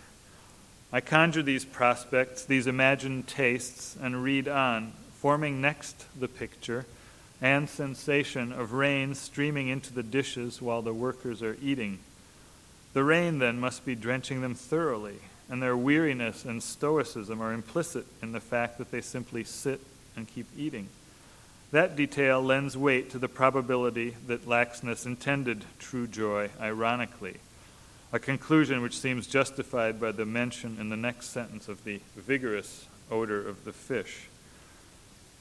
I 0.93 1.01
conjure 1.01 1.45
these 1.45 1.65
prospects, 1.65 2.45
these 2.45 2.67
imagined 2.67 3.29
tastes, 3.29 3.97
and 4.03 4.25
read 4.25 4.49
on, 4.49 4.95
forming 5.15 5.61
next 5.61 6.05
the 6.19 6.27
picture 6.27 6.87
and 7.41 7.71
sensation 7.71 8.53
of 8.53 8.73
rain 8.73 9.15
streaming 9.15 9.69
into 9.69 9.95
the 9.95 10.03
dishes 10.03 10.61
while 10.61 10.83
the 10.83 10.93
workers 10.93 11.41
are 11.41 11.57
eating. 11.63 12.01
The 12.95 13.05
rain 13.05 13.39
then 13.39 13.61
must 13.61 13.87
be 13.87 13.95
drenching 13.95 14.41
them 14.41 14.57
thoroughly, 14.57 15.21
and 15.49 15.63
their 15.63 15.77
weariness 15.77 16.45
and 16.45 16.61
stoicism 16.65 17.41
are 17.41 17.53
implicit 17.53 18.07
in 18.21 18.33
the 18.33 18.41
fact 18.41 18.79
that 18.79 18.91
they 18.91 19.01
simply 19.01 19.45
sit 19.45 19.81
and 20.17 20.27
keep 20.27 20.49
eating. 20.59 20.89
That 21.73 21.97
detail 21.97 22.43
lends 22.43 22.77
weight 22.77 23.11
to 23.11 23.19
the 23.19 23.31
probability 23.31 24.15
that 24.27 24.47
Laxness 24.47 25.07
intended 25.07 25.65
true 25.79 26.07
joy 26.07 26.51
ironically, 26.61 27.39
a 28.13 28.19
conclusion 28.19 28.83
which 28.83 28.99
seems 28.99 29.27
justified 29.27 29.99
by 29.99 30.13
the 30.13 30.27
mention 30.27 30.77
in 30.79 30.91
the 30.91 30.99
next 30.99 31.31
sentence 31.31 31.69
of 31.69 31.85
the 31.85 32.01
vigorous 32.15 32.89
odor 33.11 33.41
of 33.49 33.65
the 33.65 33.73
fish. 33.73 34.29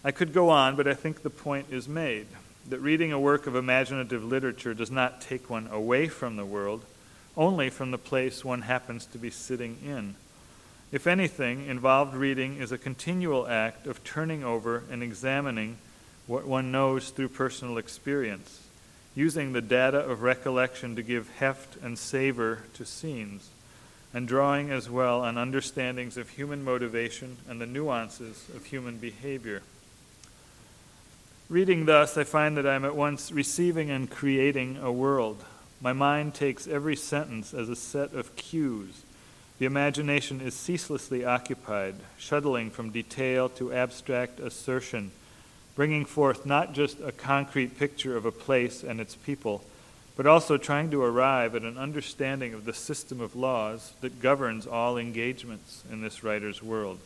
I 0.06 0.12
could 0.12 0.34
go 0.34 0.50
on, 0.50 0.78
but 0.78 0.88
I 0.88 0.94
think 0.94 1.22
the 1.22 1.30
point 1.30 1.68
is 1.70 1.90
made 1.90 2.28
that 2.70 2.80
reading 2.80 3.12
a 3.12 3.20
work 3.20 3.46
of 3.46 3.58
imaginative 3.58 4.24
literature 4.24 4.74
does 4.74 4.90
not 4.90 5.20
take 5.20 5.50
one 5.50 5.68
away 5.68 6.08
from 6.08 6.38
the 6.38 6.46
world, 6.46 6.86
only 7.36 7.70
from 7.70 7.92
the 7.92 7.98
place 7.98 8.46
one 8.46 8.62
happens 8.62 9.06
to 9.08 9.18
be 9.18 9.32
sitting 9.32 9.80
in. 9.86 10.16
If 10.94 11.08
anything, 11.08 11.66
involved 11.66 12.16
reading 12.16 12.56
is 12.56 12.72
a 12.72 12.78
continual 12.78 13.50
act 13.50 13.86
of 13.86 14.02
turning 14.06 14.46
over 14.46 14.84
and 14.90 15.04
examining 15.04 15.76
what 16.32 16.48
one 16.48 16.72
knows 16.72 17.10
through 17.10 17.28
personal 17.28 17.78
experience, 17.78 18.66
using 19.16 19.52
the 19.52 19.62
data 19.62 19.98
of 19.98 20.22
recollection 20.22 20.96
to 20.96 21.04
give 21.04 21.30
heft 21.36 21.76
and 21.84 22.00
savor 22.00 22.64
to 22.74 22.86
scenes, 22.86 23.50
and 24.14 24.30
drawing 24.30 24.72
as 24.72 24.90
well 24.90 25.20
on 25.20 25.38
understandings 25.38 26.16
of 26.16 26.30
human 26.30 26.64
motivation 26.64 27.36
and 27.50 27.60
the 27.60 27.66
nuances 27.66 28.48
of 28.56 28.64
human 28.64 28.98
behavior. 28.98 29.62
Reading 31.50 31.86
thus, 31.86 32.18
I 32.18 32.24
find 32.24 32.56
that 32.56 32.66
I 32.66 32.76
am 32.76 32.86
at 32.86 32.96
once 32.96 33.30
receiving 33.34 33.90
and 33.90 34.10
creating 34.10 34.78
a 34.78 34.90
world. 34.90 35.44
My 35.82 35.92
mind 35.92 36.34
takes 36.34 36.66
every 36.66 36.96
sentence 36.96 37.54
as 37.54 37.68
a 37.68 37.76
set 37.76 38.14
of 38.14 38.38
cues. 38.38 39.04
The 39.60 39.66
imagination 39.66 40.40
is 40.40 40.54
ceaselessly 40.54 41.26
occupied, 41.26 41.96
shuttling 42.18 42.72
from 42.72 42.92
detail 42.92 43.50
to 43.50 43.74
abstract 43.74 44.40
assertion 44.40 45.12
bringing 45.76 46.06
forth 46.06 46.46
not 46.46 46.74
just 46.74 47.00
a 47.00 47.12
concrete 47.12 47.78
picture 47.78 48.18
of 48.18 48.26
a 48.26 48.32
place 48.32 48.84
and 48.84 49.00
its 49.00 49.16
people, 49.16 49.64
but 50.16 50.28
also 50.28 50.58
trying 50.58 50.92
to 50.92 51.02
arrive 51.02 51.56
at 51.56 51.64
an 51.64 51.78
understanding 51.78 52.54
of 52.54 52.66
the 52.66 52.74
system 52.74 53.22
of 53.22 53.36
laws 53.36 53.94
that 54.02 54.22
governs 54.22 54.68
all 54.68 54.98
engagements 54.98 55.84
in 55.92 56.02
this 56.02 56.24
writer's 56.24 56.62
world. 56.62 57.00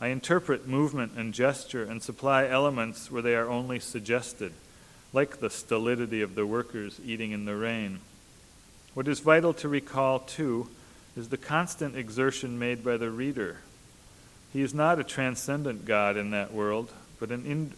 I 0.00 0.08
interpret 0.08 0.68
movement 0.68 1.12
and 1.16 1.34
gesture 1.34 1.82
and 1.82 2.02
supply 2.02 2.46
elements 2.46 3.10
where 3.10 3.22
they 3.22 3.34
are 3.34 3.48
only 3.48 3.80
suggested, 3.80 4.52
like 5.12 5.38
the 5.38 5.50
stolidity 5.50 6.22
of 6.22 6.36
the 6.36 6.46
workers 6.46 7.00
eating 7.04 7.32
in 7.32 7.44
the 7.44 7.56
rain. 7.56 7.98
What 8.94 9.08
is 9.08 9.20
vital 9.20 9.52
to 9.54 9.68
recall, 9.68 10.20
too, 10.20 10.68
is 11.16 11.28
the 11.28 11.36
constant 11.36 11.96
exertion 11.96 12.58
made 12.58 12.84
by 12.84 12.96
the 12.96 13.10
reader. 13.10 13.58
He 14.52 14.62
is 14.62 14.72
not 14.72 15.00
a 15.00 15.04
transcendent 15.04 15.84
God 15.84 16.16
in 16.16 16.30
that 16.30 16.52
world, 16.52 16.92
but 17.18 17.30
an 17.30 17.44
in, 17.44 17.72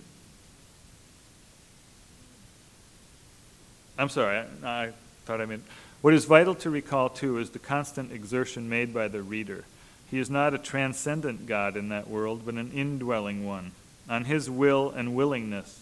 I'm 4.00 4.08
sorry, 4.08 4.38
I, 4.64 4.66
I 4.66 4.92
thought 5.26 5.42
I 5.42 5.46
meant. 5.46 5.64
What 6.00 6.14
is 6.14 6.24
vital 6.24 6.54
to 6.56 6.70
recall, 6.70 7.10
too, 7.10 7.36
is 7.36 7.50
the 7.50 7.58
constant 7.58 8.12
exertion 8.12 8.70
made 8.70 8.94
by 8.94 9.08
the 9.08 9.22
reader. 9.22 9.64
He 10.10 10.18
is 10.18 10.30
not 10.30 10.54
a 10.54 10.58
transcendent 10.58 11.46
God 11.46 11.76
in 11.76 11.90
that 11.90 12.08
world, 12.08 12.42
but 12.46 12.54
an 12.54 12.72
indwelling 12.72 13.46
one. 13.46 13.72
On 14.08 14.24
his 14.24 14.48
will 14.48 14.90
and 14.90 15.14
willingness 15.14 15.80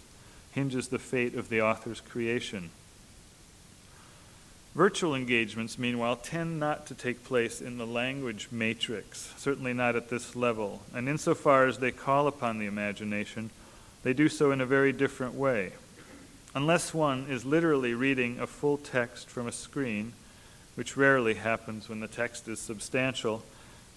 hinges 0.51 0.89
the 0.89 0.99
fate 0.99 1.37
of 1.37 1.49
the 1.49 1.63
author's 1.63 2.01
creation. 2.01 2.71
Virtual 4.75 5.15
engagements, 5.15 5.79
meanwhile, 5.79 6.17
tend 6.17 6.59
not 6.59 6.87
to 6.87 6.95
take 6.95 7.25
place 7.25 7.61
in 7.61 7.79
the 7.79 7.87
language 7.87 8.49
matrix, 8.51 9.33
certainly 9.37 9.73
not 9.73 9.95
at 9.95 10.11
this 10.11 10.35
level. 10.35 10.83
And 10.93 11.09
insofar 11.09 11.67
as 11.67 11.79
they 11.79 11.93
call 11.93 12.27
upon 12.27 12.59
the 12.59 12.67
imagination, 12.67 13.51
they 14.03 14.13
do 14.13 14.29
so 14.29 14.51
in 14.51 14.61
a 14.61 14.67
very 14.67 14.93
different 14.93 15.35
way. 15.35 15.73
Unless 16.55 16.95
one 16.95 17.27
is 17.29 17.45
literally 17.45 17.93
reading 17.95 18.41
a 18.41 18.47
full 18.47 18.79
text 18.79 19.29
from 19.29 19.47
a 19.47 19.53
screen, 19.53 20.13
which 20.77 20.97
rarely 20.97 21.35
happens 21.35 21.89
when 21.89 22.01
the 22.01 22.09
text 22.09 22.49
is 22.49 22.59
substantial, 22.59 23.43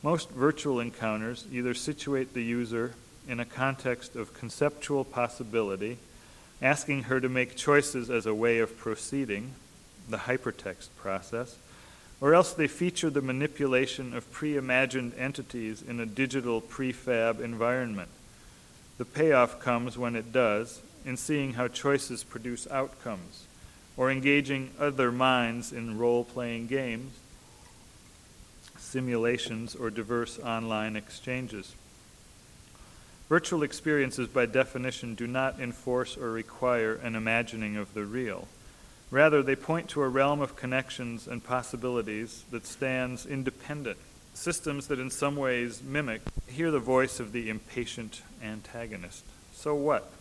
most 0.04 0.30
virtual 0.32 0.80
encounters 0.80 1.46
either 1.52 1.74
situate 1.74 2.34
the 2.34 2.44
user 2.44 2.94
in 3.28 3.40
a 3.40 3.46
context 3.46 4.16
of 4.16 4.34
conceptual 4.34 5.06
possibility, 5.06 5.98
asking 6.62 7.04
her 7.04 7.20
to 7.20 7.30
make 7.30 7.56
choices 7.56 8.10
as 8.10 8.26
a 8.26 8.34
way 8.34 8.60
of 8.60 8.78
proceeding, 8.78 9.54
the 10.10 10.18
hypertext 10.18 10.90
process, 10.98 11.56
or 12.20 12.34
else 12.34 12.54
they 12.54 12.68
feature 12.68 13.10
the 13.10 13.22
manipulation 13.22 14.14
of 14.14 14.30
pre 14.32 14.58
imagined 14.58 15.14
entities 15.18 15.82
in 15.82 16.00
a 16.00 16.06
digital 16.06 16.60
prefab 16.60 17.40
environment. 17.40 18.10
The 18.98 19.06
payoff 19.06 19.60
comes 19.60 19.98
when 19.98 20.16
it 20.16 20.34
does, 20.34 20.82
in 21.06 21.18
seeing 21.18 21.54
how 21.54 21.68
choices 21.68 22.24
produce 22.24 22.70
outcomes, 22.70 23.46
or 23.98 24.12
engaging 24.12 24.72
other 24.80 25.12
minds 25.12 25.72
in 25.72 25.98
role 25.98 26.24
playing 26.24 26.68
games, 26.68 27.14
simulations, 28.78 29.76
or 29.76 29.90
diverse 29.90 30.40
online 30.40 30.96
exchanges. 30.96 31.76
Virtual 33.30 33.64
experiences, 33.64 34.28
by 34.28 34.46
definition, 34.46 35.16
do 35.16 35.26
not 35.26 35.60
enforce 35.60 36.18
or 36.18 36.32
require 36.32 36.96
an 36.96 37.16
imagining 37.16 37.78
of 37.78 37.94
the 37.94 38.04
real. 38.04 38.48
Rather, 39.10 39.42
they 39.42 39.56
point 39.56 39.90
to 39.90 40.02
a 40.02 40.10
realm 40.10 40.42
of 40.42 40.56
connections 40.56 41.28
and 41.28 41.44
possibilities 41.44 42.44
that 42.52 42.66
stands 42.66 43.26
independent, 43.26 43.98
systems 44.34 44.88
that 44.88 45.00
in 45.00 45.10
some 45.10 45.36
ways 45.36 45.82
mimic, 45.84 46.22
hear 46.48 46.72
the 46.72 46.80
voice 46.80 47.20
of 47.20 47.32
the 47.32 47.50
impatient 47.50 48.22
antagonist. 48.44 49.24
So 49.54 49.76
what? 49.76 50.12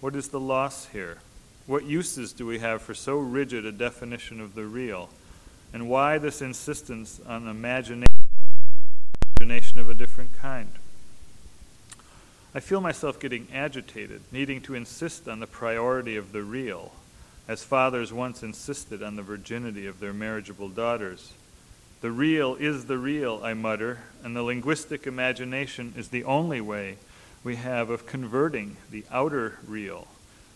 What 0.00 0.16
is 0.16 0.28
the 0.28 0.40
loss 0.40 0.86
here? 0.86 1.18
What 1.66 1.84
uses 1.84 2.32
do 2.32 2.46
we 2.46 2.60
have 2.60 2.80
for 2.80 2.94
so 2.94 3.18
rigid 3.18 3.66
a 3.66 3.72
definition 3.72 4.40
of 4.40 4.54
the 4.54 4.64
real? 4.64 5.10
And 5.74 5.90
why 5.90 6.16
this 6.16 6.40
insistence 6.40 7.20
on 7.26 7.46
imagination 7.46 8.08
of 9.78 9.90
a 9.90 9.94
different 9.94 10.32
kind? 10.38 10.70
I 12.54 12.60
feel 12.60 12.80
myself 12.80 13.20
getting 13.20 13.46
agitated, 13.52 14.22
needing 14.32 14.62
to 14.62 14.74
insist 14.74 15.28
on 15.28 15.38
the 15.38 15.46
priority 15.46 16.16
of 16.16 16.32
the 16.32 16.42
real 16.42 16.92
as 17.46 17.62
fathers 17.62 18.10
once 18.10 18.42
insisted 18.42 19.02
on 19.02 19.16
the 19.16 19.22
virginity 19.22 19.86
of 19.86 20.00
their 20.00 20.14
marriageable 20.14 20.70
daughters. 20.70 21.34
The 22.00 22.10
real 22.10 22.54
is 22.54 22.86
the 22.86 22.96
real, 22.96 23.42
I 23.44 23.52
mutter, 23.52 23.98
and 24.24 24.34
the 24.34 24.42
linguistic 24.42 25.06
imagination 25.06 25.92
is 25.94 26.08
the 26.08 26.24
only 26.24 26.62
way 26.62 26.96
we 27.42 27.56
have 27.56 27.90
of 27.90 28.06
converting 28.06 28.76
the 28.90 29.04
outer 29.10 29.58
real, 29.66 30.06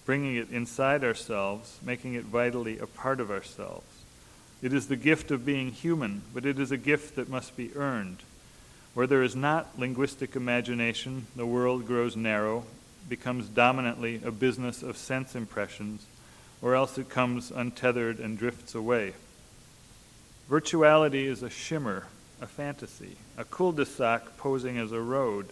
bringing 0.04 0.36
it 0.36 0.50
inside 0.50 1.02
ourselves, 1.02 1.78
making 1.82 2.14
it 2.14 2.24
vitally 2.24 2.78
a 2.78 2.86
part 2.86 3.20
of 3.20 3.30
ourselves. 3.30 3.86
It 4.62 4.72
is 4.72 4.88
the 4.88 4.96
gift 4.96 5.30
of 5.30 5.46
being 5.46 5.72
human, 5.72 6.22
but 6.32 6.46
it 6.46 6.58
is 6.58 6.70
a 6.70 6.76
gift 6.76 7.16
that 7.16 7.28
must 7.28 7.56
be 7.56 7.74
earned. 7.76 8.18
Where 8.94 9.06
there 9.06 9.22
is 9.22 9.34
not 9.34 9.78
linguistic 9.78 10.36
imagination, 10.36 11.26
the 11.36 11.46
world 11.46 11.86
grows 11.86 12.16
narrow, 12.16 12.64
becomes 13.08 13.48
dominantly 13.48 14.20
a 14.24 14.30
business 14.30 14.82
of 14.82 14.96
sense 14.96 15.34
impressions, 15.34 16.06
or 16.62 16.74
else 16.74 16.96
it 16.96 17.08
comes 17.08 17.50
untethered 17.50 18.18
and 18.18 18.38
drifts 18.38 18.74
away. 18.74 19.12
Virtuality 20.50 21.26
is 21.26 21.42
a 21.42 21.50
shimmer, 21.50 22.06
a 22.40 22.46
fantasy, 22.46 23.16
a 23.36 23.44
cul 23.44 23.72
de 23.72 23.84
sac 23.84 24.36
posing 24.36 24.78
as 24.78 24.92
a 24.92 25.00
road. 25.00 25.48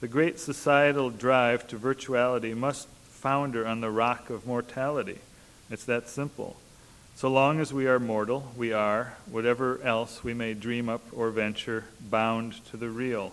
The 0.00 0.08
great 0.08 0.38
societal 0.38 1.08
drive 1.08 1.66
to 1.68 1.78
virtuality 1.78 2.54
must 2.54 2.86
founder 3.08 3.66
on 3.66 3.80
the 3.80 3.90
rock 3.90 4.28
of 4.28 4.46
mortality. 4.46 5.18
It's 5.70 5.86
that 5.86 6.08
simple. 6.08 6.56
So 7.14 7.28
long 7.28 7.60
as 7.60 7.72
we 7.72 7.86
are 7.86 7.98
mortal, 7.98 8.52
we 8.58 8.74
are, 8.74 9.14
whatever 9.30 9.80
else 9.82 10.22
we 10.22 10.34
may 10.34 10.52
dream 10.52 10.90
up 10.90 11.00
or 11.12 11.30
venture, 11.30 11.84
bound 11.98 12.62
to 12.66 12.76
the 12.76 12.90
real. 12.90 13.32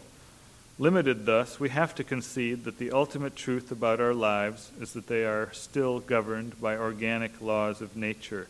Limited 0.79 1.25
thus, 1.25 1.59
we 1.59 1.67
have 1.67 1.93
to 1.95 2.03
concede 2.03 2.63
that 2.63 2.77
the 2.77 2.91
ultimate 2.91 3.35
truth 3.35 3.69
about 3.69 3.99
our 3.99 4.13
lives 4.13 4.71
is 4.79 4.93
that 4.93 5.07
they 5.07 5.25
are 5.25 5.51
still 5.51 5.99
governed 5.99 6.61
by 6.61 6.77
organic 6.77 7.41
laws 7.41 7.81
of 7.81 7.97
nature. 7.97 8.47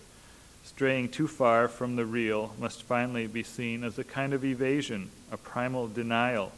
Straying 0.63 1.09
too 1.09 1.27
far 1.27 1.67
from 1.67 1.95
the 1.95 2.05
real 2.05 2.53
must 2.59 2.83
finally 2.83 3.25
be 3.25 3.41
seen 3.41 3.83
as 3.83 3.97
a 3.97 4.03
kind 4.03 4.33
of 4.33 4.45
evasion, 4.45 5.09
a 5.31 5.37
primal 5.37 5.87
denial. 5.87 6.51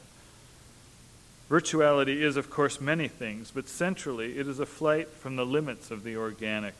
Virtuality 1.50 2.22
is, 2.22 2.38
of 2.38 2.50
course, 2.50 2.82
many 2.82 3.08
things, 3.08 3.52
but 3.52 3.70
centrally 3.70 4.38
it 4.38 4.48
is 4.48 4.60
a 4.60 4.66
flight 4.66 5.10
from 5.10 5.36
the 5.36 5.46
limits 5.46 5.92
of 5.92 6.04
the 6.04 6.18
organic. 6.18 6.74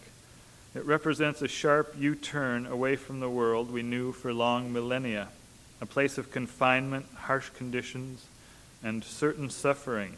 It 0.74 0.84
represents 0.86 1.42
a 1.42 1.48
sharp 1.48 1.96
U 2.00 2.16
turn 2.16 2.66
away 2.66 2.96
from 2.96 3.20
the 3.20 3.30
world 3.30 3.70
we 3.70 3.84
knew 3.84 4.12
for 4.12 4.34
long 4.34 4.74
millennia, 4.74 5.30
a 5.80 5.86
place 5.86 6.18
of 6.18 6.32
confinement, 6.32 7.06
harsh 7.16 7.50
conditions, 7.50 8.26
and 8.84 9.04
certain 9.04 9.52
suffering. 9.52 10.16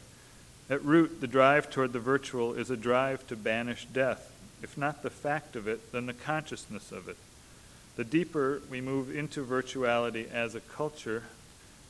At 0.70 0.84
root, 0.84 1.20
the 1.20 1.28
drive 1.28 1.70
toward 1.70 1.92
the 1.92 2.00
virtual 2.00 2.54
is 2.54 2.72
a 2.72 2.78
drive 2.78 3.28
to 3.28 3.36
banish 3.36 3.86
death, 3.86 4.32
if 4.64 4.78
not 4.78 5.04
the 5.04 5.10
fact 5.10 5.58
of 5.58 5.68
it, 5.68 5.92
then 5.92 6.06
the 6.06 6.14
consciousness 6.14 6.92
of 6.92 7.10
it. 7.10 7.18
The 7.98 8.06
deeper 8.06 8.62
we 8.70 8.80
move 8.80 9.14
into 9.14 9.46
virtuality 9.46 10.32
as 10.32 10.56
a 10.56 10.62
culture, 10.62 11.24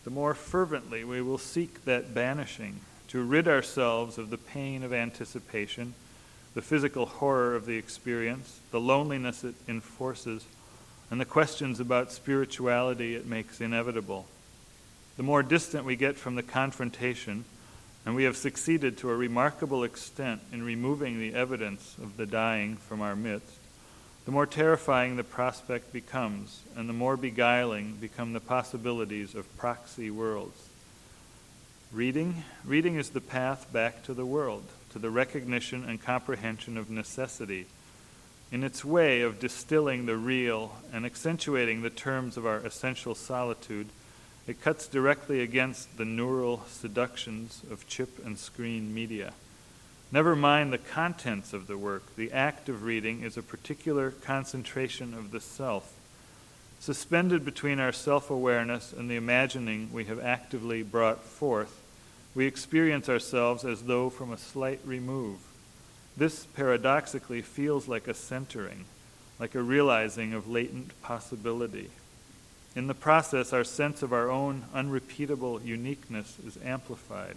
the 0.08 0.14
more 0.14 0.34
fervently 0.34 1.04
we 1.04 1.22
will 1.22 1.38
seek 1.38 1.84
that 1.84 2.14
banishing, 2.14 2.80
to 3.10 3.22
rid 3.22 3.46
ourselves 3.46 4.18
of 4.18 4.30
the 4.30 4.38
pain 4.38 4.82
of 4.82 4.94
anticipation, 4.94 5.94
the 6.54 6.62
physical 6.62 7.06
horror 7.06 7.58
of 7.58 7.66
the 7.66 7.76
experience, 7.76 8.62
the 8.72 8.80
loneliness 8.80 9.44
it 9.44 9.54
enforces, 9.68 10.46
and 11.12 11.20
the 11.20 11.26
questions 11.26 11.82
about 11.82 12.14
spirituality 12.14 13.16
it 13.16 13.28
makes 13.28 13.60
inevitable. 13.60 14.26
The 15.18 15.24
more 15.24 15.44
distant 15.44 15.84
we 15.84 15.98
get 15.98 16.16
from 16.16 16.36
the 16.36 16.42
confrontation, 16.42 17.44
and 18.06 18.16
we 18.16 18.24
have 18.24 18.38
succeeded 18.38 18.98
to 19.00 19.10
a 19.10 19.16
remarkable 19.18 19.84
extent 19.84 20.40
in 20.54 20.64
removing 20.64 21.20
the 21.20 21.34
evidence 21.34 21.98
of 22.02 22.16
the 22.16 22.26
dying 22.26 22.78
from 22.78 23.02
our 23.02 23.18
midst, 23.18 23.57
the 24.28 24.34
more 24.34 24.46
terrifying 24.46 25.16
the 25.16 25.24
prospect 25.24 25.94
becomes, 25.94 26.62
and 26.76 26.90
the 26.90 26.94
more 26.94 27.16
beguiling 27.16 27.96
become 28.02 28.34
the 28.34 28.42
possibilities 28.42 29.34
of 29.34 29.58
proxy 29.58 30.12
worlds. 30.12 30.68
Reading? 31.94 32.44
Reading 32.66 32.98
is 32.98 33.12
the 33.12 33.22
path 33.22 33.72
back 33.72 34.04
to 34.04 34.14
the 34.14 34.26
world, 34.26 34.66
to 34.92 35.00
the 35.00 35.10
recognition 35.10 35.86
and 35.86 36.04
comprehension 36.04 36.76
of 36.76 36.90
necessity. 36.90 37.68
In 38.52 38.66
its 38.66 38.84
way 38.84 39.22
of 39.22 39.40
distilling 39.40 40.08
the 40.08 40.18
real 40.18 40.76
and 40.92 41.06
accentuating 41.06 41.82
the 41.82 41.90
terms 41.90 42.36
of 42.36 42.46
our 42.46 42.58
essential 42.58 43.16
solitude, 43.16 43.88
it 44.46 44.60
cuts 44.60 44.90
directly 44.90 45.40
against 45.40 45.98
the 45.98 46.04
neural 46.04 46.66
seductions 46.68 47.62
of 47.72 47.88
chip 47.88 48.26
and 48.26 48.38
screen 48.38 48.94
media. 48.94 49.32
Never 50.12 50.38
mind 50.38 50.72
the 50.72 50.78
contents 50.78 51.52
of 51.52 51.68
the 51.68 51.78
work, 51.78 52.16
the 52.16 52.32
act 52.32 52.70
of 52.70 52.84
reading 52.84 53.24
is 53.24 53.36
a 53.36 53.42
particular 53.42 54.12
concentration 54.12 55.14
of 55.14 55.32
the 55.32 55.42
self. 55.42 55.94
Suspended 56.80 57.44
between 57.44 57.80
our 57.80 57.92
self 57.92 58.30
awareness 58.30 58.94
and 58.94 59.10
the 59.10 59.18
imagining 59.18 59.90
we 59.92 60.06
have 60.06 60.24
actively 60.24 60.82
brought 60.82 61.24
forth, 61.24 61.82
we 62.34 62.46
experience 62.46 63.10
ourselves 63.10 63.66
as 63.66 63.84
though 63.84 64.10
from 64.10 64.32
a 64.32 64.38
slight 64.38 64.80
remove. 64.86 65.40
This 66.16 66.46
paradoxically 66.46 67.42
feels 67.42 67.90
like 67.90 68.08
a 68.08 68.14
centering, 68.14 68.86
like 69.40 69.56
a 69.56 69.62
realizing 69.62 70.34
of 70.34 70.48
latent 70.48 71.00
possibility. 71.02 71.90
In 72.76 72.88
the 72.88 72.94
process, 72.94 73.52
our 73.52 73.64
sense 73.66 74.04
of 74.04 74.14
our 74.14 74.30
own 74.30 74.64
unrepeatable 74.74 75.62
uniqueness 75.62 76.38
is 76.46 76.58
amplified. 76.64 77.36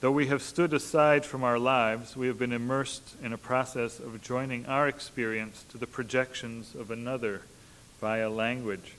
Though 0.00 0.12
we 0.12 0.28
have 0.28 0.40
stood 0.40 0.72
aside 0.72 1.26
from 1.26 1.44
our 1.44 1.58
lives, 1.58 2.16
we 2.16 2.26
have 2.28 2.38
been 2.38 2.52
immersed 2.52 3.16
in 3.22 3.34
a 3.34 3.38
process 3.38 4.00
of 4.00 4.22
joining 4.22 4.64
our 4.64 4.88
experience 4.88 5.64
to 5.70 5.78
the 5.78 5.86
projections 5.86 6.74
of 6.74 6.90
another 6.90 7.42
via 8.00 8.30
language. 8.30 8.94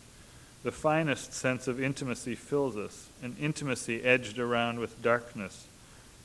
The 0.64 0.72
finest 0.72 1.34
sense 1.34 1.68
of 1.68 1.82
intimacy 1.82 2.36
fills 2.36 2.78
us, 2.78 3.10
an 3.24 3.36
intimacy 3.40 4.04
edged 4.04 4.38
around 4.38 4.78
with 4.80 5.02
darkness. 5.02 5.66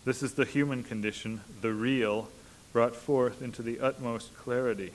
This 0.04 0.22
is 0.22 0.34
the 0.34 0.44
human 0.44 0.84
condition, 0.84 1.40
the 1.62 1.72
real, 1.72 2.28
brought 2.74 2.94
forth 2.94 3.40
into 3.40 3.62
the 3.62 3.80
utmost 3.80 4.36
clarity. 4.36 4.92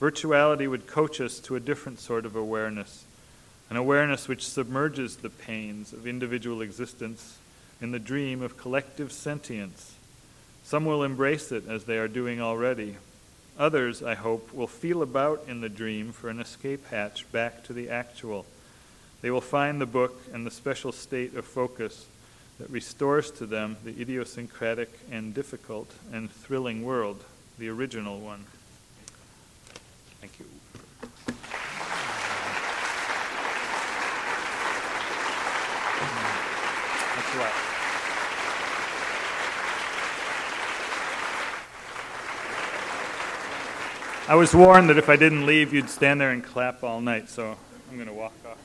Virtuality 0.00 0.68
would 0.68 0.86
coach 0.86 1.20
us 1.20 1.40
to 1.40 1.56
a 1.56 1.60
different 1.60 2.00
sort 2.00 2.24
of 2.24 2.34
awareness 2.34 3.04
an 3.70 3.76
awareness 3.76 4.28
which 4.28 4.48
submerges 4.48 5.16
the 5.16 5.28
pains 5.28 5.92
of 5.92 6.06
individual 6.06 6.62
existence 6.62 7.36
in 7.80 7.92
the 7.92 7.98
dream 7.98 8.42
of 8.42 8.56
collective 8.56 9.12
sentience. 9.12 9.94
Some 10.64 10.84
will 10.84 11.02
embrace 11.02 11.52
it 11.52 11.68
as 11.68 11.84
they 11.84 11.98
are 11.98 12.08
doing 12.08 12.40
already. 12.40 12.96
Others, 13.58 14.02
I 14.02 14.14
hope, 14.14 14.52
will 14.52 14.66
feel 14.66 15.02
about 15.02 15.44
in 15.48 15.60
the 15.60 15.68
dream 15.68 16.12
for 16.12 16.28
an 16.28 16.40
escape 16.40 16.86
hatch 16.88 17.30
back 17.32 17.64
to 17.64 17.72
the 17.72 17.90
actual. 17.90 18.46
They 19.20 19.30
will 19.30 19.40
find 19.40 19.80
the 19.80 19.86
book 19.86 20.20
and 20.32 20.46
the 20.46 20.50
special 20.50 20.92
state 20.92 21.34
of 21.34 21.44
focus 21.44 22.06
that 22.58 22.70
restores 22.70 23.30
to 23.32 23.46
them 23.46 23.76
the 23.84 24.00
idiosyncratic 24.00 24.90
and 25.10 25.34
difficult 25.34 25.90
and 26.12 26.30
thrilling 26.30 26.84
world, 26.84 27.24
the 27.58 27.68
original 27.68 28.20
one. 28.20 28.44
Thank 30.20 30.38
you. 30.38 30.46
I 44.28 44.34
was 44.34 44.54
warned 44.54 44.90
that 44.90 44.98
if 44.98 45.08
I 45.08 45.16
didn't 45.16 45.46
leave, 45.46 45.72
you'd 45.72 45.88
stand 45.88 46.20
there 46.20 46.30
and 46.30 46.44
clap 46.44 46.84
all 46.84 47.00
night, 47.00 47.30
so 47.30 47.56
I'm 47.90 47.96
going 47.96 48.08
to 48.08 48.12
walk 48.12 48.34
off. 48.46 48.58